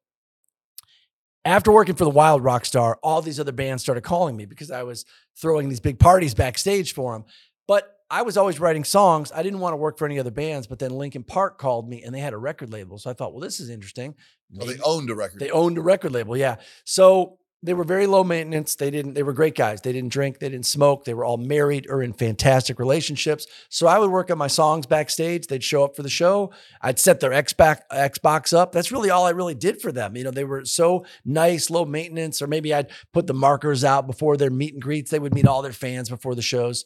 [1.50, 4.72] after working for the Wild Rock Star, all these other bands started calling me because
[4.72, 5.06] I was
[5.38, 7.26] throwing these big parties backstage for them.
[7.68, 9.32] But I was always writing songs.
[9.34, 10.68] I didn't want to work for any other bands.
[10.68, 12.98] But then Linkin Park called me and they had a record label.
[12.98, 14.16] So I thought, well, this is interesting.
[14.60, 15.40] Oh, they owned a record.
[15.40, 16.58] They owned a record label, yeah.
[16.86, 18.76] So they were very low maintenance.
[18.76, 19.16] They didn't.
[19.16, 19.82] They were great guys.
[19.82, 20.40] They didn't drink.
[20.40, 21.04] They didn't smoke.
[21.04, 23.48] They were all married or in fantastic relationships.
[23.68, 25.48] So I would work on my songs backstage.
[25.48, 26.52] They'd show up for the show.
[26.82, 28.72] I'd set their Xbox Xbox up.
[28.72, 30.16] That's really all I really did for them.
[30.16, 32.42] You know, they were so nice, low maintenance.
[32.42, 35.12] Or maybe I'd put the markers out before their meet and greets.
[35.12, 36.86] They would meet all their fans before the shows.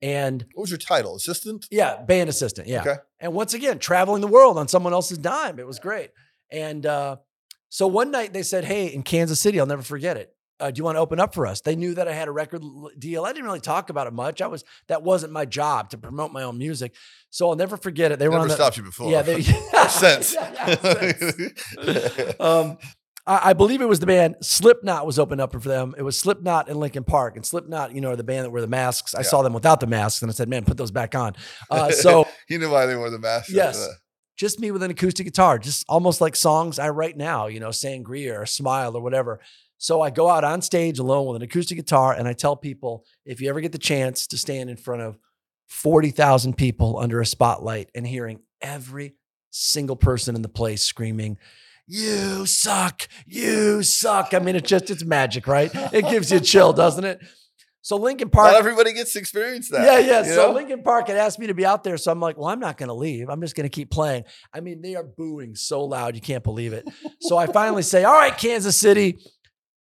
[0.00, 1.16] And what was your title?
[1.16, 1.66] Assistant?
[1.70, 2.66] yeah, band assistant.
[2.66, 2.80] Yeah.
[2.80, 2.96] Okay.
[3.20, 5.58] And once again, traveling the world on someone else's dime.
[5.58, 6.10] It was great.
[6.50, 7.16] And uh,
[7.74, 10.28] so one night they said, Hey, in Kansas City, I'll never forget it.
[10.60, 11.60] uh, do you want to open up for us?
[11.60, 12.62] They knew that I had a record
[12.96, 13.24] deal.
[13.24, 14.40] I didn't really talk about it much.
[14.40, 16.94] I was that wasn't my job to promote my own music.
[17.30, 18.20] So I'll never forget it.
[18.20, 19.10] They were Never on the, stopped you before.
[19.10, 20.34] Yeah, they, sense.
[20.40, 22.34] Yeah, yeah, sense.
[22.40, 22.78] um,
[23.26, 25.94] I, I believe it was the band Slipknot was opening up for them.
[25.98, 28.60] It was Slipknot and Linkin Park, and Slipknot, you know, are the band that wear
[28.62, 29.14] the masks.
[29.14, 29.22] I Yeah.
[29.32, 31.34] saw them without the masks, and I said, "Man, put those back on."
[31.70, 33.50] Uh, so he knew why they wore the masks.
[33.50, 33.88] Yes.
[34.36, 37.68] Just me with an acoustic guitar, just almost like songs I write now, you know,
[37.68, 39.40] Sangria or Smile or whatever.
[39.78, 43.04] So I go out on stage alone with an acoustic guitar and I tell people
[43.24, 45.18] if you ever get the chance to stand in front of
[45.68, 49.14] 40,000 people under a spotlight and hearing every
[49.50, 51.38] single person in the place screaming,
[51.86, 54.32] you suck, you suck.
[54.32, 55.70] I mean, it's just, it's magic, right?
[55.92, 57.20] It gives you a chill, doesn't it?
[57.84, 58.50] So Linkin Park.
[58.50, 59.84] Not everybody gets to experience that.
[59.84, 60.22] Yeah, yeah.
[60.22, 60.52] So know?
[60.52, 61.98] Linkin Park had asked me to be out there.
[61.98, 63.28] So I'm like, well, I'm not going to leave.
[63.28, 64.24] I'm just going to keep playing.
[64.54, 66.14] I mean, they are booing so loud.
[66.14, 66.88] You can't believe it.
[67.20, 69.18] So I finally say, all right, Kansas City.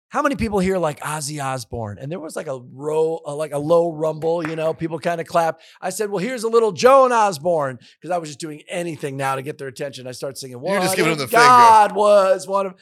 [0.10, 2.00] How many people here like Ozzy Osbourne?
[2.02, 5.22] And there was like a row, uh, like a low rumble, you know, people kind
[5.22, 5.62] of clap.
[5.80, 9.36] I said, well, here's a little Joan Osborne because I was just doing anything now
[9.36, 10.08] to get their attention.
[10.08, 12.74] I start singing, You're just giving them the finger." God was one of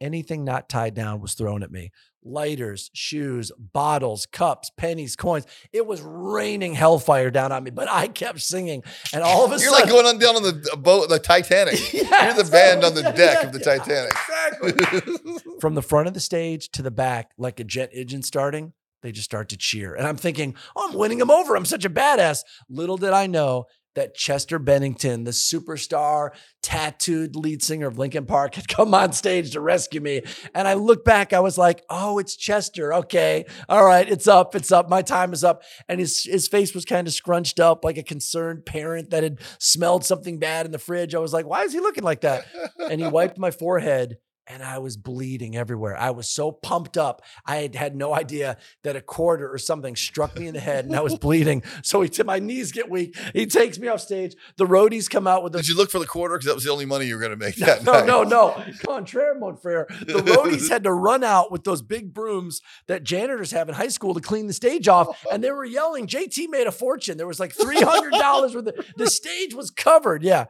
[0.00, 1.90] anything not tied down was thrown at me.
[2.24, 5.46] Lighters, shoes, bottles, cups, pennies, coins.
[5.72, 8.82] It was raining hellfire down on me, but I kept singing.
[9.12, 11.18] And all of a You're like sudden, going on down on the uh, boat, the
[11.18, 11.92] Titanic.
[11.92, 14.12] Yeah, You're the band on the yeah, deck yeah, of the Titanic.
[14.12, 15.38] Exactly.
[15.60, 18.72] From the front of the stage to the back, like a jet engine starting,
[19.02, 19.94] they just start to cheer.
[19.94, 21.54] And I'm thinking, oh, I'm winning them over.
[21.54, 22.42] I'm such a badass.
[22.68, 26.30] Little did I know that Chester Bennington, the superstar
[26.62, 30.22] tattooed lead singer of Linkin Park, had come on stage to rescue me.
[30.54, 32.92] And I look back, I was like, oh, it's Chester.
[32.94, 33.44] Okay.
[33.68, 34.08] All right.
[34.08, 34.54] It's up.
[34.54, 34.88] It's up.
[34.88, 35.62] My time is up.
[35.88, 39.40] And his, his face was kind of scrunched up like a concerned parent that had
[39.58, 41.14] smelled something bad in the fridge.
[41.14, 42.46] I was like, why is he looking like that?
[42.90, 45.96] and he wiped my forehead and I was bleeding everywhere.
[45.96, 47.22] I was so pumped up.
[47.44, 50.86] I had had no idea that a quarter or something struck me in the head
[50.86, 51.62] and I was bleeding.
[51.82, 53.16] So he, my knees get weak.
[53.34, 54.34] He takes me off stage.
[54.56, 56.36] The roadies come out with the Did you look for the quarter?
[56.36, 58.06] Because that was the only money you were going to make no, that no, night.
[58.06, 58.64] no, no.
[58.84, 59.86] Contraire, mon frere.
[59.88, 63.88] The roadies had to run out with those big brooms that janitors have in high
[63.88, 65.24] school to clean the stage off.
[65.30, 67.18] And they were yelling, JT made a fortune.
[67.18, 70.22] There was like $300 worth of the stage was covered.
[70.22, 70.46] Yeah.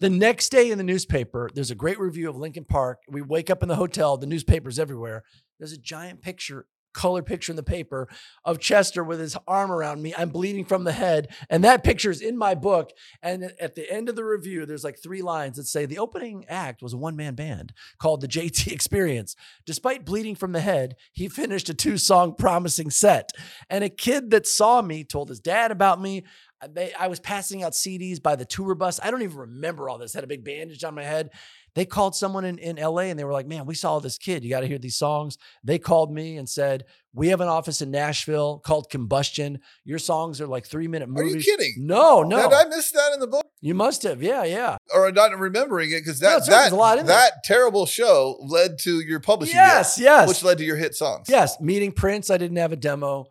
[0.00, 2.98] The next day in the newspaper, there's a great review of Linkin Park.
[3.08, 5.22] We wake up in the hotel, the newspaper's everywhere.
[5.58, 8.08] There's a giant picture, color picture in the paper
[8.44, 10.14] of Chester with his arm around me.
[10.16, 11.28] I'm bleeding from the head.
[11.48, 12.90] And that picture is in my book.
[13.22, 16.44] And at the end of the review, there's like three lines that say the opening
[16.48, 19.36] act was a one man band called the JT Experience.
[19.66, 23.30] Despite bleeding from the head, he finished a two song promising set.
[23.70, 26.24] And a kid that saw me told his dad about me.
[26.70, 29.00] They, I was passing out CDs by the tour bus.
[29.02, 30.14] I don't even remember all this.
[30.14, 31.30] Had a big bandage on my head.
[31.74, 34.44] They called someone in, in LA and they were like, man, we saw this kid.
[34.44, 35.38] You got to hear these songs.
[35.64, 36.84] They called me and said,
[37.14, 39.58] we have an office in Nashville called Combustion.
[39.84, 41.34] Your songs are like three minute movies.
[41.34, 41.74] Are you kidding?
[41.78, 42.42] No, no.
[42.48, 43.46] Did I miss that in the book?
[43.62, 44.22] you must have.
[44.22, 44.76] Yeah, yeah.
[44.94, 47.04] Or I'm not remembering it because No, that right, that, a lot there.
[47.06, 50.28] that terrible show led to your publishing Yes, deal, yes.
[50.28, 51.26] which led to your hit songs.
[51.30, 52.28] Yes, meeting Prince.
[52.28, 53.26] I didn't have a demo.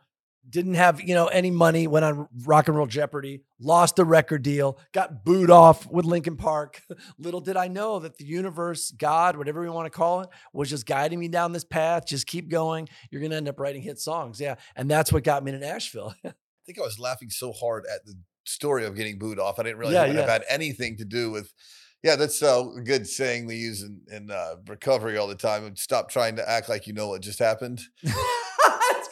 [0.50, 1.88] Didn't have you know any money.
[1.88, 3.42] Went on Rock and Roll Jeopardy.
[3.60, 4.78] Lost the record deal.
[4.92, 6.82] Got booed off with Linkin Park.
[7.18, 10.70] Little did I know that the universe, God, whatever you want to call it, was
[10.70, 12.06] just guiding me down this path.
[12.08, 12.90] Just keep going.
[13.12, 14.40] You're gonna end up writing hit songs.
[14.42, 16.14] Yeah, and that's what got me to Nashville.
[16.26, 16.34] I
[16.66, 18.16] think I was laughing so hard at the
[18.46, 19.60] story of getting booed off.
[19.60, 20.30] I didn't really Yeah, yeah.
[20.30, 21.54] had anything to do with.
[22.04, 25.76] Yeah, that's a good saying we use in, in uh, recovery all the time.
[25.76, 27.80] Stop trying to act like you know what just happened.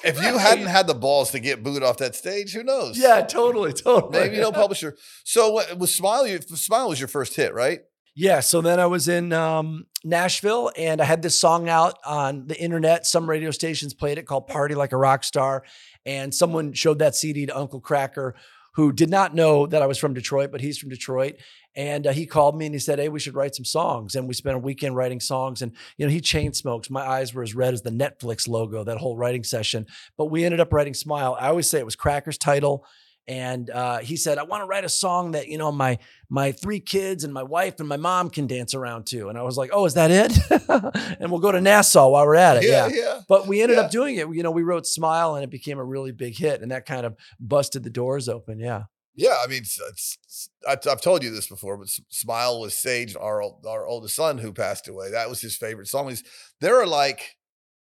[0.03, 2.97] If you hadn't had the balls to get booed off that stage, who knows?
[2.97, 4.19] yeah, totally, totally.
[4.19, 4.95] maybe no publisher.
[5.23, 6.25] So what was Smile?
[6.27, 7.81] Your, Smile was your first hit, right?
[8.15, 8.41] Yeah.
[8.41, 12.61] So then I was in um, Nashville and I had this song out on the
[12.61, 13.05] internet.
[13.05, 15.63] Some radio stations played it called Party Like a Rock Star.
[16.05, 18.33] And someone showed that CD to Uncle Kracker,
[18.75, 21.35] who did not know that I was from Detroit, but he's from Detroit.
[21.75, 24.15] And uh, he called me and he said, Hey, we should write some songs.
[24.15, 25.61] And we spent a weekend writing songs.
[25.61, 26.89] And, you know, he chain smokes.
[26.89, 29.85] My eyes were as red as the Netflix logo, that whole writing session.
[30.17, 31.37] But we ended up writing Smile.
[31.39, 32.85] I always say it was Kracker's title.
[33.27, 36.51] And uh, he said, I want to write a song that, you know, my my
[36.51, 39.29] three kids and my wife and my mom can dance around to.
[39.29, 40.35] And I was like, oh, is that it?
[41.19, 42.63] and we'll go to Nassau while we're at it.
[42.63, 42.87] Yeah.
[42.87, 43.19] yeah.
[43.27, 43.83] But we ended Yeah.
[43.83, 44.27] up doing it.
[44.33, 46.63] You know, we wrote Smile and it became a really big hit.
[46.63, 48.59] And that kind of busted the doors open.
[48.59, 48.83] Yeah.
[49.21, 53.43] Yeah, I mean, it's, it's, I've told you this before, but "Smile" was Sage, our
[53.67, 55.11] our oldest son, who passed away.
[55.11, 56.07] That was his favorite song.
[56.07, 56.23] He's,
[56.61, 57.35] there are like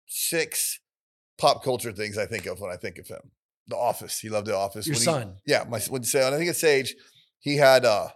[0.07, 0.81] six
[1.39, 3.31] pop culture things I think of when I think of him.
[3.69, 4.19] The Office.
[4.21, 4.87] He loved The Office.
[4.87, 5.37] Your When he- son.
[5.47, 6.95] yeah, my when say I think it's Sage.
[7.41, 8.09] He had uh,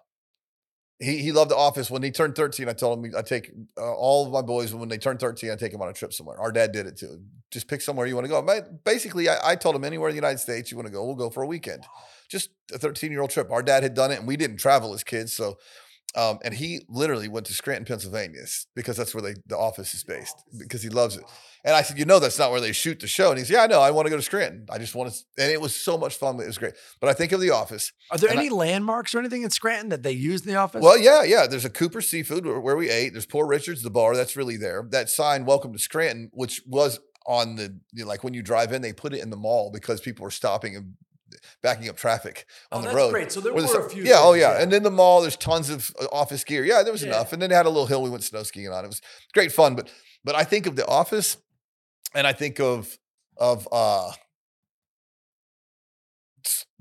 [0.99, 1.91] he he loved The Office.
[1.91, 4.91] When he turned 13, I told him I take uh, all of my boys when
[4.91, 6.39] they turn 13, I take them on a trip somewhere.
[6.39, 7.23] Our dad did it too.
[7.51, 8.43] Just pick somewhere you want to go.
[8.43, 11.05] My, basically, I, I told him anywhere in the United States you want to go,
[11.05, 11.85] we'll go for a weekend.
[12.29, 13.51] Just a 13 year old trip.
[13.51, 15.59] Our dad had done it, and we didn't travel as kids, so.
[16.17, 18.41] Um, and he literally went to Scranton, Pennsylvania,
[18.75, 21.25] because that's where they, the office is based, because he loves it.
[21.67, 23.29] And I said, you know, that's not where they shoot the show.
[23.29, 23.83] And he said, yeah, I know.
[23.83, 24.65] I want to go to Scranton.
[24.71, 25.19] I just want to.
[25.43, 26.41] And it was so much fun.
[26.41, 26.73] It was great.
[26.99, 27.93] But I think of The Office.
[28.11, 30.57] Are there And I- any landmarks or anything in Scranton that they use in the
[30.57, 30.83] office?
[30.83, 31.47] Well, yeah, yeah.
[31.47, 33.13] There's a Cooper Seafood where, where we ate.
[33.13, 34.17] There's Poor Richard's, the bar.
[34.17, 34.87] That's really there.
[34.91, 38.73] That sign, Welcome to Scranton, which was on the, you know, like when you drive
[38.73, 40.95] in, they put it in the mall because people are stopping and
[41.63, 43.11] backing up traffic on Oh, the that's road.
[43.11, 43.31] great.
[43.33, 44.55] So there Where the were a few Yeah, oh yeah.
[44.55, 44.63] yeah.
[44.63, 46.65] And then the mall, there's tons of uh, office gear.
[46.65, 47.09] Yeah, there was Yeah.
[47.09, 47.33] enough.
[47.35, 48.85] And then they had a little hill we went snow skiing on.
[48.85, 49.03] It was
[49.35, 49.75] great fun.
[49.75, 49.91] But
[50.25, 51.37] but I think of the office
[52.15, 52.97] and I think of
[53.37, 54.13] of uh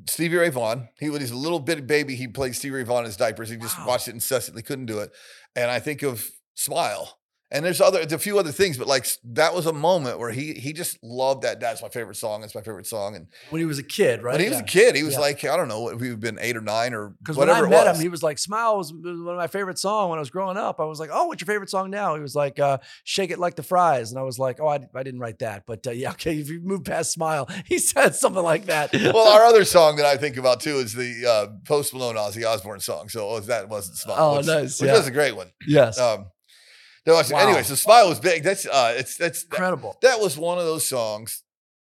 [0.08, 0.90] Stevie Ray Vaughan.
[1.00, 3.50] He when he's a little bit baby, he played Stevie Ray Vaughan in his diapers.
[3.50, 3.88] He just Wow.
[3.88, 5.12] watched it incessantly, couldn't do it.
[5.56, 7.20] And I think of Smile.
[7.50, 10.32] And there's other there's a few other things, but like that was a moment where
[10.32, 11.62] he he just loved that.
[11.62, 12.44] That's my favorite song.
[12.44, 13.16] It's my favorite song.
[13.16, 14.34] And when he was a kid, right?
[14.34, 15.22] when he was a kid, he was Yeah.
[15.22, 17.88] like I don't know, what we've been eight or nine or Because when I met
[17.88, 20.58] him, he was like, "Smile was one of my favorite songs when I was growing
[20.58, 23.32] up." I was like, "Oh, what's your favorite song now?" He was like, uh, "Shake
[23.32, 25.88] It Like the Fries," and I was like, "Oh, I, I didn't write that, but
[25.88, 28.92] uh, yeah, okay." If you move past "Smile," he said something like that.
[29.14, 32.46] well, our other song that I think about too is the uh, Post Malone Ozzy
[32.46, 33.08] Osbourne song.
[33.08, 34.18] So oh, that wasn't Smile.
[34.20, 34.98] Oh, which, nice, Which yeah.
[34.98, 35.48] was a great one.
[35.66, 36.26] yes, Um,
[37.08, 37.40] no, I- Wow.
[37.48, 38.44] anyway, so Smile was big.
[38.44, 39.98] That's uh, it's that's incredible.
[40.04, 41.44] that was one of those songs.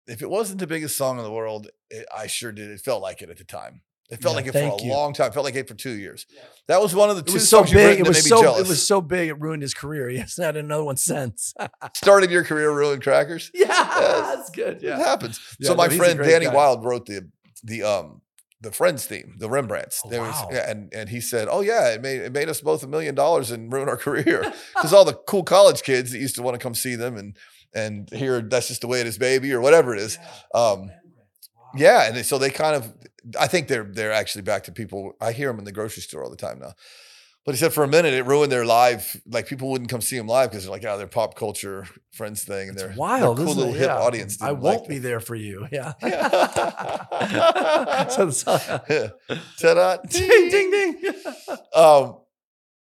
[0.07, 2.69] If it wasn't the biggest song in the world, it, I sure did.
[2.71, 3.81] It felt like it at the time.
[4.09, 4.91] It felt Yeah, like it for a you.
[4.91, 5.27] long time.
[5.29, 6.25] It felt like it for two years.
[6.67, 7.77] That was one of the It two was so songs big.
[7.77, 8.41] written It that was made me so.
[8.43, 8.61] jealous.
[8.61, 9.29] It was so big.
[9.29, 10.09] It ruined his career.
[10.13, 11.53] He hasn't had another one since.
[11.95, 13.51] Started your career ruined Kracker's.
[13.53, 14.35] yeah, Yes.
[14.35, 14.81] that's good.
[14.81, 14.99] Yeah.
[14.99, 15.39] It happens.
[15.59, 16.53] Yeah, so no, my he's friend Danny guy.
[16.53, 17.29] Wild wrote the
[17.63, 18.21] the um
[18.61, 20.01] the Friends theme, the Rembrandts.
[20.05, 20.49] Oh, There was- wow.
[20.51, 23.15] yeah, and and he said, "Oh yeah, it made it made us both a million
[23.15, 26.55] dollars and ruin our career because all the cool college kids that used to want
[26.55, 27.35] to come see them and
[27.73, 30.17] and hear that's just the way it is, baby, or whatever it is.
[30.53, 30.91] Um,
[31.75, 32.93] yeah, and so they kind of,
[33.39, 35.13] I think they're they're actually back to people.
[35.21, 36.73] I hear them in the grocery store all the time now.
[37.43, 39.19] But he said for a minute it ruined their live.
[39.25, 42.43] Like people wouldn't come see them live because they're like, oh, they're pop culture friends
[42.43, 43.37] thing, and they're wild.
[43.39, 43.77] they're cool little it?
[43.79, 43.97] hip Yeah.
[43.99, 44.39] audience.
[44.41, 45.03] I won't like be them.
[45.03, 45.67] there for you.
[45.71, 45.93] Yeah.
[46.03, 48.07] Yeah.
[48.07, 48.29] so
[49.59, 49.97] Ta-da.
[50.07, 51.03] ding ding ding.
[51.75, 52.17] Um,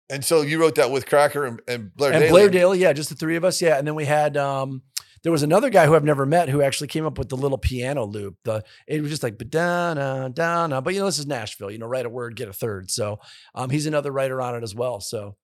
[0.09, 2.31] and so you wrote that with Kracker and, and Blair and Daly.
[2.31, 3.77] Blair Daly, yeah, just the three of us, yeah.
[3.77, 4.81] And then we had um
[5.23, 7.57] there was another guy who I've never met who actually came up with the little
[7.57, 8.37] piano loop.
[8.43, 9.93] The it was just like da
[10.29, 12.91] da but you know this is Nashville, you know, write a word, get a third.
[12.91, 13.19] So
[13.55, 14.99] um he's another writer on it as well.
[14.99, 15.35] So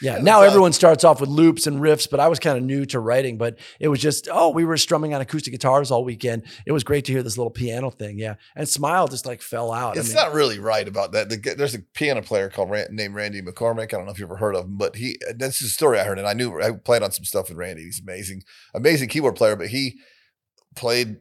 [0.00, 2.64] yeah, now uh, everyone starts off with loops and riffs, but I was kind of
[2.64, 6.04] new to writing, but it was just, oh, we were strumming on acoustic guitars all
[6.04, 6.44] weekend.
[6.66, 8.18] It was great to hear this little piano thing.
[8.18, 8.34] Yeah.
[8.56, 9.96] And Smile just like fell out.
[9.96, 11.28] I It's mean, not really right about that.
[11.28, 13.92] The, there's a piano player called Ran, named Randy McCormick.
[13.92, 16.04] I don't know if you've ever heard of him, but he that's the story I
[16.04, 17.84] heard, and I knew I played on some stuff with Randy.
[17.84, 18.42] He's amazing,
[18.74, 19.56] amazing keyboard player.
[19.56, 19.98] But he
[20.76, 21.18] played,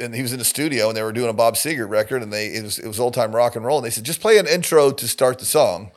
[0.00, 2.32] and he was in the studio, and they were doing a Bob Seger record, and
[2.32, 4.38] they it was it was old time rock and roll, and they said just play
[4.38, 5.90] an intro to start the song,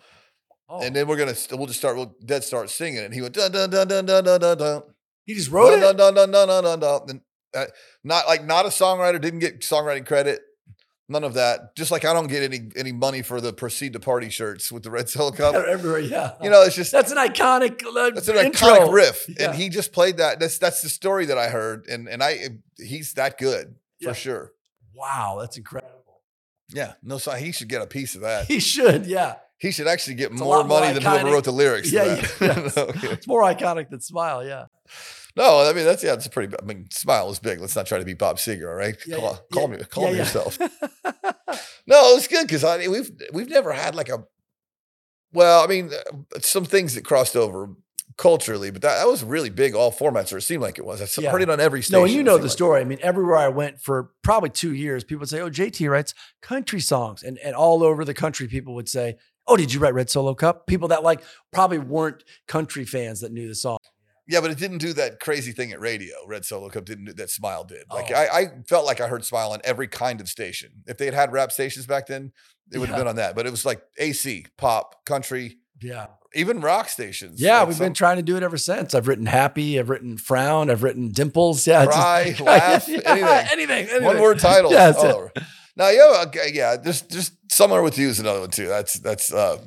[0.69, 3.21] oh, and then we're gonna st- we'll just start we'll dead start singing, and he
[3.21, 4.83] went dun dun dun dun dun dun dun dun.
[5.25, 5.97] he just wrote dun, it.
[5.97, 7.21] Dun, dun, dun, dun, dun, dun, dun.
[7.55, 7.65] Uh,
[8.03, 10.41] not like not a songwriter, didn't get songwriting credit.
[11.07, 11.75] None of that.
[11.75, 14.81] Just like I don't get any any money for the proceed to party shirts with
[14.83, 15.53] the red cell cup.
[15.53, 16.33] Everywhere, yeah.
[16.41, 18.69] You know, it's just That's an iconic uh, that's an intro.
[18.69, 19.51] iconic riff, Yeah.
[19.51, 20.39] and he just played that.
[20.39, 22.39] That's that's the story that I heard, and and I
[22.77, 24.09] he's that good Yeah.
[24.09, 24.51] for sure.
[24.95, 25.91] Wow, that's incredible.
[26.73, 28.47] Yeah, no, so he should get a piece of that.
[28.47, 29.35] He should, yeah.
[29.65, 31.91] He should actually get more more money than whoever wrote the lyrics.
[31.91, 33.07] Yeah, yeah, okay.
[33.09, 34.65] It's more iconic than Smile, yeah.
[35.35, 36.55] No, I mean that's yeah, it's a pretty.
[36.61, 37.59] I mean, smile is big.
[37.59, 38.95] Let's not try to be Bob Seger, all right?
[39.07, 40.57] Yeah, call call me, call me yourself.
[41.87, 44.23] No, it's good because I we've we've never had like a.
[45.33, 47.69] Well, I mean, uh, some things that crossed over
[48.17, 49.75] culturally, but that, that was really big.
[49.75, 51.01] All formats, or it seemed like it was.
[51.01, 51.31] I Yeah.
[51.31, 51.99] heard it on every station.
[51.99, 52.51] No, and you know the like.
[52.51, 52.81] story.
[52.81, 56.13] I mean, everywhere I went for probably two years, people would say, Oh, JT writes
[56.41, 57.21] country songs.
[57.23, 59.17] And, and all over the country, people would say,
[59.47, 60.67] Oh, did you write Red Solo Cup?
[60.67, 61.21] People that like
[61.53, 63.77] probably weren't country fans that knew the song.
[64.27, 66.15] Yeah, but it didn't do that crazy thing at radio.
[66.25, 67.29] Red Solo Cup didn't do that.
[67.29, 67.83] Smile did.
[67.91, 68.15] Like Oh.
[68.15, 70.71] I, I felt like I heard Smile on every kind of station.
[70.87, 72.31] If they had had rap stations back then,
[72.71, 73.35] it would have been on that.
[73.35, 76.07] But it was like AC, pop, country, Yeah.
[76.33, 77.39] even rock stations.
[77.39, 78.95] Yeah, Like we've some- been trying to do it ever since.
[78.95, 81.67] I've written happy, I've written frown, I've written dimples.
[81.67, 81.85] Yeah.
[81.85, 83.27] Cry, just- laugh, Yeah, anything.
[83.51, 83.69] anything.
[83.89, 84.03] anything.
[84.05, 84.71] one word title.
[84.71, 84.91] Yeah,
[85.77, 86.77] Now, yeah, okay, yeah.
[86.77, 88.67] There's just somewhere with you is another one too.
[88.67, 89.59] That's that's uh,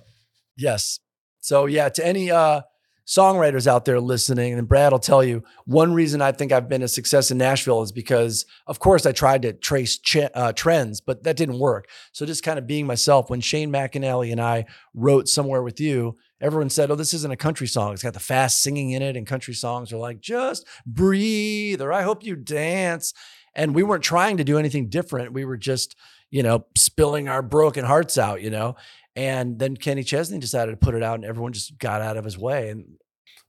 [0.56, 0.98] Yes.
[1.40, 2.62] So yeah, to any uh
[3.06, 6.82] songwriters out there listening, and Brad will tell you one reason I think I've been
[6.82, 11.00] a success in Nashville is because, of course, I tried to trace ch- uh, trends,
[11.00, 11.88] but that didn't work.
[12.12, 13.30] So just kind of being myself.
[13.30, 17.36] When Shane McAnally and I wrote "Somewhere with You," everyone said, "Oh, this isn't a
[17.36, 17.94] country song.
[17.94, 21.92] It's got the fast singing in it." And country songs are like, "Just breathe," or
[21.92, 23.14] "I hope you dance."
[23.58, 25.34] And we weren't trying to do anything different.
[25.34, 25.96] We were just,
[26.30, 28.76] you know, spilling our broken hearts out, you know.
[29.16, 32.24] And then Kenny Chesney decided to put it out, and everyone just got out of
[32.24, 32.70] his way.
[32.70, 32.84] And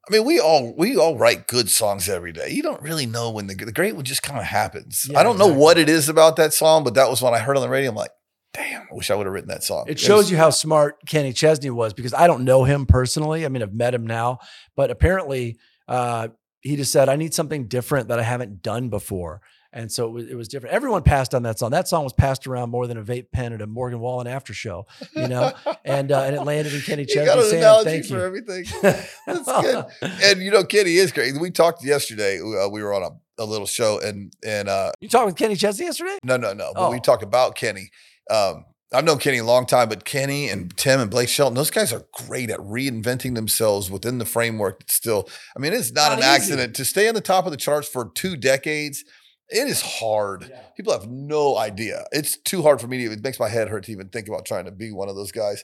[0.10, 2.49] I mean, we all we all write good songs every day.
[2.49, 5.07] You don't really know when the the great one just kind of happens.
[5.10, 7.40] Yeah, I don't know what it is about that song, but that was when I
[7.40, 7.91] heard on the radio.
[7.91, 8.11] I'm like,
[8.53, 9.86] damn, I wish I would have written that song.
[9.88, 13.45] it shows you how smart Kenny Chesney was because I don't know him personally.
[13.45, 14.40] I mean, I've met him now,
[14.76, 15.57] but apparently
[15.88, 16.30] uh,
[16.61, 19.41] he just said, I need something different that I haven't done before.
[19.72, 20.74] And so it was, it was different.
[20.74, 21.70] Everyone passed on that song.
[21.72, 24.52] That song was passed around more than a vape pen at a Morgan Wallen after
[24.54, 25.52] show, you know,
[25.86, 28.24] and uh, and it landed in Kenny You got Chesney an analogy "Thank for you."
[28.24, 28.66] everything.
[29.28, 29.86] That's good.
[30.24, 31.38] And you know, Kenny is great.
[31.40, 32.40] We talked yesterday.
[32.40, 35.56] Uh, we were on a, a little show, and and uh, You talked with Kenny
[35.56, 36.18] Chesney yesterday?
[36.24, 36.72] no, no, no.
[36.74, 37.02] But we Oh.
[37.02, 37.91] talked about Kenny.
[38.32, 41.70] Um, I've known Kenny a long time, but Kenny and Tim and Blake Shelton, those
[41.70, 44.82] guys are great at reinventing themselves within the framework.
[44.88, 46.28] Still, I mean, it's not, Not an easy.
[46.28, 49.04] accident to stay on the top of the charts for two decades.
[49.50, 50.52] It is hard.
[50.78, 52.06] People have no idea.
[52.12, 53.14] It's too hard for me to.
[53.14, 55.32] It makes my head hurt to even think about trying to be one of those
[55.32, 55.64] guys.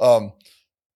[0.00, 0.32] Um,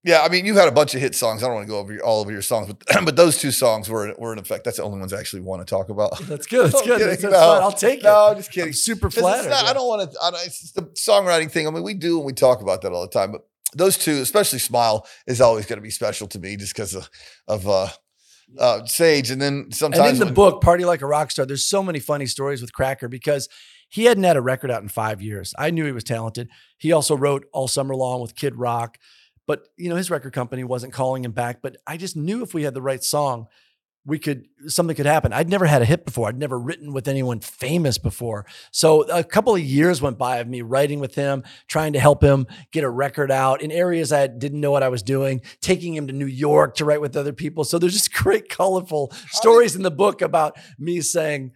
[0.03, 1.43] yeah, I mean, you had a bunch of hit songs.
[1.43, 3.51] I don't want to go over your, all over your songs, but but those two
[3.51, 4.65] songs were were in effect.
[4.65, 6.19] That's the only ones I actually want to talk about.
[6.23, 6.73] That's good.
[6.73, 7.01] That's good.
[7.01, 7.39] That's, that's No.
[7.41, 7.63] fine.
[7.63, 8.05] I'll take it.
[8.05, 8.69] No, I'm just kidding.
[8.69, 9.49] I'm super flattered.
[9.49, 9.71] not- yeah.
[9.71, 10.19] I don't want to.
[10.23, 11.67] I don't, it's just the songwriting thing.
[11.67, 13.33] I mean, we do and we talk about that all the time.
[13.33, 16.95] But those two, especially "Smile," is always going to be special to me just because
[16.95, 17.09] of
[17.49, 17.89] of uh,
[18.59, 19.31] uh, Sage.
[19.31, 21.83] And then sometimes And in the when- book, Party Like a Rock Star, there's so
[21.83, 23.49] many funny stories with Kracker because
[23.89, 25.55] he hadn't had a record out in five years.
[25.59, 26.49] I knew he was talented.
[26.79, 28.99] He also wrote All Summer Long with Kid Rock,
[29.47, 31.63] but you know his record company wasn't calling him back.
[31.63, 33.47] But I just knew if we had the right song,
[34.07, 35.33] we could something could happen.
[35.33, 36.29] I'd never had a hit before.
[36.29, 38.45] I'd never written with anyone famous before.
[38.71, 42.23] So a couple of years went by of me writing with him, trying to help
[42.23, 45.95] him get a record out in areas I didn't know what I was doing, taking
[45.95, 47.65] him to New York to write with other people.
[47.65, 51.53] So there's just great, colorful stories in the book about me saying,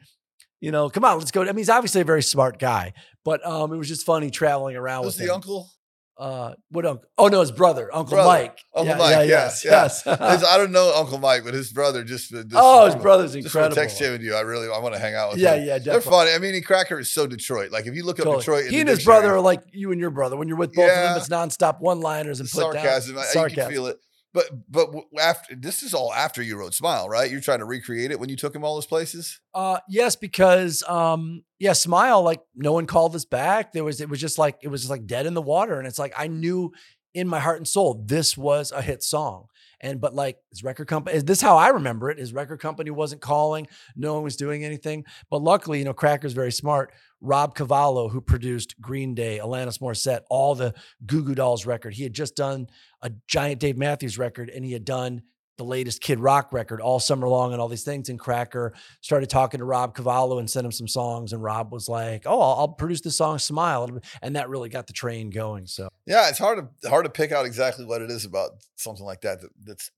[0.60, 1.42] you know, come on, let's go.
[1.42, 2.94] I mean, he's obviously a very smart guy,
[3.24, 5.36] but um, it was just funny traveling around was with the him.
[5.36, 5.70] uncle.
[6.18, 7.08] Uh, what uncle?
[7.16, 8.28] Oh no, his brother, Uncle Brother.
[8.28, 8.58] Mike.
[8.74, 10.04] Uncle Yeah, Mike, yeah, yes, yes.
[10.06, 12.30] I don't know Uncle Mike, but his brother just.
[12.30, 13.76] just oh, his brother's Just incredible.
[13.76, 15.66] text with you, I really I want to hang out with Yeah, him.
[15.68, 16.32] yeah, They're funny.
[16.32, 17.70] I mean, he Kracker is so Detroit.
[17.70, 18.40] Like if you look up Totally.
[18.40, 20.36] Detroit, He and his brother are like you and your brother.
[20.36, 23.14] When you're with both of them, it's nonstop one-liners and the put sarcasm.
[23.14, 23.98] down I- You can feel it.
[24.34, 27.30] But but after this is all after you wrote Smile, right?
[27.30, 29.40] You're trying to recreate it when you took him all those places.
[29.54, 33.72] Uh, yes, because um, yeah, Smile, like no one called us back.
[33.72, 35.86] There was it was just like it was just like dead in the water, and
[35.86, 36.72] it's like I knew
[37.14, 39.46] in my heart and soul this was a hit song.
[39.80, 42.18] And but like his record company, is this is how I remember it.
[42.18, 45.04] His record company wasn't calling, no one was doing anything.
[45.30, 46.92] But luckily, you know, Kracker's very smart.
[47.20, 50.74] Rob Cavallo, who produced Green Day, Alanis Morissette, all the
[51.04, 52.68] Goo Goo Dolls record, he had just done
[53.02, 55.22] a giant Dave Matthews record, and he had done
[55.56, 58.08] the latest Kid Rock record all summer long, and all these things.
[58.08, 58.70] And Kracker
[59.00, 62.40] started talking to Rob Cavallo and sent him some songs, and Rob was like, "Oh,
[62.40, 65.66] I'll, I'll produce the song Smile," and that really got the train going.
[65.66, 69.04] So Yeah, it's hard to hard to pick out exactly what it is about something
[69.04, 69.90] like that, that that's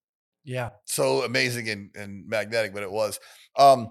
[0.44, 3.20] yeah, so amazing and, and magnetic, but it was.
[3.58, 3.90] Um,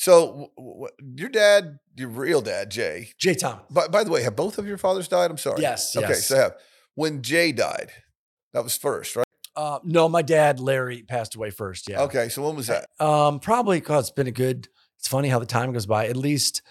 [0.00, 3.10] so w- w- your dad, your real dad, Jay.
[3.18, 3.64] Jay Thomas.
[3.68, 5.28] By, by the way, have both of your fathers died?
[5.28, 5.60] I'm sorry.
[5.60, 6.26] Yes, Okay, yes.
[6.28, 6.54] so have.
[6.94, 7.90] When Jay died,
[8.52, 9.24] that was first, right?
[9.56, 11.88] Uh, no, my dad Larry passed away first.
[11.88, 12.02] Yeah.
[12.02, 12.86] Okay, so when was that?
[13.00, 14.68] Um, probably because it's been a good.
[15.00, 16.06] It's funny how the time goes by.
[16.06, 16.62] At least,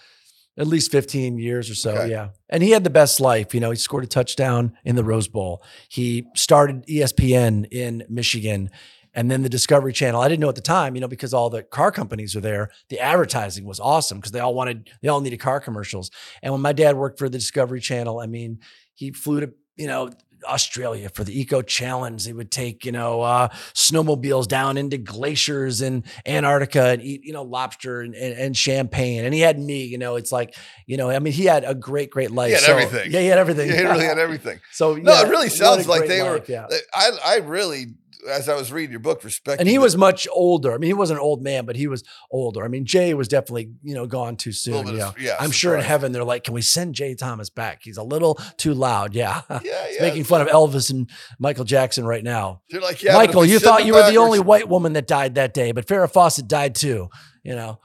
[0.56, 1.90] at least fifteen years or so.
[1.92, 2.10] Okay.
[2.10, 3.52] Yeah, and he had the best life.
[3.52, 5.62] You know, he scored a touchdown in the Rose Bowl.
[5.90, 8.70] He started ESPN in Michigan,
[9.14, 10.20] and then the Discovery Channel.
[10.20, 12.70] I didn't know at the time, you know, because all the car companies are there.
[12.88, 16.10] The advertising was awesome because they all wanted, they all needed car commercials.
[16.42, 18.60] And when my dad worked for the Discovery Channel, I mean,
[18.94, 20.10] he flew to, you know.
[20.46, 22.24] Australia for the Eco Challenge.
[22.24, 27.32] He would take, you know, uh, snowmobiles down into glaciers in Antarctica and eat, you
[27.32, 29.24] know, lobster and, and, and champagne.
[29.24, 30.54] And he had me, you know, it's like,
[30.86, 32.50] you know, I mean, he had a great, great life.
[32.50, 33.10] He had So- everything.
[33.10, 33.68] Yeah, he had everything.
[33.76, 34.60] He really had everything.
[34.70, 36.40] So No, it really sounds like they were.
[36.46, 36.68] yeah.
[36.94, 37.86] I I really,
[38.28, 39.60] as I was reading your book, respect.
[39.60, 40.72] And he was much older.
[40.72, 42.64] I mean, he wasn't an old man, but he was older.
[42.64, 44.86] I mean, Jay was definitely, you know, gone too soon.
[44.88, 45.08] Yeah.
[45.08, 47.80] of- yeah, I'm sure in heaven they're like, can we send Jay Thomas back?
[47.82, 49.14] He's a little too loud.
[49.14, 49.42] Yeah.
[49.50, 49.58] yeah,
[49.90, 50.02] yeah.
[50.02, 51.08] making fun of Elvis and
[51.38, 52.62] Michael Jackson right now.
[52.70, 55.54] They're like, yeah, Michael, you thought you were the only white woman that died that
[55.54, 57.08] day, but Farrah Fawcett died too.
[57.44, 57.80] You know,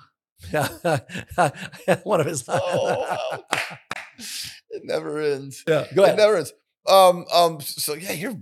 [2.03, 2.43] one of his.
[2.47, 3.37] Oh,
[4.69, 5.63] it never ends.
[5.67, 6.15] yeah, go ahead.
[6.15, 6.53] It never ends.
[6.87, 7.61] Um, um.
[7.61, 8.35] So yeah, you're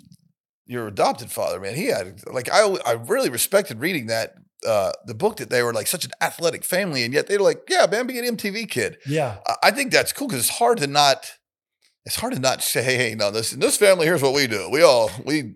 [0.65, 4.33] your adopted father, man, he had like I I really respected reading that
[4.65, 7.43] uh the book that they were like such an athletic family, and yet they were
[7.43, 8.97] like, yeah, man, be an MTV kid.
[9.05, 9.37] Yeah.
[9.63, 11.31] I- think that's cool because it's hard to not
[12.05, 14.69] it's hard to not say, hey, no, this in this family, here's what we do.
[14.71, 15.55] We all we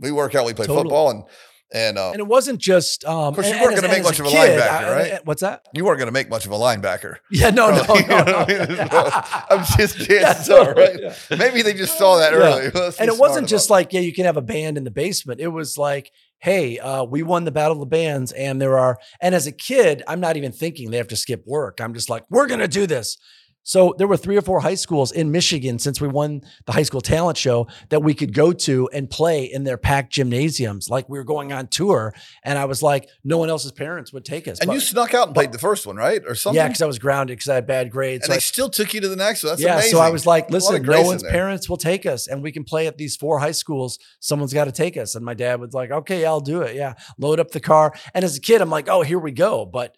[0.00, 0.84] we work out, we play Totally.
[0.84, 1.24] football, and
[1.72, 3.04] and uh, And it wasn't just.
[3.04, 4.92] Um, Of course, you and- weren't gonna make much as of a kid, linebacker, I-
[4.92, 5.12] right?
[5.14, 5.66] I- what's that?
[5.74, 7.16] you weren't going to make much of a linebacker.
[7.30, 8.46] Yeah, no, no, You no, I no.
[8.46, 8.88] mean?
[9.50, 10.20] I'm just kidding.
[10.22, 11.38] Yeah, totally, right?
[11.38, 12.38] Maybe they just saw that Yeah.
[12.38, 12.92] early.
[12.98, 15.48] And it wasn't just like yeah you can have a band in the basement it
[15.48, 19.34] was like hey uh, we won the battle of the bands and there are and
[19.34, 22.22] as a kid i'm not even thinking they have to skip work i'm just like
[22.30, 23.16] we're gonna do this
[23.62, 26.82] so there were three or four high schools in michigan since we won the high
[26.82, 31.08] school talent show that we could go to and play in their packed gymnasiums like
[31.08, 32.14] we were going on tour
[32.44, 34.58] and i was like no one else's parents would take us.
[34.60, 36.22] And But- you snuck out and played the first one, right?
[36.26, 36.56] Or something?
[36.56, 38.70] yeah because i was grounded because i had bad grades and so I- they still
[38.70, 39.52] took you to the next one.
[39.52, 39.90] That's yeah, amazing.
[39.92, 42.42] so I was like, A lot of listen, no one's parents will take us and
[42.42, 43.98] we can play at these four high schools.
[44.20, 45.14] Someone's got to take us.
[45.14, 46.74] And my dad was like, okay, I'll do it.
[46.76, 46.94] Yeah.
[47.18, 47.92] Load up the car.
[48.14, 49.64] And as a kid, I'm like, oh, here we go.
[49.66, 49.96] But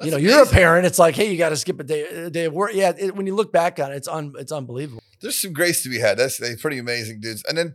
[0.00, 0.86] you know, That's you're a parent.
[0.86, 2.72] It's like, hey, you got to skip a day, a day of work.
[2.74, 2.92] Yeah.
[2.98, 5.02] It, when you look back on it, it's un, it's unbelievable.
[5.20, 6.18] There's some grace to be had.
[6.18, 7.44] That's they pretty amazing dudes.
[7.44, 7.72] And then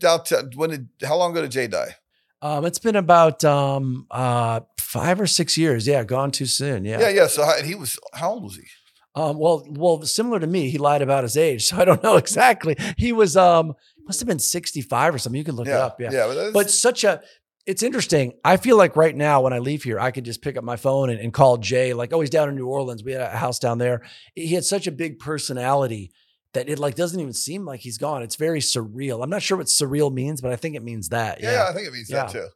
[0.55, 1.95] when did how long ago did Jay die?
[2.41, 5.87] Um, it's been about um, uh, five or six years.
[5.87, 6.03] Yeah.
[6.03, 6.85] Gone too soon.
[6.85, 6.99] Yeah.
[6.99, 7.27] Yeah, yeah.
[7.27, 8.63] So how, he was how old was he?
[9.15, 11.65] Um, well, well, similar to me, he lied about his age.
[11.69, 12.75] So I don't know exactly.
[12.97, 13.73] He was, um,
[14.05, 15.37] must have been 65 or something.
[15.37, 15.99] You can look it up.
[15.99, 16.11] Yeah.
[16.11, 16.27] yeah.
[16.27, 17.21] But, but such a
[17.69, 18.33] it's interesting.
[18.43, 20.75] I feel like right now when i leave here i could just pick up my
[20.75, 21.93] phone and, and call jay.
[21.93, 23.03] Like oh he's down in new orleans.
[23.03, 24.01] We had a house down there.
[24.33, 26.11] He had such a big personality
[26.53, 28.23] that it like doesn't even seem like he's gone.
[28.23, 29.23] It's very surreal.
[29.23, 31.41] I'm not sure what surreal means but i think it means that.
[31.41, 31.57] Yeah, yeah.
[31.57, 32.47] Yeah, I think it means that too.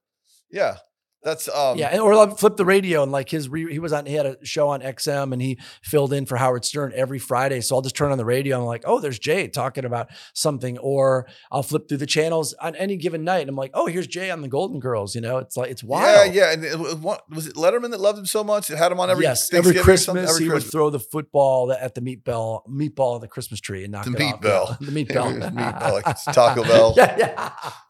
[0.50, 0.78] Yeah,
[1.24, 1.78] that's um.
[1.78, 4.26] yeah, or like flip the radio and like his re, he was on he had
[4.26, 7.62] a show on XM and he filled in for Howard Stern every Friday.
[7.62, 10.10] So I'll just turn on the radio and I'm like, oh, there's Jay talking about
[10.34, 13.86] something, or I'll flip through the channels on any given night and I'm like, oh,
[13.88, 15.16] here's Jay on the Golden Girls.
[15.16, 16.34] You know, it's like it's wild.
[16.34, 18.70] Yeah, yeah, and it was, what- was it Letterman that loved him so much?
[18.70, 20.30] It had him on every yes, every Christmas?
[20.30, 20.66] Every he Christmas.
[20.66, 24.06] would throw the football at the meat bell, meatball of the Christmas tree and knock
[24.06, 24.42] The it meat off.
[24.42, 24.78] bell.
[24.82, 26.94] The meat bell, meat bell, like it's Taco Bell.
[26.98, 27.16] yeah,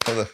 [0.08, 0.26] yeah.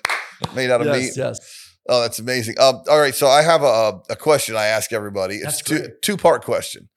[0.55, 1.11] made out of yes, meat.
[1.17, 1.68] yes.
[1.89, 2.59] Oh, that's amazing.
[2.59, 5.35] Um, all right, so I have a, a question I ask everybody.
[5.35, 6.01] It's That's two great.
[6.01, 6.87] two part question,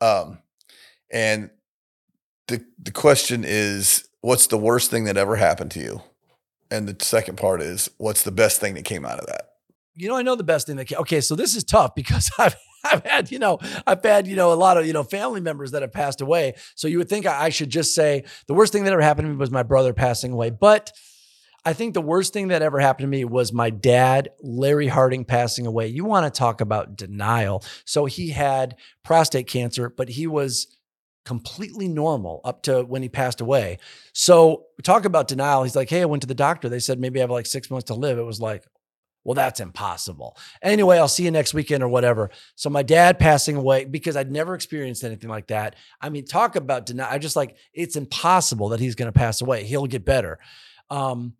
[0.00, 0.38] um,
[1.12, 1.50] and
[2.48, 6.02] the the question is, what's the worst thing that ever happened to you?
[6.70, 9.48] And the second part is, what's the best thing that came out of that?
[9.98, 10.98] you know, I know the best thing that can.
[10.98, 14.52] Okay, so this is tough because I've I've had you know I've had you know
[14.52, 16.54] a lot of you know family members that have passed away.
[16.76, 19.26] So you would think I, I should just say the worst thing that ever happened
[19.26, 20.92] to me was my brother passing away, but.
[21.68, 25.26] I think the worst thing that ever happened to me was my dad, Larry Harding,
[25.26, 25.88] passing away.
[25.88, 27.62] You want to talk about denial.
[27.84, 30.78] So he had prostate cancer, but he was
[31.26, 33.80] completely normal up to when he passed away.
[34.14, 35.62] So talk about denial.
[35.62, 36.70] He's like, Hey, I went to the doctor.
[36.70, 38.16] They said maybe I have like six months to live.
[38.16, 38.64] It was like,
[39.22, 40.38] well, that's impossible.
[40.62, 42.30] Anyway, I'll see you next weekend or whatever.
[42.54, 45.76] So my dad passing away because I'd never experienced anything like that.
[46.00, 47.12] I mean, talk about denial.
[47.12, 49.64] I just like it's impossible that he's going to pass away.
[49.64, 50.38] He'll get better.
[50.88, 51.34] Um,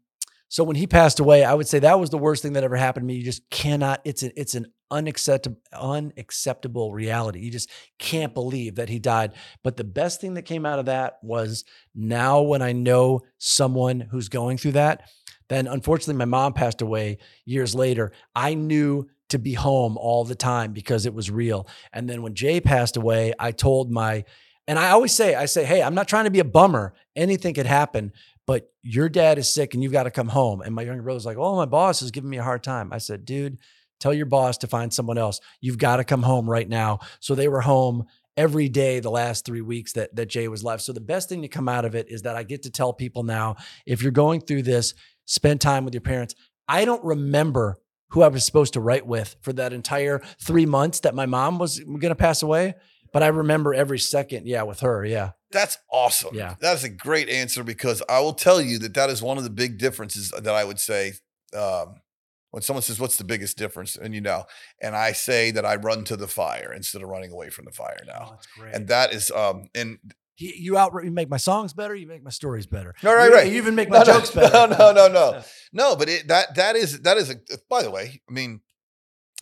[0.49, 2.77] so when he passed away, I would say that was the worst thing that ever
[2.77, 3.17] happened to me.
[3.17, 4.01] You just cannot.
[4.05, 7.41] It's an it's an unacceptable unacceptable reality.
[7.41, 9.35] You just can't believe that he died.
[9.63, 11.65] But the best thing that came out of that was
[11.95, 15.03] now when I know someone who's going through that,
[15.49, 18.13] then unfortunately my mom passed away years later.
[18.35, 21.69] I knew to be home all the time because it was real.
[21.93, 24.25] And then when Jay passed away, I told my
[24.67, 26.93] and I always say, I say, hey, I'm not trying to be a bummer.
[27.17, 28.13] Anything could happen,
[28.49, 30.63] but your dad is sick and you've got to come home.
[30.63, 32.95] And my younger brother's like, oh, my boss is giving me a hard time.
[32.95, 33.59] I said, dude,
[34.01, 35.39] tell your boss to find someone else.
[35.61, 37.01] You've got to come home right now.
[37.21, 38.07] So they were home
[38.39, 40.83] every day the last three weeks that, that Jay was left.
[40.83, 42.95] So the best thing to come out of it is that I get to tell
[42.95, 44.95] people now, if you're going through this,
[45.27, 46.35] spend time with your parents.
[46.67, 47.77] I don't remember
[48.13, 51.59] who I was supposed to write with for that entire three months that my mom
[51.59, 52.77] was going to pass away.
[53.13, 55.33] But I remember every second, yeah, with her, yeah.
[55.51, 56.35] That's awesome.
[56.35, 56.55] Yeah.
[56.61, 59.45] That is a great answer because I will tell you that that is one of
[59.45, 61.13] the big differences that I would say.
[61.57, 62.03] Um,
[62.51, 63.95] when someone says, What's the biggest difference?
[63.97, 64.45] And you know,
[64.81, 67.71] and I say that I run to the fire instead of running away from the
[67.73, 68.29] fire now.
[68.33, 68.75] that's great.
[68.75, 69.99] And that is, um, and
[70.35, 71.95] He, you out you make my songs better.
[71.95, 72.95] You make my stories better.
[73.03, 73.47] No, right, You- right.
[73.53, 74.75] You even make my no, jokes no, better.
[74.75, 75.43] No, no, no, no,
[75.73, 75.97] no.
[75.97, 77.37] But it, that that is that is a.
[77.69, 78.61] By the way, I mean,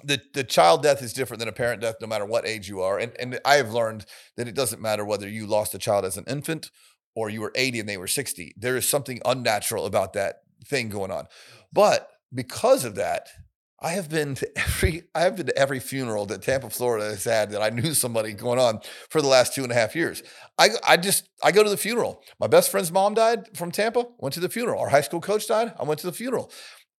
[0.05, 2.81] the the child death is different than a parent death, no matter what age you
[2.81, 2.98] are.
[2.98, 4.05] And and I have learned
[4.36, 6.70] that it doesn't matter whether you lost a child as an infant
[7.14, 8.55] or you were eighty and they were sixty.
[8.56, 10.36] There is something unnatural about that
[10.66, 11.27] thing going on.
[11.73, 13.28] But because of that,
[13.81, 17.24] I have been to every I have been to every funeral that Tampa, Florida has
[17.24, 20.23] had that I knew somebody going on for the last two and a half years.
[20.59, 22.23] I I just I go to the funeral.
[22.39, 24.05] My best friend's mom died from Tampa.
[24.18, 24.81] Went to the funeral.
[24.81, 25.73] Our high school coach died.
[25.78, 26.51] I went to the funeral.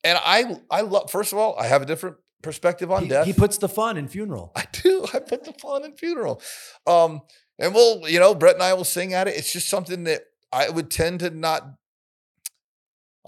[0.04, 1.12] and I I love.
[1.12, 3.26] First of all, I have a different perspective on He, death.
[3.26, 4.52] he puts the fun in funeral.
[4.56, 5.06] I do.
[5.14, 6.42] I put the fun in funeral.
[6.86, 7.22] Um,
[7.60, 9.36] and we'll, you know, Brett and I will sing at it.
[9.36, 11.64] It's just something that I would tend to not.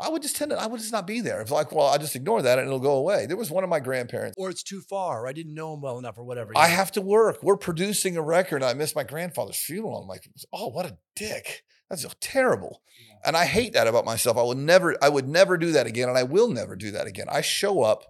[0.02, 0.58] I would just tend to.
[0.62, 1.42] I would just not be there.
[1.42, 3.26] It's like, well, I just ignore that and it'll go away.
[3.26, 4.36] There was one of my grandparents.
[4.38, 5.24] Or it's too far.
[5.24, 6.54] Or I didn't know him well enough, or whatever.
[6.56, 7.44] I have to work.
[7.44, 8.64] We're producing a record.
[8.64, 10.02] I missed my grandfather's funeral.
[10.02, 11.64] I'm like, oh, what a dick.
[11.90, 12.82] That's so terrible.
[13.26, 14.38] And I hate that about myself.
[14.38, 17.08] I would never, I would never do that again, and I will never do that
[17.08, 17.26] again.
[17.30, 18.06] I show up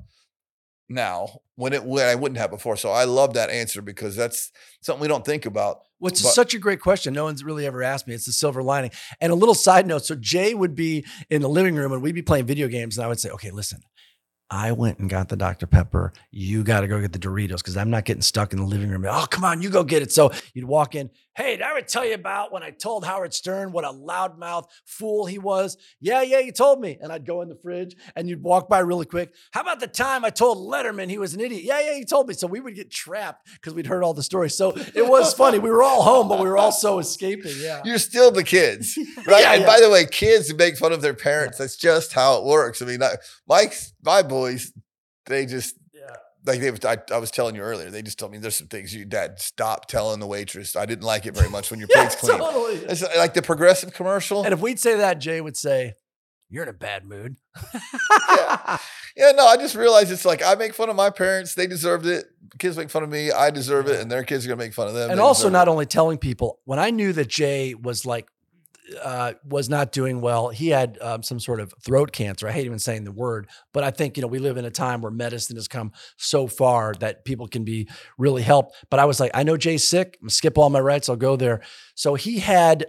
[0.89, 2.75] now when it when I wouldn't have before.
[2.75, 4.51] So I love that answer because that's
[4.81, 5.81] something we don't think about.
[5.99, 7.13] Which is such a great question.
[7.13, 8.13] No one's really ever asked me.
[8.13, 8.91] It's the silver lining.
[9.19, 10.05] And a little side note.
[10.05, 12.97] So Jay would be in the living room and we'd be playing video games.
[12.97, 13.81] And I would say, okay, listen,
[14.51, 15.67] I went and got the Dr.
[15.67, 16.11] Pepper.
[16.31, 18.89] You got to go get the Doritos because I'm not getting stuck in the living
[18.89, 19.05] room.
[19.07, 20.11] Oh, come on, you go get it.
[20.11, 21.09] So you'd walk in.
[21.39, 24.65] Hey, did I ever tell you about when I told Howard Stern what a loudmouth
[24.83, 25.77] fool he was?
[26.01, 26.97] Yeah, yeah, you told me.
[26.99, 29.33] And I'd go in the fridge and you'd walk by really quick.
[29.51, 31.63] How about the time I told Letterman he was an idiot?
[31.63, 32.33] Yeah, yeah, you told me.
[32.33, 34.57] So we would get trapped because we'd heard all the stories.
[34.57, 35.59] So it was funny.
[35.59, 37.53] We were all home, but we were also escaping.
[37.57, 37.83] Yeah.
[37.85, 39.41] You're still the kids, right?
[39.41, 39.67] Yeah, and yeah.
[39.67, 41.57] by the way, kids make fun of their parents.
[41.57, 42.81] That's just how it works.
[42.81, 43.15] I mean, I,
[43.47, 44.71] Mike's my boys,
[45.25, 46.15] they just Yeah.
[46.45, 46.87] like they.
[46.89, 47.89] I, I was telling you earlier.
[47.89, 50.75] They just told me there's some things you, Dad, stop telling the waitress.
[50.75, 52.37] I didn't like it very much when your Yeah, plate's clean.
[52.37, 52.75] totally.
[52.75, 54.43] It's uh, like the progressive commercial.
[54.43, 55.93] And if we'd say that, Jay would say,
[56.49, 57.35] You're in a bad mood.
[59.17, 61.53] Yeah, no, I just realized it's like I make fun of my parents.
[61.53, 62.25] They deserved it.
[62.57, 63.31] Kids make fun of me.
[63.31, 63.99] I deserve it.
[63.99, 65.11] And their kids are going to make fun of them.
[65.11, 65.71] and also not it.
[65.71, 68.29] only telling people when i knew that jay was like
[69.01, 70.49] uh, was not doing well.
[70.49, 72.47] He had um, some sort of throat cancer.
[72.47, 74.71] I hate even saying the word but i think you know we live in a
[74.71, 77.87] time where medicine has come so far that people can be
[78.17, 78.75] really helped.
[78.89, 80.17] But i was like i know jay's sick.
[80.21, 81.09] I'm skip all my rights.
[81.09, 81.61] I'll go there.
[81.95, 82.85] So he had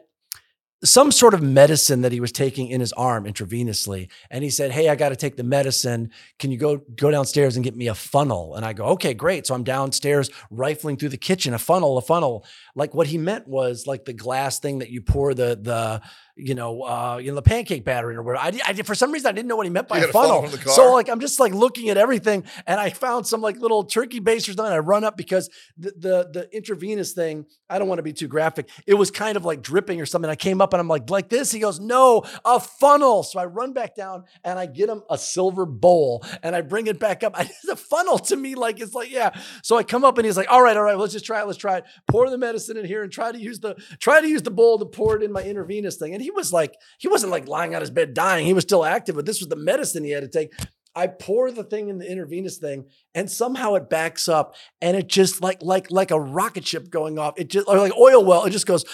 [0.82, 4.09] some sort of medicine that he was taking in his arm intravenously.
[4.31, 6.11] And he said hey i got to take the medicine.
[6.39, 8.55] Can you go go downstairs and get me a funnel?
[8.55, 9.47] And i go okay great.
[9.47, 12.44] So i'm downstairs rifling through the kitchen a funnel a funnel.
[12.74, 16.01] Like what he meant was like the glass thing that you pour the the
[16.47, 18.45] you know uh you know the pancake batter or whatever.
[18.47, 20.09] I, did- I did for some reason i didn't know what he meant by a
[20.09, 20.43] funnel funnel.
[20.43, 20.73] from the car?
[20.75, 24.19] so like i'm just like looking at everything and i found some like little turkey
[24.21, 28.03] basters and i run up because the the, the intravenous thing i don't want to
[28.03, 30.31] be too graphic it was kind of like dripping or something.
[30.31, 31.51] I came up and i'm like like this?
[31.53, 33.23] He goes no a funnel.
[33.23, 36.87] So i run back down and i get him a silver bowl and i bring
[36.87, 37.33] it back up.
[37.39, 39.31] I, the funnel to me like it's like yeah.
[39.62, 41.47] So i come up and he's like all right all right let's just try it
[41.47, 41.85] let's try it.
[42.09, 44.79] Pour the medicine in here and try to use the try to use the bowl
[44.79, 47.74] to pour it in my intravenous thing and he was like he wasn't like lying
[47.74, 50.23] on his bed dying he was still active but this was the medicine he had
[50.23, 50.52] to take
[50.94, 55.07] I pour the thing in the intravenous thing, and somehow it backs up, and it
[55.07, 57.35] just like like like a rocket ship going off.
[57.36, 58.44] It just or like oil well.
[58.44, 58.85] It just goes,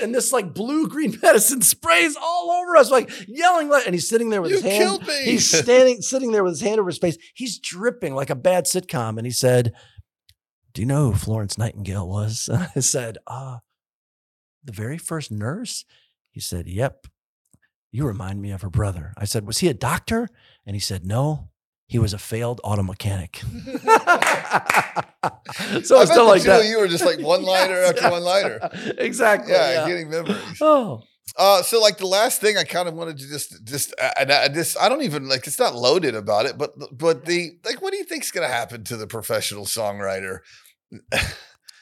[0.00, 3.68] and this like blue green medicine sprays all over us, like yelling.
[3.68, 5.02] Like, and he's sitting there with You his hand.
[5.24, 7.18] He's standing, sitting there with his hand over his face.
[7.34, 9.72] He's dripping like a bad sitcom, and he said,
[10.72, 13.60] "Do you know who Florence Nightingale was?" And I said, "Ah,
[14.62, 15.84] the very first nurse."
[16.30, 17.06] He said, "Yep."
[17.90, 19.14] You remind me of her brother.
[19.16, 20.28] I said, Was he a doctor?
[20.66, 21.48] And he said, No,
[21.86, 23.36] he was a failed auto mechanic.
[23.38, 26.60] so I it's still like two that.
[26.60, 28.12] of you were just like one liner Yes, after yes.
[28.12, 28.70] one liner.
[28.98, 29.52] exactly.
[29.52, 29.88] Yeah, Yeah.
[29.88, 30.36] getting memories.
[30.60, 31.02] Oh,
[31.38, 34.30] Uh, so like the last thing I kind of wanted to just just uh, and
[34.32, 37.80] I this I don't even like it's not loaded about it, but but the like
[37.80, 40.40] what do you think's gonna happen to the professional songwriter?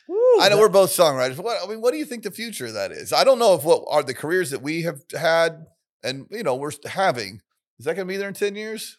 [0.08, 1.38] Woo, I know we're both songwriters.
[1.38, 3.12] What I mean, what do you think the future of that is?
[3.12, 5.66] I don't know if what are the careers that we have had
[6.02, 7.40] and you know we're having
[7.78, 8.98] is that gonna be there in ten years?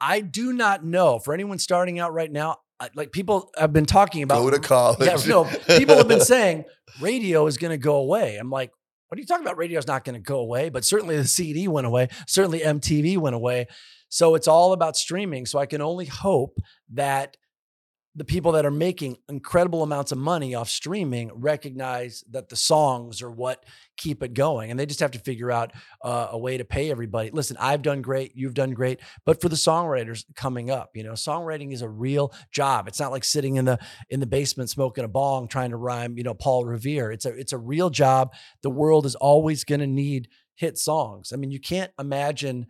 [0.00, 1.18] I do not know.
[1.18, 2.58] For anyone starting out right now,
[2.94, 5.00] like people have been talking about Go to college.
[5.00, 5.44] Yeah, no,
[5.76, 6.64] people have been saying
[7.00, 8.36] radio is going to go away.
[8.36, 8.70] I'm like,
[9.08, 9.56] what are you talking about?
[9.56, 12.08] Radio is not going to go away, but certainly the CD went away.
[12.26, 13.66] Certainly MTV went away.
[14.08, 15.46] So it's all about streaming.
[15.46, 16.58] So I can only hope
[16.92, 17.36] that
[18.18, 23.22] the people that are making incredible amounts of money off streaming recognize that the songs
[23.22, 23.64] are what
[23.96, 24.70] keep it going.
[24.70, 25.72] And they just have to figure out
[26.02, 27.30] uh, a way to pay everybody.
[27.30, 28.32] Listen, I've done great.
[28.34, 28.98] You've done great.
[29.24, 32.88] But for the songwriters coming up, you know, songwriting is a real job.
[32.88, 33.78] It's not like sitting in the
[34.10, 37.12] in the basement smoking a bong trying to rhyme, you know, Paul Revere.
[37.12, 38.34] It's a it's a real job.
[38.62, 41.32] The world is always going to need hit songs.
[41.32, 42.66] I mean, you can't imagine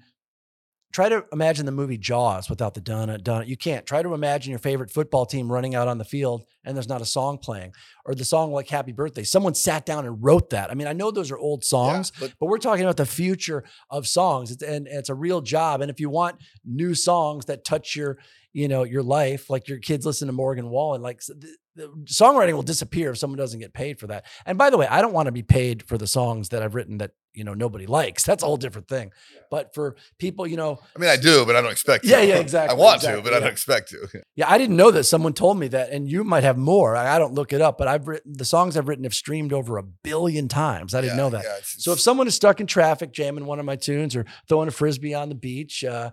[0.93, 3.47] try to imagine the movie Jaws without the done done.
[3.47, 3.87] You can't.
[3.87, 7.01] Try to imagine your favorite football team running out on the field and there's not
[7.01, 7.73] a song playing
[8.05, 9.25] or the song like Happy Birthday.
[9.25, 10.71] Someone sat down and wrote that.
[10.71, 13.65] I mean, I know those are old songs, but but we're talking about the future
[13.91, 14.51] of songs.
[14.51, 15.81] It's, and it's a real job.
[15.81, 18.19] And if you want new songs that touch your,
[18.53, 22.53] you know, your life, like your kids listen to Morgan Wallen, like the, the songwriting
[22.53, 24.27] will disappear if someone doesn't get paid for that.
[24.45, 26.75] And by the way, I don't want to be paid for the songs that I've
[26.75, 28.25] written that you know nobody likes.
[28.25, 29.13] That's a whole different thing.
[29.51, 32.11] But for people, you know, I mean, I do, but I don't expect to.
[32.11, 34.23] Yeah, yeah, exactly, I want exactly, to, but I don't expect to.
[34.37, 35.05] yeah, I didn't know that.
[35.05, 36.97] Someone told me that, and you might have more.
[36.97, 39.53] I, I don't look it up, but I've written the songs I've written have streamed
[39.53, 40.95] over a billion times.
[40.95, 41.45] I didn't Yeah, know that.
[41.45, 44.27] yeah, it's- So if someone is stuck in traffic jamming one of my tunes or
[44.49, 46.11] throwing a frisbee on the beach, uh,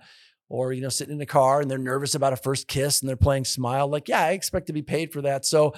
[0.47, 3.10] or you know sitting in a car and they're nervous about a first kiss and
[3.10, 5.43] they're playing Smile, like yeah, I expect to be paid for that.
[5.43, 5.73] So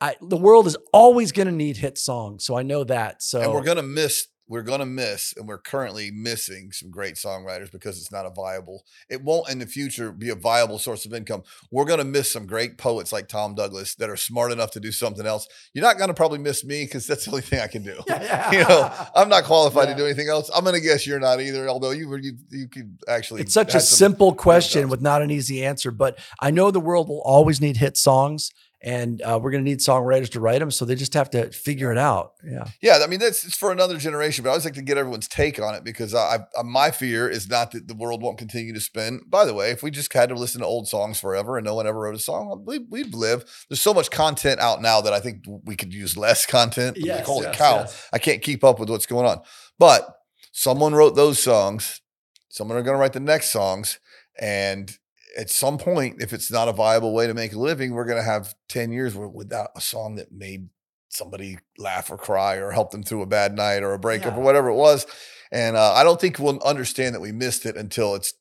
[0.00, 3.22] I, the world is always going to need hit songs, so I know that.
[3.22, 7.70] So and we're gonna miss we're gonna miss and we're currently missing some great songwriters
[7.72, 11.14] because it's not a viable it won't in the future be a viable source of
[11.14, 11.42] income.
[11.70, 14.90] We're gonna miss some great poets like tom douglas that are smart enough to do
[14.92, 15.46] something else.
[15.72, 17.98] You're not gonna probably miss me because that's the only thing i can do.
[18.08, 18.50] Yeah.
[18.52, 19.94] you know i'm not qualified Yeah.
[19.94, 20.50] to do anything else.
[20.54, 23.80] I'm gonna guess you're not either although you you, you could actually it's such a
[23.80, 27.76] simple question with not an easy answer, but I know the world will always need
[27.76, 28.50] hit songs,
[28.82, 30.70] and uh, we're going to need songwriters to write them.
[30.70, 32.32] So they just have to figure it out.
[32.44, 32.64] Yeah.
[32.80, 35.28] Yeah, I mean that's it's for another generation, but I always like to get everyone's
[35.28, 38.72] take on it because I, I my fear is not that the world won't continue
[38.72, 39.20] to spin.
[39.28, 41.74] By the way, if we just had to listen to old songs forever and no
[41.74, 43.44] one ever wrote a song, we, we'd live.
[43.68, 46.96] There's so much content out now that I think we could use less content.
[46.98, 48.08] Like, holy yes, cow, yes.
[48.12, 49.40] I can't keep up with what's going on.
[49.78, 50.08] But
[50.52, 52.00] someone wrote those songs.
[52.48, 54.00] Someone are going to write the next songs,
[54.40, 54.98] and
[55.36, 58.18] at some point, if it's not a viable way to make a living, we're going
[58.18, 60.68] to have ten years without a song that made
[61.08, 64.38] somebody laugh or cry or help them through a bad night or a breakup Yeah.
[64.40, 65.06] or whatever it was.
[65.52, 68.32] And uh, I don't think we'll understand that we missed it until it's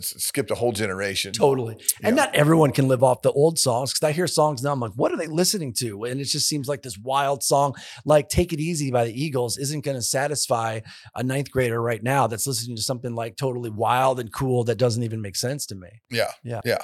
[0.00, 1.32] skipped a whole generation.
[1.32, 1.74] Totally.
[2.02, 2.24] And Yeah.
[2.24, 4.72] not everyone can live off the old songs because I hear songs now.
[4.72, 6.04] I'm like, what are they listening to?
[6.04, 7.74] And it just seems like this wild song,
[8.04, 10.80] like Take It Easy by the Eagles, isn't going to satisfy
[11.14, 14.76] a ninth grader right now that's listening to something like totally wild and cool that
[14.78, 15.88] doesn't even make sense to me.
[16.10, 16.30] Yeah.
[16.42, 16.60] Yeah.
[16.64, 16.78] Yeah.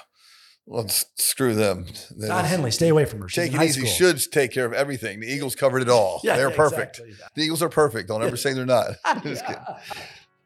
[0.66, 1.86] Well, s- screw them.
[2.16, 3.28] They- Don Henley, stay away from her.
[3.28, 3.80] She's Take it easy.
[3.86, 3.92] school.
[4.12, 5.18] Should take care of everything.
[5.18, 6.20] The Eagles covered it all.
[6.24, 6.98] Yeah, They're yeah, perfect.
[7.00, 7.16] exactly.
[7.34, 8.08] The Eagles are perfect.
[8.08, 8.90] Don't ever say they're not.
[9.24, 9.62] Just kidding.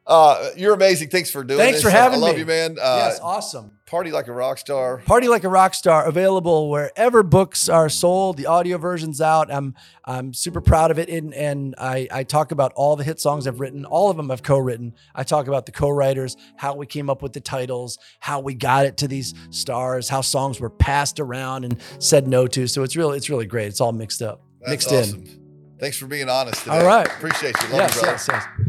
[0.06, 1.08] Uh, you're amazing.
[1.08, 1.82] Thanks for doing Thanks this.
[1.82, 2.40] for having I love me.
[2.40, 2.72] you, man.
[2.72, 3.70] Uh, yes, awesome.
[3.86, 4.98] Party like a rock star.
[4.98, 8.36] Party Like a Rock Star available wherever books are sold.
[8.36, 9.50] The audio version's out.
[9.52, 9.74] I'm
[10.04, 11.08] I'm super proud of it.
[11.08, 13.84] And and I, I talk about all the hit songs I've written.
[13.84, 14.94] All of them I've co-written.
[15.14, 18.84] I talk about the co-writers, how we came up with the titles, how we got
[18.84, 22.66] it to these stars, how songs were passed around and said no to.
[22.66, 23.68] So it's really it's really great.
[23.68, 24.42] It's all mixed up.
[24.60, 25.20] That's mixed awesome.
[25.22, 25.76] in.
[25.78, 26.78] Thanks for being honest today.
[26.78, 27.06] All right.
[27.06, 27.68] Appreciate you.
[27.68, 28.12] Love Yes, you, brother.
[28.12, 28.68] yes, yes.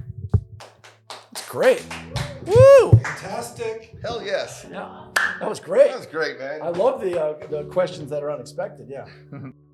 [1.56, 1.86] It's great.
[2.46, 2.92] Woo!
[3.00, 3.96] Fantastic.
[4.02, 4.66] Hell yes.
[4.70, 5.06] Yeah.
[5.40, 5.88] That was great.
[5.88, 6.62] That was great, man.
[6.62, 8.90] I love the uh, the questions that are unexpected.
[8.90, 9.06] Yeah.